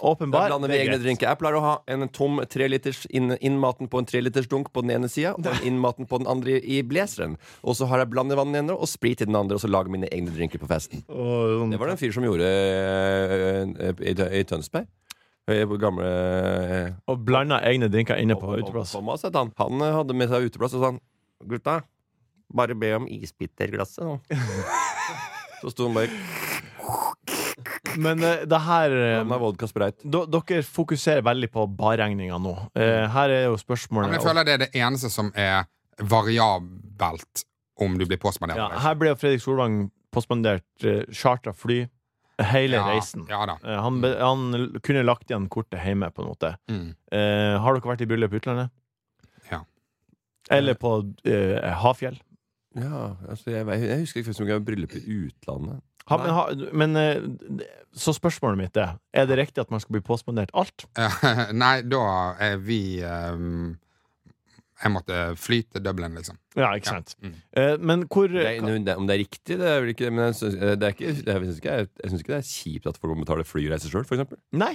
Åpenbar. 0.00 0.48
blander 0.50 0.68
vi 0.68 0.78
egne 0.82 0.98
drinker. 1.02 1.28
Jeg 1.28 1.38
pleier 1.40 1.56
å 1.58 1.62
ha 1.64 1.74
en 1.88 2.08
tom 2.08 2.40
treliters 2.50 3.04
inn, 3.10 3.36
innmaten 3.40 3.88
på 3.90 3.98
en 4.02 4.08
trelitersdunk 4.08 4.72
på 4.74 4.82
den 4.84 4.90
ene 4.96 5.08
sida, 5.08 5.34
og 5.38 5.46
en 5.46 5.62
innmaten 5.70 6.08
på 6.10 6.18
den 6.22 6.26
andre 6.30 6.58
i 6.60 6.82
blazeren. 6.82 7.36
Og 7.62 7.76
så 7.78 7.86
har 7.90 8.02
jeg 8.02 8.10
blandevann 8.12 8.50
i 8.50 8.58
den 8.58 8.64
ene 8.66 8.76
og 8.78 8.88
sprit 8.90 9.22
i 9.22 9.28
den 9.28 9.36
andre, 9.38 9.56
og 9.58 9.62
så 9.64 9.70
lager 9.70 9.90
mine 9.94 10.08
egne 10.12 10.34
drinker 10.34 10.58
på 10.62 10.68
festen. 10.70 11.04
Og 11.08 11.62
sånn- 11.62 11.70
Det 11.70 11.80
var 11.80 11.86
det 11.86 11.96
en 11.98 12.02
fyr 12.04 12.12
som 12.12 12.24
gjorde 12.24 12.50
eh, 12.50 13.94
i, 14.10 14.14
i 14.40 14.44
Tønsberg. 14.44 14.86
Eh, 15.46 15.64
gamle 15.76 16.04
eh, 16.08 16.92
Og 17.12 17.18
blanda 17.24 17.58
egne 17.68 17.90
drinker 17.92 18.16
inne 18.16 18.34
på 18.40 18.54
uteplass. 18.58 18.94
Han. 18.94 19.52
Han 19.58 19.80
hadde 19.80 20.14
med 20.16 20.30
seg 20.30 20.46
uteplass 20.48 20.74
og 20.74 20.80
sa 20.80 20.90
han, 20.92 21.00
Gutta, 21.44 21.82
bare 22.54 22.74
be 22.78 22.94
om 22.96 23.06
isbitterglasset 23.10 24.04
nå. 24.06 24.20
Så 25.60 25.70
sto 25.72 25.86
han 25.88 25.94
bare 25.96 26.08
Men 27.96 28.22
eh, 28.24 28.44
det 28.48 28.60
her 28.66 28.90
eh, 28.90 29.24
vodka 29.38 29.66
do- 30.04 30.26
Dere 30.26 30.62
fokuserer 30.62 31.22
veldig 31.22 31.50
på 31.52 31.66
barregninga 31.76 32.38
nå. 32.42 32.54
Eh, 32.74 33.08
her 33.14 33.30
er 33.30 33.44
jo 33.44 33.54
Men 33.56 33.62
spørsmålet 33.62 34.12
jeg 34.18 34.22
føler 34.22 34.44
det 34.44 34.54
er 34.54 34.58
det 34.66 34.72
eneste 34.74 35.10
som 35.10 35.32
er 35.34 35.64
variabelt 36.00 37.44
om 37.80 37.98
du 37.98 38.04
blir 38.06 38.18
påspandert. 38.22 38.56
ja, 38.58 38.66
eller 38.66 38.76
ikke. 38.76 38.84
Her 38.86 38.94
ble 39.00 39.08
jo 39.12 39.18
Fredrik 39.18 39.42
Solvang 39.42 39.76
påspandert 40.14 40.84
uh, 40.86 41.02
charta 41.10 41.52
fly 41.52 41.80
hele 42.52 42.76
Ja, 42.78 42.84
reisen. 42.92 43.24
Ja 43.30 43.40
da. 43.50 43.56
Eh, 43.64 43.80
han, 43.82 44.00
be- 44.02 44.14
han 44.20 44.44
l- 44.54 44.80
kunne 44.82 45.02
lagt 45.06 45.30
igjen 45.30 45.48
kortet 45.50 45.82
hjemme, 45.82 46.10
på 46.14 46.22
en 46.22 46.28
måte. 46.30 46.52
Mm. 46.70 46.94
Eh, 47.14 47.56
har 47.62 47.74
dere 47.78 47.90
vært 47.92 48.04
i 48.06 48.08
bryllup 48.10 48.34
i 48.34 48.40
utlandet? 48.40 48.70
Ja. 49.50 49.60
Eller 50.54 50.74
på 50.78 50.96
eh, 51.26 51.58
Hafjell? 51.82 52.18
Ja, 52.74 53.14
altså 53.30 53.50
jeg, 53.54 53.66
jeg 53.86 54.00
husker 54.02 54.20
ikke 54.24 54.34
om 54.34 54.48
jeg 54.48 54.56
var 54.58 54.62
i 54.64 54.68
bryllup 54.70 54.94
i 54.98 55.02
utlandet. 55.28 55.82
Ha, 56.10 56.16
men 56.20 56.34
ha, 56.36 56.42
men 56.76 56.96
eh, 57.00 57.22
så 57.96 58.12
spørsmålet 58.12 58.58
mitt 58.60 58.76
er 58.76 58.98
Er 59.16 59.24
det 59.30 59.38
riktig 59.38 59.62
at 59.62 59.70
man 59.72 59.80
skal 59.80 59.94
bli 59.96 60.02
påspandert 60.04 60.50
alt? 60.52 60.84
Nei, 61.62 61.78
da 61.88 62.00
er 62.44 62.58
vi 62.60 62.80
um 63.04 63.78
Jeg 64.82 64.90
måtte 64.92 65.16
fly 65.38 65.60
til 65.70 65.80
Dublin, 65.84 66.16
liksom. 66.18 66.36
Ja, 66.58 66.72
ikke 66.76 66.90
sant. 66.90 67.14
Mm. 67.22 67.34
Eh, 67.56 67.76
men 67.80 68.02
hvor 68.10 68.26
Det 68.28 68.42
er, 68.44 68.60
det, 68.84 68.96
om 68.98 69.06
det 69.08 69.14
er 69.14 69.22
riktig, 69.22 69.56
det 69.62 69.68
er 69.70 69.80
vel 69.80 69.92
ikke 69.94 70.10
Men 70.12 70.26
jeg 70.32 70.36
syns, 70.42 70.58
det 70.82 70.90
ikke, 70.96 71.12
det 71.24 71.36
jeg 71.38 71.46
syns 72.10 72.20
ikke, 72.20 72.34
det 72.34 72.40
er 72.42 72.48
kjipt 72.50 72.90
at 72.90 72.98
folk 73.00 73.14
må 73.14 73.22
betale 73.24 73.46
flyreiser 73.48 73.88
sjøl, 73.94 74.04
f.eks. 74.04 74.34
Nei, 74.60 74.74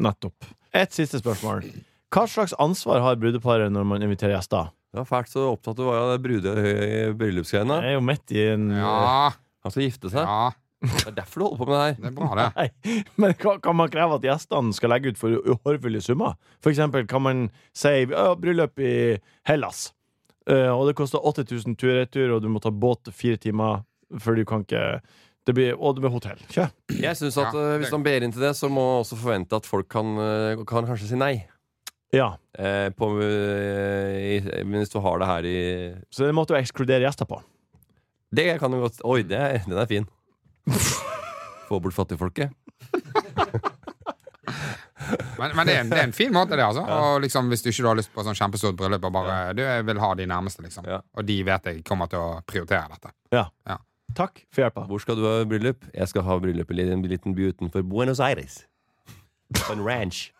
nettopp. 0.00 0.46
Et 0.72 0.94
siste 0.96 1.18
spørsmål. 1.20 1.66
Hva 2.14 2.24
slags 2.30 2.54
ansvar 2.62 3.02
har 3.04 3.18
brudeparet 3.20 3.68
når 3.74 3.84
man 3.90 4.06
inviterer 4.06 4.38
gjester? 4.38 4.70
Det 4.90 5.02
var 5.02 5.10
fælt 5.10 5.28
så 5.34 5.44
opptatt 5.52 5.76
du 5.78 5.84
var 5.86 6.00
av 6.06 6.14
det 6.14 6.22
brude- 6.24 7.12
bryllupsgreiene. 7.20 7.76
Jeg 7.84 7.92
er 7.92 7.98
jo 7.98 8.06
midt 8.06 8.32
i 8.34 8.40
en 8.54 8.64
Ja, 8.74 9.28
Han 9.66 9.70
skal 9.74 9.84
gifte 9.84 10.10
seg. 10.14 10.24
ja. 10.24 10.50
Det 10.80 11.06
er 11.10 11.16
derfor 11.18 11.42
du 11.42 11.44
holder 11.44 11.58
på 11.60 11.66
med 11.68 11.74
det 11.76 11.84
her. 11.84 11.96
Det 12.00 12.08
er 12.08 12.16
bra, 12.16 12.28
det. 12.38 12.48
Nei, 12.56 13.00
men 13.20 13.34
kan, 13.36 13.58
kan 13.60 13.76
man 13.76 13.90
kreve 13.92 14.16
at 14.16 14.24
gjestene 14.24 14.72
skal 14.76 14.94
legge 14.94 15.12
ut 15.12 15.20
for 15.20 15.36
uhorvelige 15.54 16.06
summer? 16.08 16.38
For 16.64 16.72
eksempel 16.72 17.04
kan 17.10 17.24
man 17.26 17.42
si 17.76 18.06
bryllup 18.08 18.80
i 18.80 18.94
Hellas, 19.48 19.90
eh, 20.48 20.70
og 20.72 20.86
det 20.88 20.96
koster 20.96 21.20
8000 21.20 21.76
tur-retur, 21.80 22.36
og 22.36 22.40
du 22.44 22.48
må 22.48 22.62
ta 22.64 22.72
båt 22.72 23.12
fire 23.12 23.36
timer, 23.40 23.84
før 24.24 24.40
du 24.40 24.46
kan 24.48 24.64
ikke 24.64 24.86
det 25.48 25.54
blir, 25.56 25.76
Og 25.76 25.96
det 25.96 26.04
blir 26.04 26.12
hotell. 26.12 26.40
Kjør. 26.52 26.68
Jeg 27.00 27.16
synes 27.16 27.36
at 27.40 27.54
Ja, 27.54 27.60
eh, 27.74 27.78
Hvis 27.80 27.92
man 27.92 28.04
ber 28.04 28.22
inn 28.22 28.32
til 28.32 28.42
det, 28.44 28.52
så 28.56 28.68
må 28.68 28.80
man 28.80 29.00
også 29.04 29.16
forvente 29.18 29.56
at 29.56 29.66
folk 29.66 29.88
kan, 29.88 30.16
eh, 30.18 30.64
kan 30.68 30.86
kanskje 30.86 31.08
si 31.08 31.16
nei. 31.16 31.46
Ja. 32.12 32.36
Eh, 32.58 32.90
på, 32.90 33.08
i, 33.22 34.40
hvis 34.40 34.92
du 34.92 34.98
har 35.00 35.18
det 35.18 35.26
her 35.30 35.46
i 35.46 35.58
Så 36.10 36.26
det 36.26 36.34
måtte 36.34 36.54
du 36.54 36.58
ekskludere 36.60 37.04
gjester 37.06 37.26
på. 37.26 37.40
Det 38.34 38.58
kan 38.60 38.70
du 38.70 38.80
godt 38.80 39.00
Oi, 39.04 39.22
det 39.22 39.64
den 39.66 39.78
er 39.78 39.86
fin. 39.90 40.06
Få 41.68 41.80
bort 41.80 41.94
fattigfolket. 41.94 42.50
Men, 45.38 45.56
men 45.56 45.66
det, 45.66 45.74
er 45.74 45.80
en, 45.80 45.90
det 45.90 45.98
er 45.98 46.08
en 46.08 46.12
fin 46.14 46.32
måte, 46.32 46.56
det. 46.56 46.64
altså 46.64 46.82
Og 46.84 47.20
liksom, 47.24 47.48
Hvis 47.48 47.62
du 47.62 47.70
ikke 47.70 47.86
har 47.88 47.98
lyst 47.98 48.12
på 48.14 48.24
sånn 48.26 48.36
kjempestort 48.36 48.76
bryllup, 48.78 49.04
og 49.08 49.14
bare 49.14 49.38
du 49.56 49.62
vil 49.88 50.02
ha 50.02 50.10
de 50.18 50.26
nærmeste, 50.28 50.62
liksom. 50.66 50.86
Ja. 50.88 51.00
Og 51.16 51.26
de 51.26 51.38
vet 51.46 51.70
jeg 51.70 51.84
kommer 51.86 52.10
til 52.10 52.20
å 52.22 52.40
prioritere 52.46 52.90
dette. 52.92 53.14
Ja. 53.34 53.46
Ja. 53.68 53.78
Takk 54.16 54.42
for 54.50 54.64
hjelpa. 54.64 54.84
Hvor 54.90 55.02
skal 55.02 55.18
du 55.18 55.24
ha 55.28 55.38
bryllup? 55.46 55.86
Jeg 55.94 56.10
skal 56.10 56.26
ha 56.26 56.36
bryllup 56.42 56.74
i 56.74 56.86
en 56.90 57.06
liten 57.06 57.36
by 57.38 57.52
utenfor 57.54 57.86
Buenos 57.86 58.20
Aires. 58.20 58.64
På 59.62 59.72
en 59.74 59.84
ranch. 59.86 60.30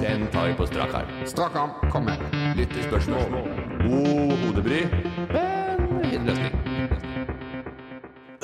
Den 0.00 0.26
tar 0.32 0.48
vi 0.48 0.56
på 0.56 0.66
strak 0.66 0.94
arm. 0.96 1.12
Strak 1.28 1.56
arm, 1.60 1.76
kom 1.92 2.08
med. 2.08 2.24
Lyttespørsmål. 2.56 3.36
God 3.84 4.36
hodebry, 4.46 4.82
men 5.34 6.04
fin 6.08 6.24
løsning. 6.24 6.69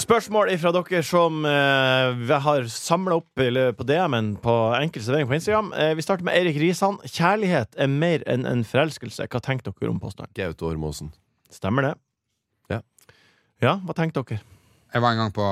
Spørsmål 0.06 0.52
fra 0.62 0.70
dere 0.70 1.00
som 1.02 1.40
eh, 1.50 2.12
vi 2.28 2.36
har 2.44 2.66
samla 2.70 3.16
opp 3.18 3.40
på 3.40 3.84
DM-en 3.88 4.28
på 4.38 4.52
enkel 4.78 5.02
servering 5.02 5.26
på 5.26 5.34
Instagram. 5.34 5.72
Eh, 5.74 5.94
vi 5.98 6.04
starter 6.04 6.22
med 6.28 6.36
Eirik 6.38 6.60
Risan. 6.62 7.00
Kjærlighet 7.02 7.74
er 7.74 7.90
mer 7.90 8.22
enn 8.30 8.46
en 8.46 8.62
forelskelse. 8.62 9.26
Hva 9.26 9.40
tenker 9.42 9.72
dere 9.72 9.90
om 9.90 9.98
påstanden? 9.98 10.30
Gaute 10.38 10.68
Ormåsen. 10.68 11.10
Stemmer 11.50 11.88
det? 11.88 11.90
Ja. 12.70 12.78
Ja, 13.64 13.72
hva 13.82 13.96
tenker 13.98 14.22
dere? 14.22 14.38
Jeg 14.94 15.02
var 15.02 15.16
en 15.16 15.24
gang 15.24 15.34
på 15.34 15.48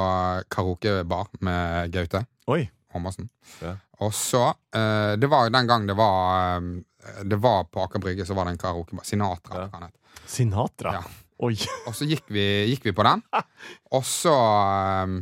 karaokebar 0.54 1.34
med 1.42 1.90
Gaute 1.98 2.22
Oi. 2.46 2.60
Håmassen. 2.94 3.26
Ja. 3.58 3.74
Og 4.06 4.14
så 4.14 4.44
eh, 4.70 5.16
Det 5.18 5.34
var 5.34 5.48
jo 5.48 5.56
den 5.56 5.66
gang 5.66 5.90
det 5.90 5.98
var 5.98 6.62
Det 7.26 7.42
var 7.42 7.66
på 7.74 7.88
Aker 7.88 8.06
Brygge, 8.06 8.22
så 8.22 8.38
var 8.38 8.46
det 8.46 8.54
en 8.54 8.62
karaokebar. 8.68 9.02
Sinatra. 9.02 9.66
Ja. 9.66 9.90
Sinatra. 10.30 10.94
Ja. 11.00 11.04
Oi. 11.42 11.54
Og 11.88 11.94
så 11.98 12.06
gikk 12.06 12.28
vi, 12.30 12.44
gikk 12.70 12.84
vi 12.84 12.92
på 12.94 13.02
den. 13.02 13.22
Og 13.92 14.04
så 14.06 14.34
um, 15.02 15.16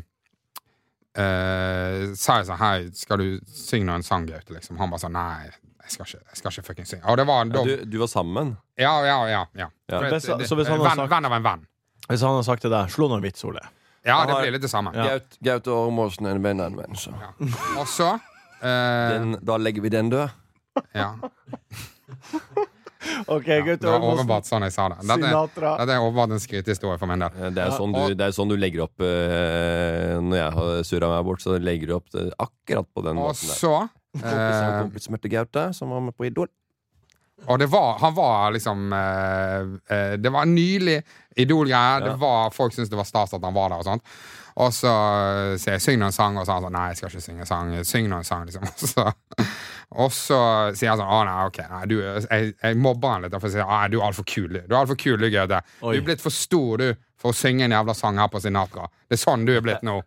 eh, 1.16 2.12
sa 2.18 2.38
jeg 2.40 2.48
sånn 2.50 2.60
Hei, 2.60 2.76
skal 2.96 3.22
du 3.22 3.26
synge 3.48 3.88
noen 3.88 4.04
sang, 4.06 4.26
Gaute? 4.28 4.52
Liksom. 4.56 4.76
Han 4.80 4.92
bare 4.92 5.00
sånn 5.06 5.16
Nei, 5.16 5.48
jeg 5.48 5.94
skal 5.96 6.06
ikke, 6.06 6.20
jeg 6.28 6.40
skal 6.42 6.52
ikke 6.52 6.66
fucking 6.68 6.88
synge. 6.90 7.04
Og 7.08 7.16
det 7.20 7.26
var 7.28 7.44
Ja, 7.46 7.52
da 7.56 7.64
du, 7.64 7.84
du 7.88 7.98
var 8.02 8.10
sammen? 8.12 8.56
Ja, 8.80 8.92
ja, 9.06 9.18
ja. 9.30 9.44
ja. 9.56 9.68
Ja. 9.88 10.00
Det- 10.08 10.22
så- 10.22 10.36
det- 10.38 10.48
så 10.48 10.56
hvis 10.58 10.68
han 10.68 10.80
venn, 10.84 10.96
sagt- 10.96 11.10
venn 11.10 11.24
av 11.30 11.32
en 11.38 11.42
venn. 11.48 11.66
Hvis 12.08 12.20
han 12.26 12.34
har 12.36 12.42
sagt 12.42 12.62
til 12.62 12.70
deg 12.70 12.88
'slå 12.90 13.08
noen 13.08 13.22
vits, 13.22 13.42
Ole'. 13.44 13.64
Ja, 14.04 14.24
det 14.26 14.34
blir 14.42 14.50
litt 14.52 14.62
det 14.62 14.70
samme. 14.70 14.90
Ja. 14.94 15.04
Gaute 15.16 15.36
Gaute 15.42 15.70
Ormåsen 15.70 16.26
er 16.26 16.34
en 16.34 16.42
venn 16.42 16.60
av 16.60 16.66
en 16.72 16.76
venn, 16.76 16.94
så 16.96 17.12
Ja. 17.14 17.32
Og 17.80 17.86
så 17.86 18.08
uh, 18.14 19.10
den, 19.16 19.38
Da 19.44 19.56
legger 19.56 19.80
vi 19.82 19.88
den 19.88 20.10
død. 20.10 20.30
Ja. 20.94 21.14
OK, 23.26 23.46
ja. 23.48 23.60
gutter. 23.64 23.86
Det 23.86 23.92
var 23.92 24.06
åpenbart 24.12 24.48
sånn 24.48 24.66
jeg 24.66 24.74
sa 24.74 24.88
det. 24.92 24.98
Dette, 25.02 25.18
Sinatra. 25.26 25.72
dette 25.80 25.96
er 25.96 26.04
åpenbart 26.06 26.34
en 26.36 26.42
skrytehistorie 26.44 26.98
for 27.00 27.10
min 27.10 27.24
del. 27.24 27.40
Eh, 27.40 27.50
Det 27.50 27.64
er, 27.64 27.74
sånn 27.78 27.92
du, 27.94 28.00
og- 28.02 28.16
det 28.18 28.28
er 28.28 28.36
sånn 28.36 28.52
du 28.52 28.56
legger 28.56 28.84
opp 28.86 29.00
uh, 29.00 30.20
Når 30.22 30.36
jeg 30.38 30.52
har 30.58 30.82
surra 30.88 31.08
meg 31.16 31.24
bort, 31.26 31.42
så 31.44 31.58
legger 31.58 31.86
du 31.92 31.96
opp 31.98 32.10
det 32.14 32.28
akkurat 32.38 32.86
på 32.94 33.04
den 33.04 33.18
Og 33.18 33.30
måten 33.32 33.48
der. 33.48 33.58
så 33.58 33.74
Kompis 34.12 34.28
av 34.28 34.72
eh, 34.74 34.80
kompis 34.82 35.06
som 35.08 35.16
Gaute, 35.16 35.62
som 35.74 35.88
var 35.88 36.00
med 36.04 36.12
på 36.16 36.26
Idol. 36.28 36.48
Og 37.46 37.58
det 37.58 37.66
var, 37.66 37.98
han 37.98 38.14
var 38.14 38.52
liksom 38.54 38.92
eh, 38.92 39.96
eh, 39.96 40.12
Det 40.18 40.30
var 40.30 40.46
nylig 40.46 41.02
Idol-greier. 41.36 42.00
Det 42.00 42.14
var, 42.20 42.50
Folk 42.50 42.74
syntes 42.74 42.90
det 42.90 42.96
var 42.96 43.08
stas 43.08 43.34
at 43.34 43.44
han 43.44 43.54
var 43.54 43.72
der. 43.72 43.82
Og 43.82 43.84
sånt 43.88 44.04
Og 44.60 44.74
så 44.76 44.92
eh, 44.92 45.56
sier 45.58 45.78
jeg 45.78 45.82
'syng 45.82 46.00
noen 46.02 46.12
sang', 46.12 46.36
og 46.36 46.46
så 46.46 46.52
er 46.52 46.60
han 46.60 46.66
sånn 46.66 46.76
'nei, 46.76 46.88
jeg 46.92 46.96
skal 46.96 47.08
ikke 47.10 47.26
synge 47.26 47.46
sang'. 47.48 47.84
Syng 47.88 48.08
noen 48.12 48.26
sang, 48.28 48.44
liksom. 48.46 48.66
Og 48.72 48.88
så, 48.88 49.06
og 49.92 50.12
så 50.12 50.40
sier 50.76 50.92
han 50.92 51.00
sånn 51.00 51.08
'å 51.08 51.22
nei, 51.28 51.46
ok, 51.48 51.58
nei, 51.70 51.86
du, 51.88 51.96
jeg, 52.02 52.52
jeg 52.62 52.76
mobber 52.76 53.14
han 53.14 53.24
litt', 53.24 53.38
for 53.40 53.48
jeg 53.48 53.58
sier 53.58 53.88
du 53.92 53.98
er 54.00 54.06
altfor 54.06 54.28
kul', 54.28 54.52
du. 54.52 54.60
Du 54.68 54.74
er 54.74 54.82
altfor 54.82 55.00
kul, 55.00 55.18
du, 55.18 55.30
Gaute. 55.32 55.62
Du 55.80 55.88
er 55.96 56.04
blitt 56.04 56.24
for 56.24 56.32
stor, 56.36 56.84
du, 56.84 56.92
for 57.22 57.30
å 57.30 57.36
synge 57.36 57.68
en 57.68 57.74
jævla 57.76 57.94
sang 57.94 58.18
her 58.18 58.30
på 58.32 58.42
Sinatra. 58.42 58.88
Det 59.06 59.16
er 59.16 59.22
sånn 59.22 59.46
du 59.46 59.54
er 59.54 59.64
blitt 59.64 59.84
nå. 59.86 60.00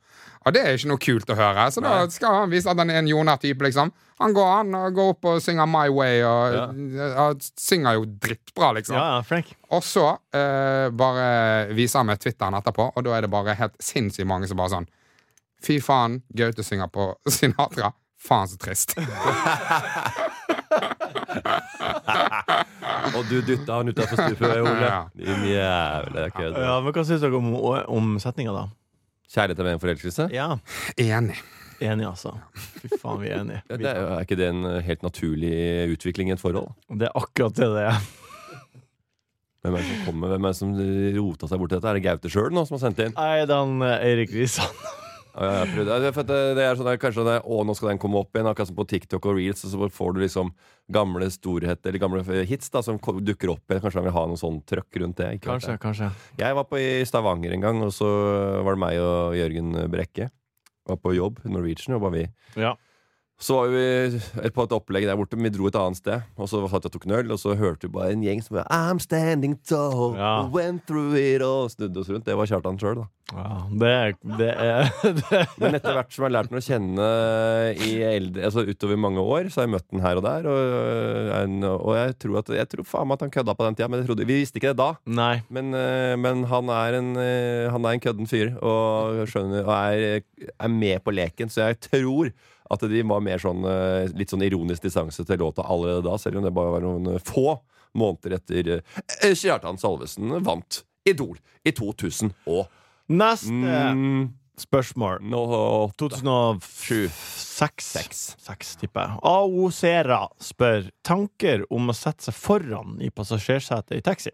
Og 0.46 0.54
det 0.54 0.62
er 0.62 0.76
ikke 0.78 0.90
noe 0.92 1.02
kult 1.02 1.32
å 1.34 1.38
høre. 1.40 1.64
Så 1.74 1.82
da 1.82 1.94
skal 2.14 2.42
han 2.44 2.52
vise 2.52 2.70
at 2.70 2.78
han 2.78 2.92
er 2.94 3.00
en 3.00 3.08
Jonar-type, 3.10 3.66
liksom. 3.66 3.90
Han 4.22 4.36
går 4.36 4.52
an 4.60 4.76
og 4.78 4.94
går 4.96 5.10
opp 5.16 5.28
og 5.32 5.40
synger 5.44 5.68
My 5.68 5.88
Way, 5.92 6.22
og 6.28 6.54
ja. 6.54 7.30
synger 7.60 7.98
jo 7.98 8.06
drittbra, 8.28 8.70
liksom. 8.78 9.00
Ja, 9.00 9.16
ja, 9.16 9.24
Frank. 9.26 9.50
Og 9.74 9.82
så 9.84 10.06
eh, 10.36 10.92
bare 10.94 11.74
viser 11.76 12.04
han 12.04 12.12
meg 12.12 12.22
Twitteren 12.22 12.60
etterpå, 12.60 12.92
og 12.94 13.08
da 13.08 13.18
er 13.18 13.26
det 13.26 13.32
bare 13.34 13.58
helt 13.58 13.76
sinnssykt 13.82 14.30
mange 14.30 14.52
som 14.52 14.62
bare 14.62 14.76
sånn 14.78 14.92
Fy 15.66 15.80
faen, 15.82 16.20
Gaute 16.36 16.62
synger 16.68 16.92
på 16.94 17.08
Sinatra. 17.32 17.90
Faen, 18.22 18.52
så 18.52 18.60
trist. 18.62 18.94
Og 23.16 23.24
du 23.30 23.38
dytta 23.46 23.78
han 23.80 23.90
utafor 23.92 24.18
stupet, 24.20 24.56
Ole. 24.62 24.72
Ja. 24.82 25.04
Din 25.16 25.44
jævla 25.50 26.30
kødd. 26.36 26.58
Ja, 26.60 26.80
men 26.84 26.92
Hva 26.96 27.04
syns 27.08 27.22
dere 27.24 27.38
om, 27.40 27.48
om 27.92 28.06
setninga, 28.22 28.54
da? 28.56 28.64
Kjærlighet 29.36 29.60
er 29.62 29.66
med 29.68 29.76
en 29.78 29.84
forelskelse? 29.84 30.24
Ja, 30.34 30.48
Enig. 31.02 31.38
Enig, 31.84 32.06
altså. 32.08 32.32
Fy 32.56 32.88
faen, 33.02 33.18
vi 33.20 33.28
er 33.32 33.40
enige. 33.42 33.62
Ja, 33.68 33.76
det 33.82 33.88
er, 33.90 33.96
er 34.16 34.22
ikke 34.24 34.38
det 34.40 34.46
en 34.48 34.62
eh, 34.70 34.78
helt 34.86 35.02
naturlig 35.04 35.56
utvikling 35.92 36.30
i 36.32 36.36
et 36.38 36.40
forhold? 36.40 36.70
Det 36.88 37.10
er 37.10 37.18
akkurat 37.20 37.58
det 37.58 37.68
det 37.74 37.84
er. 37.90 37.98
Hvem 39.66 39.76
er 39.76 39.80
det 39.82 39.88
som 39.90 40.06
kommer, 40.06 40.28
hvem 40.32 40.46
er 40.46 40.50
det 40.54 40.60
som 40.62 40.72
rota 41.18 41.46
seg 41.50 41.58
bort 41.60 41.70
til 41.74 41.80
dette? 41.82 41.90
Er 41.90 41.98
det 42.00 42.06
Gaute 42.06 42.30
sjøl 42.32 42.54
som 42.62 42.76
har 42.78 42.84
sendt 42.86 43.02
inn? 43.02 43.16
Nei, 43.18 43.44
det 43.50 43.56
er 43.56 43.60
han 43.66 43.76
Eirik 43.98 44.32
Risan. 44.38 44.72
Det, 45.36 46.64
er 46.64 46.78
sånn 46.80 46.90
kanskje 47.02 47.26
det, 47.28 47.36
Å, 47.44 47.58
nå 47.68 47.76
skal 47.76 47.92
den 47.92 48.00
komme 48.02 48.22
opp 48.22 48.36
igjen, 48.36 48.48
akkurat 48.48 48.70
som 48.70 48.78
på 48.78 48.88
TikTok 48.88 49.28
og 49.28 49.36
Reels. 49.40 49.66
Og 49.68 49.74
så 49.74 49.90
får 49.98 50.16
du 50.16 50.22
liksom 50.24 50.54
gamle 50.96 51.28
storheter 51.34 51.90
Eller 51.92 52.04
gamle 52.04 52.24
hits 52.48 52.72
da 52.72 52.84
som 52.86 53.00
dukker 53.00 53.52
opp 53.56 53.68
igjen. 53.68 53.84
Kanskje 53.84 54.00
han 54.02 54.08
vil 54.08 54.16
ha 54.16 54.26
noe 54.32 54.40
sånn 54.40 54.62
trøkk 54.70 55.02
rundt 55.04 55.20
det. 55.20 55.34
Kanskje, 55.44 55.76
det. 55.76 55.84
kanskje. 55.84 56.10
Jeg 56.40 56.58
var 56.58 56.68
på 56.70 56.80
i 56.80 57.04
Stavanger 57.08 57.56
en 57.56 57.68
gang, 57.68 57.84
og 57.84 57.94
så 57.96 58.10
var 58.64 58.78
det 58.78 58.84
meg 58.86 59.04
og 59.04 59.38
Jørgen 59.40 59.76
Brekke. 59.92 60.32
Var 60.86 61.00
på 61.02 61.16
jobb, 61.18 61.42
Norwegian, 61.50 61.98
jobba 61.98 62.14
vi. 62.14 62.28
Ja. 62.62 62.76
Så 63.42 63.58
var 63.58 63.72
vi 63.74 64.50
på 64.56 64.64
et 64.64 64.74
opplegg 64.78 65.08
der 65.10 65.18
borte, 65.20 65.36
men 65.36 65.50
vi 65.50 65.58
dro 65.58 65.68
et 65.68 65.76
annet 65.76 66.00
sted. 66.00 66.24
Og 66.40 66.48
så 66.48 66.62
satt 66.72 66.86
jeg 66.86 66.94
og 66.94 66.96
tok 66.96 67.08
en 67.10 67.18
øl, 67.18 67.34
og 67.36 67.42
så 67.42 67.56
hørte 67.60 67.90
vi 67.90 67.96
bare 67.98 68.14
en 68.16 68.24
gjeng 68.24 68.44
som 68.46 68.60
var, 68.62 68.70
I'm 68.72 69.02
standing 69.04 69.58
tall, 69.68 70.16
Ja. 70.16 70.48
went 70.48 70.86
through 70.88 71.18
it 71.20 71.42
all 71.44 71.68
Snudde 71.70 72.00
oss 72.00 72.10
rundt. 72.10 72.26
Det 72.26 72.38
var 72.38 72.48
Kjartan 72.48 72.80
sjøl, 72.80 73.02
da. 73.04 73.10
Ja 73.36 73.58
det, 73.84 73.92
det 74.40 74.50
er 74.52 74.90
det. 75.04 75.42
Men 75.62 75.78
etter 75.78 75.98
hvert 75.98 76.14
som 76.14 76.24
jeg 76.24 76.30
har 76.30 76.36
lært 76.38 76.52
den 76.52 76.62
å 76.62 76.64
kjenne 76.66 77.10
i 77.86 77.92
eldre, 78.08 78.48
altså 78.48 78.66
utover 78.66 79.00
mange 79.02 79.24
år, 79.24 79.52
så 79.52 79.62
har 79.62 79.68
jeg 79.68 79.76
møtt 79.76 79.88
den 79.92 80.06
her 80.06 80.22
og 80.22 80.26
der. 80.26 80.50
Og, 80.52 81.68
og 81.76 81.94
jeg 82.00 82.18
tror 82.24 82.42
at 82.42 82.54
Jeg 82.56 82.72
tror 82.72 82.90
faen 82.90 83.10
meg 83.10 83.20
at 83.20 83.28
han 83.28 83.36
kødda 83.36 83.58
på 83.58 83.68
den 83.68 83.78
tida, 83.78 83.92
men 83.92 84.08
trodde, 84.08 84.28
vi 84.28 84.42
visste 84.42 84.62
ikke 84.62 84.74
det 84.74 84.82
da. 84.82 84.90
Men, 85.54 85.76
eh, 85.78 86.16
men 86.20 86.46
han, 86.52 86.74
er 86.74 87.00
en, 87.02 87.14
eh, 87.22 87.70
han 87.74 87.86
er 87.86 87.98
en 87.98 88.04
kødden 88.08 88.30
fyr 88.32 88.56
og, 88.60 89.24
skjønner, 89.32 89.66
og 89.68 89.76
er, 89.76 90.52
er 90.56 90.76
med 90.76 91.04
på 91.06 91.16
leken, 91.16 91.52
så 91.52 91.70
jeg 91.70 91.82
tror 91.90 92.34
at 92.74 92.86
de 92.90 93.04
var 93.06 93.24
mer 93.24 93.42
sånn 93.42 93.66
eh, 93.70 94.12
litt 94.18 94.34
sånn 94.34 94.46
ironisk 94.46 94.86
distanse 94.86 95.26
til 95.26 95.42
låta 95.42 95.66
allerede 95.70 96.06
da, 96.06 96.18
selv 96.22 96.40
om 96.40 96.48
det 96.48 96.54
bare 96.56 96.74
var 96.78 96.86
noen 96.86 97.14
eh, 97.14 97.22
få 97.22 97.60
måneder 97.96 98.40
etter 98.40 98.72
eh, 98.80 99.36
Kjartan 99.38 99.80
Salvesen 99.82 100.40
vant 100.46 100.82
Idol 101.06 101.38
i 101.66 101.74
2000 101.76 102.34
og 102.50 102.66
Neste 103.08 103.52
mm, 103.54 104.24
spørsmål. 104.58 105.20
nå, 105.30 105.42
2007. 106.00 107.10
Seks. 107.56 107.92
Seks, 108.42 108.74
tipper 108.82 109.06
jeg. 109.06 109.20
AO 109.30 109.70
Sera 109.72 110.24
spør 110.42 110.90
tanker 111.06 111.64
om 111.72 111.92
å 111.92 111.96
sette 111.96 112.28
seg 112.28 112.36
foran 112.36 112.98
i 113.06 113.12
passasjersetet 113.14 114.00
i 114.00 114.04
taxi. 114.06 114.34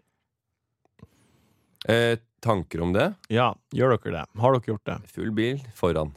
eh, 1.88 2.16
Tanker 2.42 2.80
om 2.82 2.90
det? 2.92 3.12
Ja, 3.30 3.52
gjør 3.70 3.92
dere 4.02 4.12
det? 4.16 4.40
Har 4.42 4.56
dere 4.56 4.72
gjort 4.72 4.84
det? 4.88 4.96
Full 5.14 5.30
bil 5.36 5.60
foran. 5.78 6.10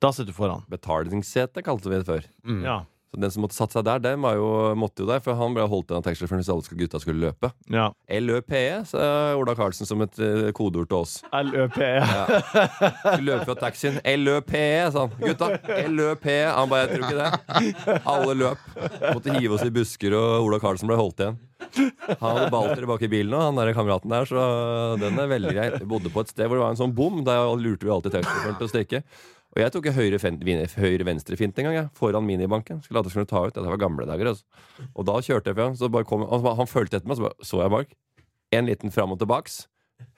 Da 0.00 0.08
sitter 0.12 0.30
du 0.32 0.36
foran. 0.38 0.62
Betalingssete 0.72 1.60
kalte 1.64 1.90
vi 1.92 1.98
det 2.00 2.06
før. 2.08 2.24
Ja. 2.64 2.78
Så 3.16 3.22
den 3.24 3.30
som 3.32 3.40
måtte 3.46 3.56
satt 3.56 3.72
seg 3.72 3.84
der, 3.88 4.00
den 4.04 4.20
var 4.20 4.34
jo, 4.36 4.48
måtte 4.76 5.00
jo 5.00 5.08
der, 5.08 5.22
for 5.24 5.38
han 5.38 5.54
ble 5.56 5.64
holdt 5.64 5.88
igjen 5.88 6.02
av 6.02 6.04
taxisjåføren 6.04 6.42
hvis 6.42 6.50
alle 6.52 6.76
gutta 6.82 7.00
skulle 7.00 7.22
løpe. 7.30 7.48
ja. 7.72 7.86
LØPE, 8.12 8.84
sa 8.90 9.06
Ola 9.40 9.54
Karlsen 9.56 9.88
som 9.88 10.04
et 10.04 10.20
eh, 10.20 10.50
kodeord 10.56 10.90
til 10.90 10.98
oss. 11.00 11.14
LØP. 11.32 11.78
Skulle 13.00 13.24
løpe 13.30 13.46
fra 13.48 13.56
taxien. 13.64 13.96
LØPE, 14.04 14.92
sa 14.92 15.06
han. 15.06 15.16
Gutta, 15.22 15.48
LØPE. 15.88 16.36
Han 16.58 16.68
bare, 16.70 16.84
jeg 16.84 16.92
tror 16.92 17.08
ikke 17.08 17.24
det. 17.24 17.98
Alle 18.12 18.36
løp. 18.42 18.68
Måtte 19.16 19.36
hive 19.40 19.56
oss 19.56 19.64
i 19.66 19.72
busker, 19.74 20.16
og 20.20 20.46
Ola 20.50 20.60
Karlsen 20.62 20.92
ble 20.92 21.00
holdt 21.00 21.24
igjen. 21.24 21.40
Han 22.20 22.36
hadde 22.36 22.50
balter 22.52 22.84
bak 22.88 23.02
i 23.02 23.08
bilen, 23.10 23.32
og 23.36 23.46
han 23.48 23.56
der 23.58 23.72
kameraten 23.76 24.12
der, 24.12 24.28
så 24.28 24.42
den 25.00 25.16
er 25.18 25.30
veldig 25.30 25.54
grei. 25.56 25.70
Jeg 25.72 25.88
bodde 25.88 26.12
på 26.12 26.22
et 26.22 26.30
sted 26.34 26.46
hvor 26.46 26.60
det 26.60 26.66
var 26.66 26.74
en 26.76 26.80
sånn 26.84 26.92
bom. 26.96 27.22
Der 27.26 27.48
lurte 27.60 27.88
vi 27.88 27.92
alltid 27.96 28.18
taxisjåføren 28.18 28.58
til 28.60 28.68
å 28.68 28.72
stikke. 28.74 29.02
Og 29.56 29.62
jeg 29.64 29.72
tok 29.72 29.86
høyre-venstre-fint 29.96 31.56
en 31.62 31.64
gang, 31.70 31.76
jeg, 31.78 31.86
foran 31.96 32.26
minibanken. 32.28 32.82
Skulle 32.84 33.00
at 33.00 33.08
jeg 33.08 33.14
skulle 33.16 33.30
ta 33.30 33.40
ut. 33.46 33.54
Dette 33.56 33.70
var 33.70 33.80
gamle 33.80 34.04
dager, 34.08 34.28
altså. 34.34 34.44
Og 34.92 35.06
da 35.08 35.14
kjørte 35.24 35.48
jeg 35.52 35.56
foran. 35.56 35.78
så 35.80 35.88
bare 35.92 36.04
kom, 36.08 36.26
han, 36.28 36.44
han 36.60 36.68
fulgte 36.68 36.98
etter 37.00 37.08
meg, 37.08 37.16
så 37.16 37.24
bare 37.30 37.48
så 37.48 37.62
jeg 37.64 37.72
bak. 37.72 37.96
En 38.52 38.68
liten 38.68 38.92
fram 38.94 39.14
og 39.16 39.18
tilbaks. 39.22 39.62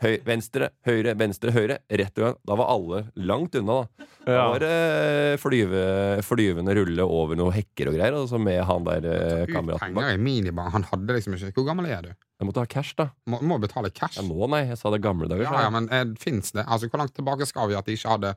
Høy, 0.03 0.17
venstre, 0.27 0.73
høyre, 0.89 1.13
venstre, 1.19 1.53
høyre. 1.55 1.77
Rett 2.01 2.19
og 2.19 2.41
Da 2.47 2.57
var 2.59 2.67
alle 2.73 3.05
langt 3.15 3.55
unna, 3.61 3.77
da. 3.85 4.07
Da 4.27 4.33
Ja. 4.35 4.49
var 4.51 4.59
det 4.65 5.39
flyve, 5.41 5.83
flyvende 6.27 6.75
rulle 6.77 7.07
over 7.07 7.39
noen 7.39 7.55
hekker 7.55 7.89
og 7.93 7.95
greier, 7.95 8.17
altså 8.19 8.41
med 8.43 8.59
han 8.67 8.83
der 8.85 9.07
eh, 9.07 9.45
kameraten 9.47 9.95
bak. 9.95 10.03
penger 10.03 10.19
i 10.19 10.21
minibank. 10.21 10.73
Han 10.75 10.83
hadde 10.91 11.15
liksom 11.15 11.39
ikke 11.39 11.55
Hvor 11.61 11.69
gammel 11.71 11.87
er 11.87 12.03
du? 12.03 12.11
Jeg 12.11 12.47
måtte 12.51 12.61
ha 12.67 12.67
cash, 12.67 12.93
da. 12.99 13.09
Må, 13.31 13.39
må 13.41 13.61
betale 13.63 13.91
cash. 13.95 14.19
Ja, 14.19 14.27
nå, 14.27 14.51
nei. 14.51 14.65
Jeg 14.67 14.79
sa 14.83 14.91
det 14.91 15.01
gamle 15.07 15.31
dager. 15.31 15.47
Ja, 15.47 15.63
ja, 15.63 15.71
men 15.71 15.87
eh, 15.95 16.05
fins 16.19 16.51
det? 16.59 16.67
Altså, 16.67 16.91
Hvor 16.91 16.99
langt 17.05 17.15
tilbake 17.15 17.47
skal 17.47 17.71
vi 17.71 17.79
at 17.79 17.87
de 17.87 17.95
ikke 17.95 18.13
hadde 18.19 18.35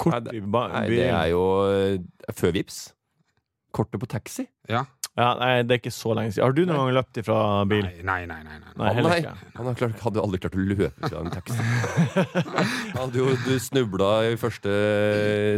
Kort 0.00 0.26
Nei, 0.26 0.40
Nei, 0.42 0.84
det 0.90 1.06
er 1.06 1.30
jo 1.32 1.44
eh, 1.70 2.34
før 2.34 2.54
vips. 2.56 2.82
Kortet 3.74 4.02
på 4.02 4.10
taxi. 4.10 4.46
Ja? 4.70 4.84
Ja, 5.14 5.28
nei, 5.38 5.60
det 5.62 5.76
er 5.76 5.78
ikke 5.78 5.92
så 5.94 6.10
lenge 6.18 6.32
siden. 6.34 6.42
Har 6.42 6.54
du 6.56 6.64
noen 6.66 6.80
gang 6.80 6.88
løpt 6.96 7.18
ifra 7.20 7.36
bil? 7.70 7.84
Nei, 7.86 8.24
nei, 8.26 8.26
nei. 8.26 8.38
nei, 8.42 8.56
nei. 8.58 8.72
Nei, 8.80 8.88
heller 8.96 9.12
nei, 9.12 9.18
ikke. 9.22 9.50
han 9.54 9.68
har 9.68 9.76
klart, 9.78 10.00
hadde 10.02 10.22
aldri 10.24 10.40
klart 10.42 10.56
å 10.58 10.64
løpe 10.72 10.88
fra 11.04 11.20
en 11.20 11.30
taxi. 11.30 11.58
Han 12.94 12.98
hadde 12.98 13.20
jo 13.20 13.28
du 13.44 13.52
snubla 13.62 14.08
i 14.26 14.34
første 14.40 14.74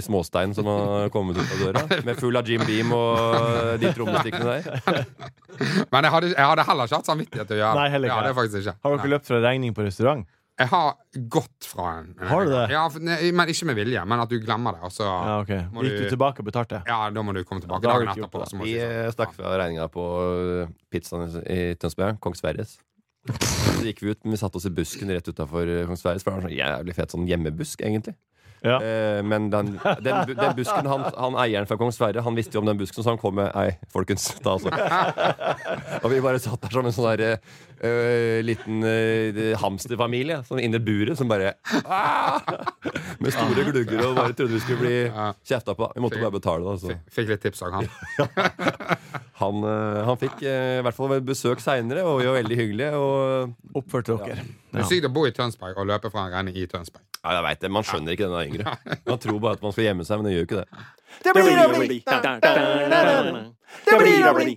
småstein 0.04 0.52
som 0.56 0.68
har 0.68 1.08
kommet 1.14 1.40
ut 1.40 1.54
av 1.56 1.62
døra, 1.62 1.84
med 2.08 2.20
full 2.20 2.36
av 2.36 2.52
Jim 2.52 2.66
Beam 2.68 2.92
og 2.96 3.80
de 3.80 3.94
trommestikkene 3.96 4.58
der. 4.58 5.00
Men 5.88 6.04
jeg 6.04 6.14
hadde, 6.18 6.32
jeg 6.34 6.50
hadde 6.52 6.68
heller 6.68 6.90
ikke 6.90 7.00
hatt 7.00 7.08
samvittighet 7.08 7.48
til 7.48 7.56
å 7.56 7.62
gjøre 7.62 7.80
Nei, 7.80 7.88
heller 7.94 8.10
ikke. 8.10 8.18
Ja, 8.20 8.26
det 8.26 8.34
er 8.34 8.40
faktisk 8.42 8.60
ikke. 8.60 8.76
Har 8.76 8.96
dere 8.98 9.06
Nei. 9.06 9.12
løpt 9.14 9.30
fra 9.32 9.40
regning 9.46 9.76
på 9.76 9.88
restaurant? 9.88 10.28
Jeg 10.56 10.70
har 10.72 10.94
gått 11.28 11.66
fra 11.68 11.86
en 11.98 12.14
Har 12.30 12.46
du 12.46 12.50
det? 12.54 12.62
Ja, 12.72 12.86
for- 12.88 13.02
nei, 13.04 13.30
men 13.36 13.50
ikke 13.52 13.66
med 13.68 13.76
vilje. 13.76 14.04
Men 14.08 14.22
at 14.22 14.30
du 14.32 14.38
glemmer 14.40 14.72
det. 14.78 14.82
Og 14.88 14.92
så 14.94 15.04
Ja, 15.04 15.40
okay. 15.42 15.66
må 15.72 15.84
Gikk 15.84 15.98
du 16.06 16.08
tilbake 16.14 16.40
og 16.40 16.46
betalte? 16.48 16.80
Ja, 16.88 17.10
da 17.12 17.22
må 17.22 17.34
du 17.36 17.42
komme 17.44 17.60
tilbake 17.60 17.84
ja, 17.84 17.92
dagen 17.92 18.08
etterpå. 18.14 18.40
Vi 18.40 18.72
si 18.72 18.78
sånn. 18.78 19.04
eh, 19.04 19.10
stakk 19.12 19.34
fra 19.36 19.52
regninga 19.60 19.88
på 19.92 20.06
eh, 20.64 20.72
pizzaen 20.90 21.28
i 21.44 21.74
Tønsberg. 21.76 22.18
Kong 22.24 22.34
Sverres. 22.38 22.78
Så 23.76 23.82
gikk 23.84 24.00
vi 24.00 24.14
ut, 24.14 24.24
men 24.24 24.32
vi 24.32 24.40
satte 24.40 24.56
oss 24.56 24.64
i 24.64 24.70
busken 24.72 25.10
rett 25.12 25.28
utafor 25.28 25.68
Kong 25.90 26.00
Sverres. 26.00 26.24
For 26.24 26.30
det 26.32 26.38
var 26.38 26.40
en 26.40 26.48
sånn 26.48 26.56
jævlig 26.56 26.94
fet 26.96 27.12
sånn 27.12 27.28
hjemmebusk, 27.28 27.84
egentlig. 27.84 28.16
Ja. 28.64 28.78
Eh, 28.80 29.20
men 29.22 29.50
den, 29.52 29.74
den, 30.00 30.30
den 30.32 30.54
busken, 30.56 30.86
han, 30.88 31.04
han 31.12 31.36
eieren 31.38 31.68
fra 31.68 31.76
Kong 31.76 31.92
Sverre 31.92 32.22
Han 32.24 32.34
visste 32.34 32.56
jo 32.56 32.62
om 32.62 32.66
den 32.66 32.78
busken, 32.80 33.04
så 33.04 33.12
han 33.12 33.18
kom 33.20 33.36
med 33.36 33.52
Ei, 33.54 33.76
folkens, 33.92 34.30
ta 34.42 34.54
altså. 34.56 34.72
Og 36.02 36.08
vi 36.10 36.22
bare 36.24 36.40
satt 36.42 36.64
der 36.64 36.72
som 36.72 36.88
en 36.88 36.96
sånn 36.96 37.10
der 37.20 37.36
eh, 37.84 38.38
liten 38.46 38.82
uh, 38.84 39.56
hamsterfamilie 39.60 40.38
sånn 40.48 40.60
inni 40.64 40.78
buret 40.82 41.18
som 41.18 41.28
bare 41.28 41.54
ah! 41.84 42.40
Med 43.22 43.32
store 43.34 43.64
glugger 43.70 44.02
og 44.06 44.16
bare 44.18 44.34
trodde 44.36 44.54
vi 44.56 44.60
skulle 44.62 44.80
bli 44.82 44.96
Ja. 45.06 45.30
kjefta 45.46 45.74
på. 45.76 45.88
Vi 45.94 46.02
måtte 46.04 46.20
bare 46.20 46.34
betale 46.36 46.64
da. 46.64 46.76
Så. 46.80 46.96
Fikk 47.12 47.28
litt 47.32 47.42
tips 47.44 47.62
av 47.66 47.76
han. 47.78 47.88
Han, 49.36 49.58
uh, 49.68 50.00
han 50.08 50.16
fikk 50.16 50.38
i 50.48 50.52
hvert 50.80 50.96
fall 50.96 51.10
besøk 51.20 51.60
seinere, 51.60 52.06
og 52.08 52.22
vi 52.22 52.28
var 52.28 52.38
veldig 52.38 52.56
hyggelige. 52.56 52.96
Og 52.96 53.76
Oppførte 53.76 54.16
dere? 54.22 54.46
Det 54.72 54.80
er 54.80 54.86
sykt 54.88 55.08
å 55.08 55.10
bo 55.12 55.26
i 55.28 55.32
Tønsberg 55.36 55.76
og 55.76 55.84
løpe 55.90 56.08
fra 56.12 56.22
en 56.24 56.32
renne 56.38 56.54
i 56.56 56.64
Tønsberg. 56.70 57.04
ja, 57.20 57.34
jeg 57.36 57.44
vet 57.44 57.60
det, 57.66 57.70
Man 57.76 57.84
skjønner 57.84 58.16
ikke 58.16 58.30
den 58.30 58.38
er 58.38 58.48
yngre. 58.48 58.76
Man 59.04 59.20
tror 59.20 59.36
bare 59.44 59.58
at 59.58 59.64
man 59.66 59.74
skal 59.76 59.90
gjemme 59.90 60.06
seg, 60.08 60.22
men 60.22 60.30
det 60.30 60.34
gjør 60.38 60.46
ikke 60.48 60.62
det. 60.62 60.68
Det 61.26 61.34
blir 61.36 61.60
å 61.60 61.68
bli 61.76 62.00
Det 63.84 63.98
blir 64.00 64.24
å 64.30 64.34
bli 64.40 64.56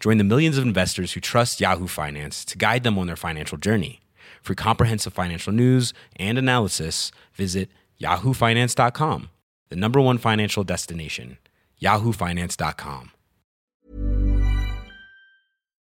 Join 0.00 0.18
the 0.18 0.24
millions 0.24 0.56
of 0.58 0.64
investors 0.64 1.12
who 1.14 1.20
trust 1.20 1.60
Yahoo 1.60 1.88
Finance 1.88 2.44
to 2.46 2.56
guide 2.56 2.84
them 2.84 2.98
on 2.98 3.06
their 3.06 3.16
financial 3.16 3.58
journey. 3.58 4.00
For 4.42 4.54
comprehensive 4.54 5.12
financial 5.12 5.52
news 5.52 5.92
and 6.16 6.38
analysis, 6.38 7.10
visit 7.34 7.68
yahoofinance.com, 8.00 9.28
the 9.70 9.76
number 9.76 10.00
one 10.00 10.18
financial 10.18 10.62
destination, 10.64 11.38
yahoofinance.com. 11.82 13.10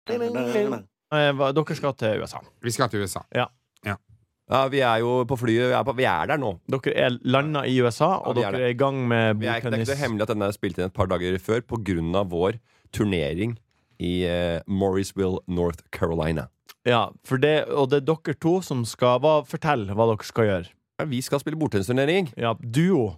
Eh, 0.08 1.52
Dere 1.54 1.74
skal 1.74 1.94
til 1.94 2.22
USA. 2.22 2.38
Vi 2.62 2.70
skal 2.70 2.88
til 2.90 3.02
USA. 3.02 3.20
Ja. 3.34 3.46
Ja, 4.50 4.66
Vi 4.68 4.80
er 4.80 4.96
jo 4.98 5.24
på 5.24 5.36
flyet. 5.36 5.68
Vi 5.68 5.74
er, 5.74 5.82
på, 5.86 5.92
vi 5.94 6.04
er 6.04 6.26
der 6.26 6.36
nå. 6.36 6.56
Dere 6.66 6.94
er 6.94 7.18
landa 7.22 7.62
i 7.62 7.80
USA, 7.82 8.16
og 8.18 8.36
Ja, 8.36 8.48
er 8.48 8.52
dere 8.56 8.62
er 8.62 8.74
i 8.74 8.78
gang 8.78 9.08
med 9.08 9.28
er, 9.46 9.60
det 9.60 9.74
er 9.74 9.78
ikke 9.78 9.86
så 9.86 9.94
hemmelig 9.94 10.22
at 10.26 10.28
denne 10.34 10.48
er 10.50 10.56
spilt 10.56 10.78
inn 10.78 10.88
et 10.90 10.92
par 10.92 11.06
dager 11.06 11.38
før 11.38 11.60
pga. 11.60 12.22
vår 12.26 12.58
turnering 12.92 13.58
i 14.00 14.14
eh, 14.26 14.58
Morrisville, 14.66 15.42
North 15.46 15.84
Carolina. 15.92 16.48
Ja, 16.88 17.10
for 17.28 17.36
det, 17.40 17.66
og 17.68 17.90
det 17.92 18.00
er 18.02 18.06
dere 18.08 18.36
to 18.40 18.58
som 18.64 18.86
skal 18.88 19.20
hva, 19.20 19.40
Fortell 19.48 19.88
hva 19.92 20.06
dere 20.12 20.26
skal 20.28 20.48
gjøre. 20.48 20.70
Ja, 21.00 21.08
vi 21.08 21.20
skal 21.24 21.40
spille 21.42 21.58
bordtennisturnering. 21.60 22.32
Ja, 22.40 22.54
duo. 22.60 23.10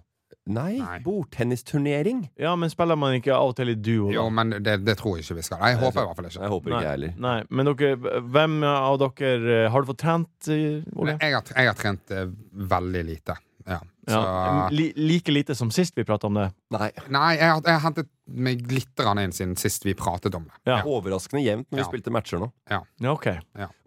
Nei, 0.43 0.73
Nei. 0.81 0.97
bordtennisturnering. 1.05 2.25
Ja, 2.35 2.55
men 2.59 2.71
spiller 2.71 2.97
man 2.99 3.15
ikke 3.15 3.31
av 3.35 3.53
og 3.53 3.55
til 3.55 3.71
i 3.71 3.75
duo? 3.79 4.09
da? 4.09 4.15
Jo, 4.17 4.25
men 4.33 4.51
det, 4.65 4.73
det 4.83 4.97
tror 4.99 5.15
jeg 5.15 5.23
ikke 5.23 5.37
vi 5.39 5.45
skal. 5.47 5.61
Nei, 5.61 5.69
Jeg 5.71 5.79
håper 5.79 6.01
i 6.01 6.07
hvert 6.09 6.19
fall 6.19 6.27
ikke. 6.27 6.41
Jeg 6.41 6.53
håper 6.53 6.73
ikke 6.73 6.81
jeg 6.83 6.95
heller. 6.97 7.13
Nei, 7.23 7.35
men 7.49 7.69
dere, 7.69 8.19
hvem 8.35 8.57
av 8.67 8.97
dere 9.03 9.55
eh, 9.61 9.69
Har 9.71 9.83
du 9.85 9.91
fått 9.93 10.01
trent, 10.03 10.31
eh, 10.51 10.83
Ole? 10.99 11.15
Jeg 11.21 11.37
har, 11.37 11.53
jeg 11.55 11.71
har 11.71 11.79
trent 11.79 12.11
eh, 12.15 12.27
veldig 12.75 13.03
lite. 13.07 13.37
Ja. 13.65 13.79
Så, 14.07 14.19
Ja, 14.19 14.69
li, 14.71 14.89
like 14.99 15.31
lite 15.31 15.55
som 15.55 15.69
sist 15.71 15.95
vi 15.97 16.03
prata 16.03 16.27
om 16.27 16.35
det. 16.35 16.49
Nei. 16.75 16.89
nei, 17.07 17.29
jeg 17.37 17.49
har, 17.53 17.61
jeg 17.63 17.83
hentet 17.85 18.09
meg 18.25 18.65
litt 18.71 19.03
inn 19.21 19.35
siden 19.35 19.55
sist 19.59 19.85
vi 19.85 19.93
pratet 19.95 20.35
om 20.35 20.43
det. 20.49 20.57
Ja. 20.67 20.81
Overraskende 20.83 21.43
jevnt 21.43 21.69
når 21.71 21.83
vi 21.83 21.87
spilte 21.87 22.11
matcher 22.11 22.43
nå. 22.43 22.49
Ja, 22.71 22.81
ok. 23.13 23.29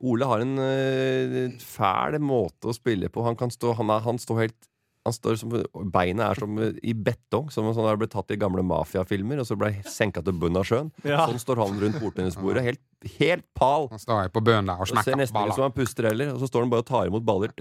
Ole 0.01 0.31
har 0.31 0.45
en 0.45 0.57
uh, 0.57 1.59
fæl 1.61 2.19
måte 2.23 2.73
å 2.73 2.77
spille 2.77 3.13
på. 3.13 3.25
Han 3.27 3.37
kan 3.37 3.53
stå 3.53 3.75
Han, 3.77 3.93
er, 3.93 4.01
han 4.07 4.21
står 4.23 4.47
helt 4.47 4.71
han 5.07 5.15
står 5.15 5.39
som, 5.41 5.53
Beinet 5.95 6.25
er 6.27 6.41
som 6.43 6.59
i 6.59 6.95
betong, 7.07 7.51
som 7.55 7.69
han 7.69 7.87
har 7.87 7.99
ble 8.01 8.09
tatt 8.11 8.33
i 8.35 8.39
gamle 8.41 8.65
mafiafilmer, 8.67 9.41
og 9.43 9.49
så 9.49 9.57
ble 9.59 9.73
senka 9.87 10.23
til 10.27 10.35
bunnen 10.35 10.59
av 10.61 10.67
sjøen. 10.69 10.91
Ja. 11.07 11.25
Sånn 11.29 11.39
står 11.43 11.63
han 11.63 11.79
rundt 11.83 12.01
bordtennisbordet. 12.03 12.65
Helt, 12.67 12.83
helt 13.21 13.47
pal. 13.57 13.87
Han 13.93 14.03
står 14.03 14.25
jeg 14.25 14.35
på 14.35 14.43
bøen 14.49 14.67
der 14.67 14.83
og 14.83 14.91
Og 14.91 15.07
ser 15.07 15.21
nesten 15.21 15.47
ut 15.47 15.55
som 15.55 15.69
han 15.69 15.77
puster 15.77 16.11
heller, 16.11 16.35
og 16.35 16.43
så 16.43 16.51
står 16.51 16.67
han 16.67 16.75
bare 16.75 16.87
og 16.87 16.91
tar 16.91 17.13
imot 17.13 17.27
baller. 17.29 17.55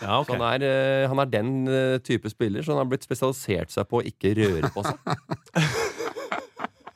Ja, 0.00 0.18
okay. 0.18 0.32
Så 0.32 0.36
han 0.36 0.44
er, 0.48 0.66
øh, 0.66 1.06
han 1.12 1.22
er 1.22 1.32
den 1.36 1.54
øh, 1.68 2.00
type 2.00 2.30
spiller, 2.32 2.64
så 2.64 2.74
han 2.74 2.82
har 2.82 2.90
blitt 2.90 3.06
spesialisert 3.06 3.72
seg 3.74 3.88
på 3.90 4.00
å 4.00 4.06
ikke 4.08 4.34
røre 4.40 4.72
på 4.74 4.86
seg. 4.86 4.96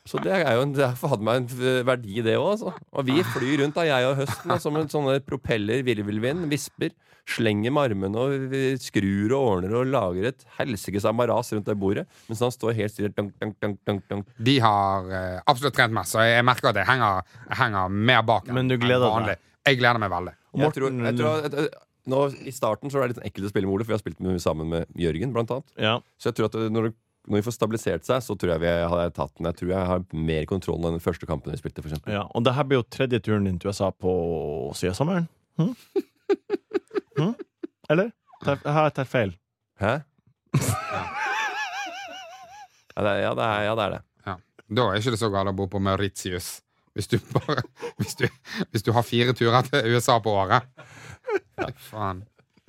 Så 0.05 0.21
det 0.21 0.35
er 0.37 0.59
jo 0.59 0.67
en, 0.67 0.75
derfor 0.77 1.15
hadde 1.15 1.25
meg 1.25 1.39
en 1.41 1.47
øh, 1.65 1.79
verdi, 1.89 2.19
det 2.27 2.35
òg. 2.37 2.51
Altså. 2.53 2.73
Og 2.93 3.07
vi 3.09 3.23
flyr 3.33 3.63
rundt, 3.63 3.77
da, 3.79 3.87
jeg 3.89 4.05
og 4.11 4.19
høsten, 4.19 4.51
da, 4.53 4.59
som 4.61 4.77
en 4.77 4.91
sånne 4.93 5.15
propeller, 5.25 5.81
virvelvind, 5.87 6.45
visper. 6.51 6.93
Slenger 7.25 7.73
med 7.73 7.87
armene 7.89 8.21
og 8.21 8.35
vi 8.53 8.59
skrur 8.77 9.33
og 9.33 9.47
ordner 9.55 9.73
og 9.79 9.87
lager 9.89 10.27
et 10.29 10.43
helsikes 10.59 11.07
amaras 11.09 11.55
rundt 11.57 11.71
det 11.71 11.77
bordet. 11.81 12.05
Mens 12.29 12.43
han 12.45 12.53
står 12.53 12.77
helt 12.77 12.93
stille. 12.93 13.09
Dunk, 13.17 13.33
dunk, 13.41 13.57
dunk, 13.65 13.79
dunk, 13.89 14.03
dunk. 14.13 14.27
De 14.45 14.59
har 14.61 15.09
uh, 15.09 15.39
absolutt 15.49 15.79
trent 15.79 15.97
mest, 15.97 16.13
så 16.13 16.27
jeg 16.29 16.45
merker 16.45 16.69
at 16.75 16.83
jeg 16.83 16.91
henger, 16.91 17.25
jeg 17.49 17.61
henger 17.63 17.97
mer 18.13 18.21
bak 18.29 18.51
enn 18.51 18.59
Men 18.61 18.69
du 18.69 18.77
gleder 18.77 19.07
deg? 19.07 19.15
vanlig. 19.17 19.39
Jeg 19.65 19.81
gleder 19.81 20.05
meg 20.05 20.13
veldig. 20.13 20.37
Jeg 20.61 20.77
tror, 20.77 21.01
jeg 21.09 21.17
tror 21.23 21.49
at, 21.49 21.57
at, 21.65 21.81
nå, 22.13 22.21
I 22.45 22.53
starten 22.53 22.93
så 22.93 23.01
var 23.01 23.09
det 23.09 23.17
litt 23.17 23.25
ekkelt 23.31 23.49
å 23.49 23.55
spille 23.55 23.71
med 23.71 23.79
Ole, 23.79 23.87
for 23.89 23.95
vi 23.95 23.97
har 23.97 24.03
spilt 24.05 24.21
med, 24.21 24.37
sammen 24.45 24.69
med 24.69 25.01
Jørgen, 25.01 25.33
blant 25.33 25.57
annet. 25.57 25.73
Ja. 25.81 25.95
Så 26.21 26.29
jeg 26.29 26.43
tror 26.43 26.51
at 26.53 26.61
når, 26.77 26.91
det- 26.91 26.99
når 27.27 27.39
vi 27.41 27.45
får 27.47 27.55
stabilisert 27.57 28.05
seg, 28.05 28.21
så 28.25 28.35
tror 28.37 28.51
jeg 28.55 28.61
vi 28.65 28.73
har 28.93 29.11
tatt 29.17 29.33
den. 29.39 29.47
Jeg 29.49 29.57
tror 29.61 29.71
jeg 29.73 29.89
har 29.91 30.03
mer 30.13 30.45
kontroll 30.51 30.83
enn 30.85 30.99
den 30.99 31.05
første 31.05 31.27
kampen 31.29 31.55
vi 31.55 31.61
spilte, 31.61 31.81
for 31.83 31.89
eksempel. 31.91 32.13
ja. 32.17 32.25
Og 32.37 32.45
det 32.45 32.53
her 32.57 32.67
blir 32.69 32.83
jo 32.83 32.87
tredje 32.93 33.21
turen 33.25 33.47
din 33.49 33.59
til 33.63 33.71
USA 33.73 33.89
på 33.91 34.13
siden 34.77 34.95
sommeren. 34.99 35.29
Hm? 35.61 35.73
Hm? 37.19 37.35
Eller? 37.91 38.11
Tar- 38.45 38.61
Har 38.67 38.89
jeg 38.91 38.97
tatt 38.99 39.09
feil? 39.13 39.33
Hæ? 39.81 39.95
Ja, 42.95 43.03
det 43.03 43.11
er, 43.11 43.21
ja, 43.25 43.33
det 43.35 43.47
er, 43.47 43.63
ja, 43.67 43.73
det 43.79 43.85
er 43.89 43.95
det. 43.97 44.03
Ja. 44.29 44.35
Da 44.79 44.85
er 44.91 45.01
ikke 45.01 45.15
det 45.15 45.21
så 45.23 45.31
galt 45.35 45.51
å 45.51 45.57
bo 45.57 45.67
på 45.71 45.81
Mauritius. 45.83 46.61
Hvis 46.95 47.09
du, 47.11 47.17
bare, 47.35 47.65
hvis, 47.99 48.15
du, 48.21 48.29
hvis 48.71 48.85
du 48.87 48.93
har 48.95 49.03
fire 49.07 49.33
turer 49.35 49.67
til 49.67 49.89
USA 49.97 50.21
på 50.23 50.31
året. 50.31 50.69
Fy 51.59 51.73
faen. 51.89 52.21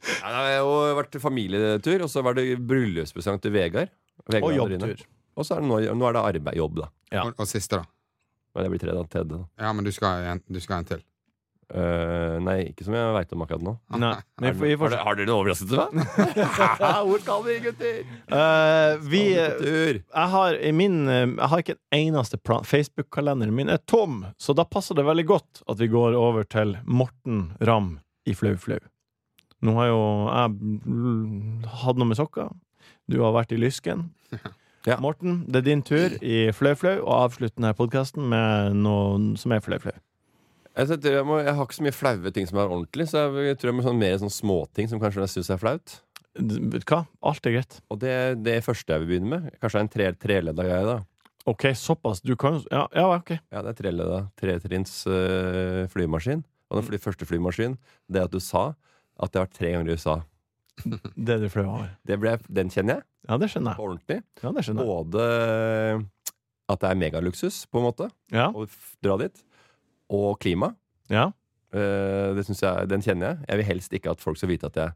Ja, 0.05 0.29
det 0.31 0.39
har 0.39 0.55
jo 0.63 0.73
vært 0.97 1.15
familietur, 1.21 2.03
og 2.05 2.09
så 2.13 2.21
var 2.25 2.35
det 2.37 2.47
bryllupspresang 2.69 3.37
til 3.41 3.53
Vegard. 3.53 3.93
Vegard 4.29 4.49
Og 4.51 4.55
jobbtur. 4.57 5.03
Og 5.35 5.45
så 5.45 5.57
er 5.57 5.65
det 5.65 5.67
nå, 5.69 5.81
nå 5.99 6.07
er 6.09 6.13
det 6.15 6.23
arbeid, 6.31 6.55
jobb, 6.61 6.77
da. 6.83 6.87
Ja. 7.11 7.25
Og, 7.27 7.35
og 7.43 7.47
siste, 7.49 7.81
da. 7.81 7.89
Men 8.55 8.63
det 8.63 8.69
blir 8.71 8.79
tredje. 8.85 9.07
Tredje, 9.11 9.29
da. 9.35 9.43
Ja, 9.65 9.73
men 9.75 9.83
du 9.83 9.91
skal 9.91 10.23
en, 10.31 10.41
du 10.47 10.59
skal 10.63 10.79
en 10.83 10.85
til. 10.93 11.03
Eh, 11.73 12.35
nei, 12.45 12.59
ikke 12.69 12.85
som 12.85 12.93
jeg 12.93 13.13
veit 13.15 13.31
om 13.33 13.41
akkurat 13.41 13.63
nå. 13.65 13.71
Nei. 13.97 14.11
Men 14.37 14.47
Har, 14.51 14.57
vi, 14.61 14.67
vi 14.69 14.77
får 14.77 14.91
dere- 14.93 15.03
har 15.07 15.17
dere 15.17 15.25
en 15.25 15.33
overraskelse 15.33 15.71
til 15.71 15.79
meg? 15.97 17.05
Hvor 17.09 17.23
skal 17.23 17.43
vi, 17.47 17.55
gutter? 17.65 17.95
Eh, 18.37 18.97
vi 19.01 19.21
Skal 19.33 19.49
vi 19.49 19.49
på 19.49 19.63
tur? 19.65 19.99
Jeg 19.99 20.31
har 20.35 20.59
i 20.61 20.71
min 20.77 20.97
eh, 21.09 21.23
Jeg 21.25 21.49
har 21.51 21.63
ikke 21.65 21.75
en 21.75 21.99
eneste 21.99 22.37
plan. 22.37 22.63
Facebook-kalenderen 22.69 23.55
min 23.57 23.73
er 23.73 23.81
tom, 23.89 24.21
så 24.37 24.53
da 24.55 24.63
passer 24.69 24.95
det 24.99 25.07
veldig 25.09 25.25
godt 25.33 25.63
at 25.67 25.81
vi 25.81 25.89
går 25.91 26.13
over 26.19 26.45
til 26.47 26.77
Morten 26.85 27.47
Ramm 27.65 27.95
i 28.29 28.37
Flau 28.37 28.55
Flau. 28.61 28.79
Nå 29.65 29.73
har 29.79 29.89
jo 29.89 29.99
jeg 30.29 30.53
mm, 30.85 31.65
hatt 31.81 31.97
noe 31.97 32.11
med 32.13 32.19
sokker. 32.19 32.53
Du 33.11 33.19
har 33.21 33.35
vært 33.35 33.53
i 33.53 33.59
lysken. 33.61 34.09
Ja. 34.85 34.97
Morten, 35.05 35.43
det 35.49 35.61
er 35.61 35.67
din 35.69 35.85
tur 35.85 36.17
i 36.21 36.49
Flau 36.55 36.75
å 36.75 37.21
avslutte 37.25 37.59
denne 37.59 37.75
podkasten 37.77 38.25
med 38.31 38.77
noe 38.81 39.37
som 39.39 39.53
er 39.55 39.63
Flau. 39.65 39.79
Jeg, 40.75 40.97
jeg, 41.07 41.23
må, 41.23 41.39
jeg 41.39 41.55
har 41.55 41.63
ikke 41.63 41.77
så 41.77 41.85
mye 41.85 41.95
flaue 41.95 42.31
ting 42.35 42.49
som 42.49 42.59
er 42.59 42.67
ordentlig, 42.67 43.05
så 43.07 43.29
jeg 43.45 43.55
tror 43.61 43.71
jeg 43.71 43.77
må 43.77 43.85
sånn 43.85 44.01
mer 44.01 44.17
sånn 44.19 44.33
småting 44.33 44.89
som 44.91 44.99
kanskje 44.99 45.23
jeg 45.23 45.33
syns 45.37 45.53
er 45.55 45.61
flaut. 45.61 45.93
Hva? 46.35 47.05
Alt 47.23 47.47
er 47.47 47.55
greit. 47.55 47.77
Og 47.87 48.01
det, 48.01 48.15
det 48.43 48.57
første 48.65 48.91
jeg 48.91 49.03
vil 49.05 49.13
begynne 49.13 49.31
med, 49.31 49.53
kanskje 49.63 49.85
en 49.85 49.91
tre, 49.93 50.09
treledda 50.19 50.65
greie, 50.67 50.83
da. 50.89 50.97
OK, 51.47 51.69
såpass. 51.77 52.19
Du 52.25 52.33
kan 52.35 52.57
jo 52.57 52.65
Ja, 52.73 52.87
ja 52.91 53.05
OK. 53.13 53.35
Ja, 53.53 53.61
det 53.61 53.71
er 53.71 53.79
treledda. 53.79 54.19
Tretrinns 54.41 55.03
øh, 55.07 55.85
flymaskin. 55.93 56.43
Og 56.69 56.79
den 56.79 56.87
fly, 56.87 56.99
første 56.99 57.27
flymaskin, 57.29 57.77
det 58.11 58.25
at 58.25 58.33
du 58.33 58.41
sa 58.41 58.73
at 59.15 59.29
jeg 59.29 59.39
har 59.39 59.45
vært 59.45 59.55
tre 59.55 59.71
ganger 59.71 59.91
i 59.91 59.95
USA. 59.95 60.15
Det 60.83 61.37
du 61.41 61.47
fløy 61.49 61.63
over. 61.65 61.89
Det 62.05 62.17
ble, 62.19 62.35
den 62.51 62.69
kjenner 62.73 62.97
jeg. 62.99 63.03
Ja, 63.29 63.37
det 63.41 63.49
skjønner 63.53 63.71
jeg. 63.73 63.79
På 63.79 63.87
ordentlig. 63.89 64.17
Ja, 64.43 64.51
det 64.51 64.63
skjønner 64.67 64.85
jeg. 64.85 64.91
Både 64.91 65.25
at 66.73 66.81
det 66.81 66.89
er 66.89 66.97
megaluksus, 66.99 67.63
på 67.69 67.79
en 67.81 67.85
måte, 67.87 68.09
Ja. 68.33 68.47
å 68.51 68.65
dra 69.05 69.17
dit, 69.21 69.43
og 70.09 70.39
klima. 70.41 70.75
ja. 71.09 71.31
Eh, 71.75 72.31
det 72.37 72.45
synes 72.47 72.61
jeg, 72.61 72.87
Den 72.87 73.01
kjenner 73.03 73.27
jeg. 73.33 73.45
Jeg 73.49 73.57
vil 73.57 73.65
helst 73.65 73.91
ikke 73.97 74.11
at 74.13 74.21
folk 74.23 74.37
skal 74.37 74.47
vite 74.49 74.65
at 74.69 74.75
jeg 74.79 74.93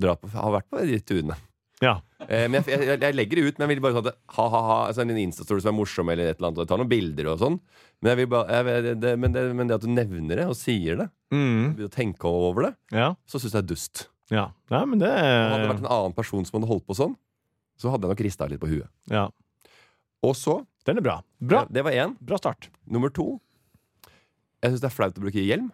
drar 0.00 0.16
på, 0.18 0.26
har 0.34 0.50
vært 0.56 0.66
på 0.72 0.80
de 0.88 0.96
turene. 1.06 1.36
Ja. 1.82 2.00
Eh, 2.26 2.48
men 2.50 2.62
jeg, 2.64 2.80
jeg, 2.82 2.98
jeg 3.02 3.14
legger 3.14 3.36
det 3.38 3.44
ut, 3.46 3.58
men 3.60 3.68
jeg 3.68 3.76
vil 3.76 3.82
bare 3.84 3.94
sånn 3.98 4.08
at 4.10 4.18
ha-ha-ha. 4.34 4.78
Altså 4.88 5.02
en 5.04 5.10
Insta-story 5.22 5.62
som 5.62 5.70
er 5.74 5.78
morsom, 5.78 6.10
eller 6.10 6.30
et 6.32 6.38
eller 6.40 6.48
annet. 6.50 6.58
Og 6.58 6.64
jeg 6.64 6.70
tar 6.72 6.78
noen 6.82 6.90
bilder 6.90 7.30
og 7.32 7.38
sånn. 7.42 7.60
Men, 8.02 8.22
bare, 8.32 8.58
jeg, 8.58 8.82
det, 8.88 8.94
det, 9.04 9.12
men, 9.22 9.32
det, 9.36 9.44
men 9.54 9.70
det 9.70 9.76
at 9.78 9.86
du 9.86 9.90
nevner 9.92 10.36
det, 10.42 10.46
og 10.50 10.56
sier 10.58 10.96
det, 11.04 11.08
Mm. 11.32 11.78
og 11.80 11.90
tenker 11.94 12.28
over 12.28 12.62
det, 12.66 12.74
Ja. 12.92 13.14
så 13.24 13.38
syns 13.40 13.54
jeg 13.54 13.62
det 13.62 13.64
er 13.64 13.74
dust. 13.74 14.02
Ja. 14.30 14.46
Nei, 14.70 14.82
men 14.86 15.00
det 15.02 15.10
Hadde 15.10 15.62
det 15.64 15.70
vært 15.72 15.82
en 15.82 15.90
annen 15.90 16.14
person 16.16 16.44
som 16.46 16.58
hadde 16.60 16.68
holdt 16.70 16.86
på 16.86 16.94
sånn, 16.96 17.16
så 17.80 17.90
hadde 17.90 18.06
jeg 18.06 18.14
nok 18.14 18.24
rista 18.26 18.46
litt 18.50 18.60
på 18.62 18.70
huet. 18.70 18.88
Ja. 19.10 19.26
Og 20.22 20.36
så 20.38 20.60
Den 20.86 20.98
er 20.98 21.04
bra. 21.04 21.16
Bra. 21.38 21.64
Det 21.70 21.82
var 21.86 21.94
én. 21.94 22.16
Bra 22.18 22.36
start. 22.40 22.66
Nummer 22.90 23.10
to. 23.14 23.40
Jeg 24.62 24.72
syns 24.72 24.82
det 24.82 24.88
er 24.88 24.94
flaut 24.94 25.18
å 25.18 25.22
bruke 25.22 25.42
hjelm 25.42 25.68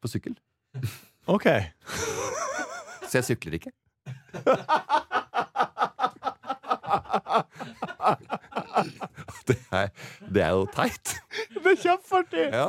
på 0.00 0.08
sykkel. 0.08 0.36
OK. 1.34 1.48
Så 3.08 3.20
jeg 3.20 3.26
sykler 3.28 3.58
ikke. 3.58 3.72
Det 9.48 9.56
er, 9.72 9.88
det 10.34 10.42
er 10.44 10.50
jo 10.56 10.66
teit. 10.72 11.14
Det 11.54 11.72
er 11.72 11.78
kjempeartig! 11.82 12.44
Ja, 12.52 12.66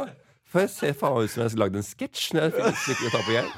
For 0.50 0.64
jeg 0.64 0.72
ser 0.74 0.96
faen 0.98 1.26
ut 1.26 1.32
som 1.32 1.44
jeg 1.44 1.52
skulle 1.52 1.66
lagd 1.66 1.80
en 1.80 1.86
sketsj 1.86 2.30
når 2.36 2.48
jeg 2.48 2.76
sykler 2.86 3.10
og 3.10 3.14
ta 3.16 3.22
på 3.26 3.36
hjelm. 3.36 3.52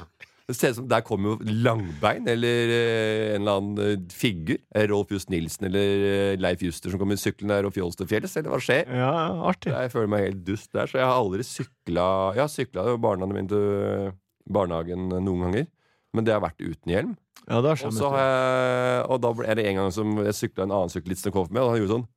Det 0.48 0.56
ser 0.58 0.72
ut 0.72 0.78
som 0.80 0.88
Der 0.90 1.04
kommer 1.06 1.34
jo 1.34 1.52
Langbein 1.64 2.26
eller 2.28 2.72
eh, 2.74 3.34
en 3.36 3.44
eller 3.44 3.60
annen 3.60 3.82
eh, 3.84 4.06
figur. 4.12 4.58
Eh, 4.74 4.86
Rolf 4.90 5.12
Just 5.14 5.30
Nilsen 5.30 5.68
eller 5.68 6.06
eh, 6.08 6.40
Leif 6.40 6.64
Juster 6.66 6.90
som 6.92 7.00
kommer 7.02 7.20
syklende 7.20 7.60
der 7.60 7.68
og 7.68 7.74
fjols 7.76 7.98
til 7.98 8.08
fjells. 8.10 8.34
Eller 8.40 8.52
hva 8.54 8.60
skjer? 8.62 8.90
Ja, 8.90 9.12
artig. 9.52 9.72
Jeg 9.72 9.92
føler 9.94 10.10
meg 10.12 10.26
helt 10.26 10.42
dust 10.48 10.72
der, 10.74 10.90
så 10.90 10.98
jeg 10.98 11.06
har 11.06 11.18
aldri 11.20 11.46
sykla 11.46 12.06
Jeg 12.36 12.44
har 12.44 12.52
sykla 12.52 12.86
barna 13.02 13.28
mine 13.30 13.48
til 13.50 14.12
barnehagen 14.52 15.06
noen 15.12 15.46
ganger, 15.46 15.68
men 16.12 16.26
det 16.26 16.34
har 16.34 16.42
vært 16.42 16.58
uten 16.62 16.90
hjelm. 16.90 17.12
Ja, 17.48 17.58
Og 17.58 17.94
så 17.94 18.10
har 18.12 18.18
jeg. 18.22 18.32
jeg 18.32 19.06
Og 19.10 19.22
da 19.22 19.30
er 19.50 19.58
det 19.58 19.66
en 19.66 19.78
gang 19.80 19.94
som 19.94 20.18
jeg 20.22 20.34
sykla 20.38 20.66
en 20.66 20.74
annen 20.74 20.92
syklist 20.92 21.26
som 21.26 21.34
kom 21.34 21.46
for 21.46 21.54
meg, 21.54 21.62
og 21.62 21.72
han 21.74 21.82
gjorde 21.82 21.96
sånn 21.96 22.10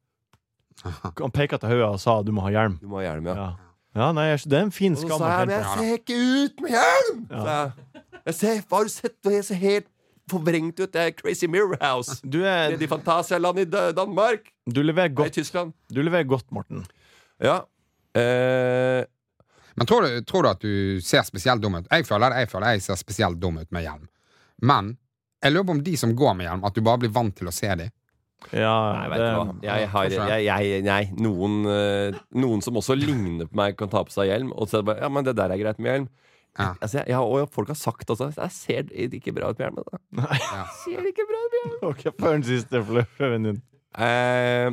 Han 1.24 1.32
peka 1.34 1.58
til 1.62 1.72
hodet 1.72 1.88
og 1.88 2.02
sa 2.04 2.20
du 2.26 2.34
må 2.36 2.44
ha 2.46 2.52
hjelm. 2.54 2.76
Du 2.82 2.90
må 2.92 3.00
ha 3.00 3.06
hjelm, 3.08 3.30
ja. 3.32 3.36
Ja, 3.40 3.48
ja 3.96 4.10
nei, 4.16 4.28
det 4.36 4.60
er 4.60 4.66
en 4.68 4.74
fin 4.76 4.98
skam. 5.00 5.16
Og 5.16 5.18
så 5.18 5.24
sa 5.24 5.32
jeg 5.40 5.50
men 5.50 5.56
jeg 5.56 5.78
ser 5.80 6.02
ikke 6.02 6.18
ut 6.20 6.66
med 6.66 6.76
hjelm! 6.76 7.22
Ja. 7.32 7.60
Jeg. 8.26 8.36
Ser, 8.40 8.62
har 8.72 8.84
du 8.88 8.90
sett 8.94 9.16
det? 9.24 9.34
Jeg 9.40 9.46
ser 9.50 9.60
helt 9.62 9.88
forvrengt 10.32 10.80
ut. 10.82 10.92
Det 10.94 11.02
er 11.02 11.12
Crazy 11.18 11.48
Mirror 11.52 11.78
House. 11.82 12.18
Du, 12.34 12.40
er, 12.44 12.72
Nede 12.74 12.88
i 12.88 12.90
Fantasialand 12.90 13.60
i 13.62 13.66
Danmark. 13.70 14.52
du, 14.66 14.82
leverer 14.84 15.10
Nei, 15.12 15.16
godt, 15.22 15.34
Tyskland. 15.38 15.74
du 15.94 16.02
leverer 16.02 16.26
godt, 16.30 16.48
Morten. 16.56 16.86
Ja. 17.44 17.60
Eh, 18.16 19.04
Men 19.76 19.88
tror 19.90 20.06
du, 20.08 20.22
tror 20.24 20.44
du 20.46 20.50
at 20.50 20.62
du 20.64 21.02
ser 21.04 21.26
spesielt 21.28 21.62
dum 21.62 21.76
ut? 21.76 21.88
Jeg 21.92 22.06
føler, 22.08 22.32
jeg 22.40 22.50
føler 22.50 22.76
jeg 22.78 22.82
ser 22.86 22.96
spesielt 23.00 23.40
dum 23.42 23.58
ut 23.60 23.72
med 23.76 23.84
hjelm. 23.86 24.08
Men 24.64 24.96
jeg 25.44 25.52
lurer 25.54 25.68
på 25.68 25.76
om 25.76 25.84
de 25.84 25.94
som 26.00 26.16
går 26.16 26.34
med 26.40 26.48
hjelm, 26.48 26.64
at 26.66 26.74
du 26.78 26.82
bare 26.82 27.02
blir 27.04 27.12
vant 27.14 27.36
til 27.38 27.52
å 27.52 27.54
se 27.54 27.70
dem. 27.78 27.92
Ja, 28.54 28.72
nei, 29.10 29.18
du. 29.20 29.60
Jeg 29.66 29.88
har, 29.90 30.10
jeg, 30.12 30.46
jeg, 30.46 30.82
nei, 30.86 31.02
noen, 31.18 31.60
eh, 31.72 32.18
noen 32.38 32.62
som 32.64 32.78
også 32.78 32.96
ligner 32.98 33.48
på 33.50 33.58
meg, 33.58 33.76
kan 33.80 33.90
ta 33.92 34.04
på 34.06 34.14
seg 34.14 34.30
hjelm. 34.32 34.52
Og 34.56 34.70
så 34.70 34.80
er 34.80 34.84
det 34.84 34.90
bare 34.94 35.04
Ja, 35.06 35.10
men 35.12 35.26
det 35.28 35.36
der 35.38 35.54
er 35.54 35.62
greit 35.62 35.80
med 35.82 35.92
hjelm. 35.92 36.08
Ja. 36.56 36.70
Altså, 36.80 37.02
jeg, 37.02 37.08
jeg, 37.12 37.20
og 37.20 37.50
folk 37.52 37.68
har 37.68 37.76
sagt 37.76 38.10
altså 38.14 38.30
Jeg 38.32 38.52
ser 38.56 38.92
ikke 39.18 39.34
bra 39.36 39.50
ut 39.52 39.58
på 39.60 39.66
hjelmen. 39.66 39.84
Da. 39.92 39.98
Nei. 40.22 40.38
Ser 40.86 41.02
det 41.04 41.12
ikke 41.12 41.26
bra 41.28 41.40
ut 41.44 41.52
på 41.52 41.60
hjelmen 41.60 41.90
Ok, 41.90 42.04
Før 42.22 42.32
den 42.38 42.46
siste 42.48 42.80
fløven 42.88 43.48
din. 43.50 43.58
Eh, 44.00 44.70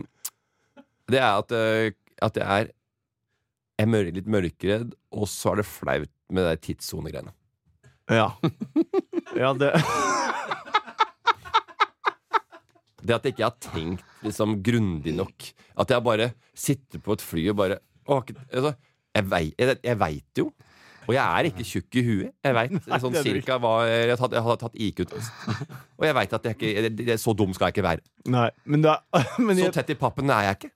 det 1.10 1.18
er 1.18 1.32
at, 1.40 1.52
eh, 1.58 1.90
at 2.22 2.38
jeg 2.38 2.46
er 2.62 2.70
Jeg 3.82 3.88
mør- 3.90 4.12
litt 4.14 4.28
mørkredd, 4.30 4.92
og 5.10 5.26
så 5.26 5.52
er 5.52 5.56
det 5.62 5.66
flaut 5.66 6.10
med 6.30 6.46
de 6.46 6.56
tidssonegreiene. 6.68 7.32
Ja. 8.10 8.28
Ja, 9.34 9.52
det 9.58 9.72
Det 13.02 13.16
at 13.16 13.24
jeg 13.26 13.34
ikke 13.34 13.48
har 13.48 13.56
tenkt 13.58 14.04
liksom 14.22 14.60
grundig 14.62 15.14
nok. 15.18 15.48
At 15.82 15.90
jeg 15.90 16.04
bare 16.06 16.28
sitter 16.54 17.00
på 17.02 17.16
et 17.16 17.24
fly 17.24 17.48
og 17.50 17.56
bare 17.58 17.80
å, 18.06 18.20
altså, 18.22 18.76
Jeg 19.14 19.24
vei- 19.28 19.54
jeg, 19.58 19.76
jeg 19.84 19.98
veit 20.00 20.38
jo. 20.38 20.46
Og 21.08 21.14
jeg 21.16 21.22
er 21.22 21.48
ikke 21.48 21.64
tjukk 21.66 21.96
i 21.98 22.02
huet. 22.06 22.34
Jeg 22.46 22.54
veit 22.54 22.74
sånn 23.02 23.16
cirka 23.24 23.56
hva 23.62 23.72
Jeg 23.88 24.12
hadde 24.20 24.56
tatt, 24.60 24.76
jeg 24.78 24.92
IQ-test. 24.92 25.32
Og 25.98 26.06
jeg 26.06 26.14
veit 26.18 26.36
at 26.38 26.46
jeg 26.46 26.58
ikke 26.58 26.84
det, 26.88 27.06
jeg, 27.12 27.18
Så 27.22 27.34
dum 27.38 27.54
skal 27.56 27.68
jeg 27.70 27.76
ikke 27.76 27.86
være. 27.88 28.04
Nei, 28.32 28.48
men, 28.64 28.84
da, 28.84 28.98
men 29.42 29.58
Så 29.58 29.72
tett 29.74 29.90
i 29.94 29.98
pappen 29.98 30.30
er 30.30 30.48
jeg 30.50 30.60
ikke. 30.60 30.72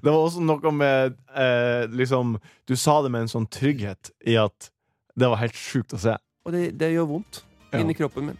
det 0.00 0.06
var 0.06 0.20
også 0.20 0.44
noe 0.46 0.70
med 0.72 1.16
eh, 1.34 1.88
Liksom 1.90 2.36
Du 2.70 2.76
sa 2.78 3.00
det 3.02 3.10
med 3.10 3.26
en 3.26 3.32
sånn 3.32 3.48
trygghet 3.50 4.12
i 4.30 4.36
at 4.38 4.70
det 5.16 5.28
var 5.32 5.40
helt 5.40 5.56
sjukt 5.56 5.94
å 5.96 5.98
se. 6.00 6.12
Og 6.44 6.52
det, 6.52 6.66
det 6.78 6.92
gjør 6.92 7.06
vondt 7.14 7.42
Ja. 7.72 7.80
inni 7.80 7.96
kroppen 7.96 8.28
min. 8.30 8.38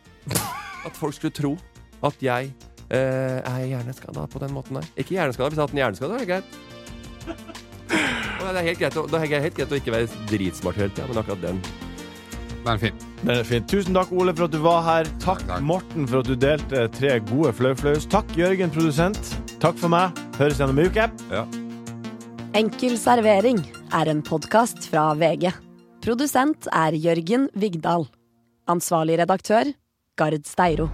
At 0.87 0.95
folk 0.97 1.17
skulle 1.17 1.35
tro 1.35 1.55
at 2.05 2.21
jeg 2.23 2.53
eh, 2.93 3.41
er 3.41 3.65
hjerneskada 3.67 4.27
på 4.31 4.43
den 4.45 4.53
måten 4.55 4.79
der. 4.79 4.87
Ikke 4.95 5.17
hjerneskada, 5.17 5.49
hvis 5.51 5.57
jeg 5.57 5.65
hadde 5.65 5.73
hatt 5.73 5.77
en 5.77 5.83
hjerneskade, 5.83 6.13
er 6.15 6.25
det 6.25 6.31
greit. 6.31 7.65
Og 7.91 8.55
det 8.55 8.61
er 8.61 8.69
helt 8.71 8.81
greit, 8.81 8.97
å, 8.97 9.05
det 9.11 9.19
er 9.21 9.45
helt 9.49 9.59
greit 9.59 9.75
å 9.75 9.79
ikke 9.81 9.95
være 9.95 10.23
dritsmart 10.31 10.79
hele 10.81 10.95
tida, 10.95 11.09
men 11.11 11.21
akkurat 11.23 11.43
den 11.43 11.61
Den 12.67 12.73
er 12.73 12.81
fin. 12.83 13.05
Den 13.21 13.33
er 13.37 13.47
fin. 13.47 13.67
Tusen 13.71 13.95
takk, 13.95 14.11
Ole, 14.11 14.35
for 14.35 14.49
at 14.49 14.55
du 14.55 14.59
var 14.65 14.81
her. 14.87 15.11
Takk, 15.23 15.45
Takk. 15.47 15.63
Morten, 15.63 16.07
for 16.11 16.25
at 16.25 16.31
du 16.31 16.35
delte 16.35 16.89
tre 16.97 17.13
gode 17.29 17.53
flauflaus. 17.55 18.09
Takk, 18.11 18.35
Jørgen, 18.39 18.75
produsent. 18.75 19.31
Takk 19.63 19.79
for 19.79 19.93
meg. 19.93 20.19
Høres 20.41 20.59
igjen 20.59 20.75
om 20.75 20.83
uke. 20.83 21.07
Enkel 22.59 22.99
servering 22.99 23.63
er 23.95 24.11
en 24.11 24.23
podkast 24.27 24.91
fra 24.91 25.13
VG. 25.15 25.53
Produsent 26.03 26.67
er 26.75 26.99
Jørgen 26.99 27.51
Vigdal. 27.55 28.09
Ansvarlig 28.67 29.21
redaktør, 29.23 29.71
Gard 30.19 30.47
Steiro. 30.51 30.91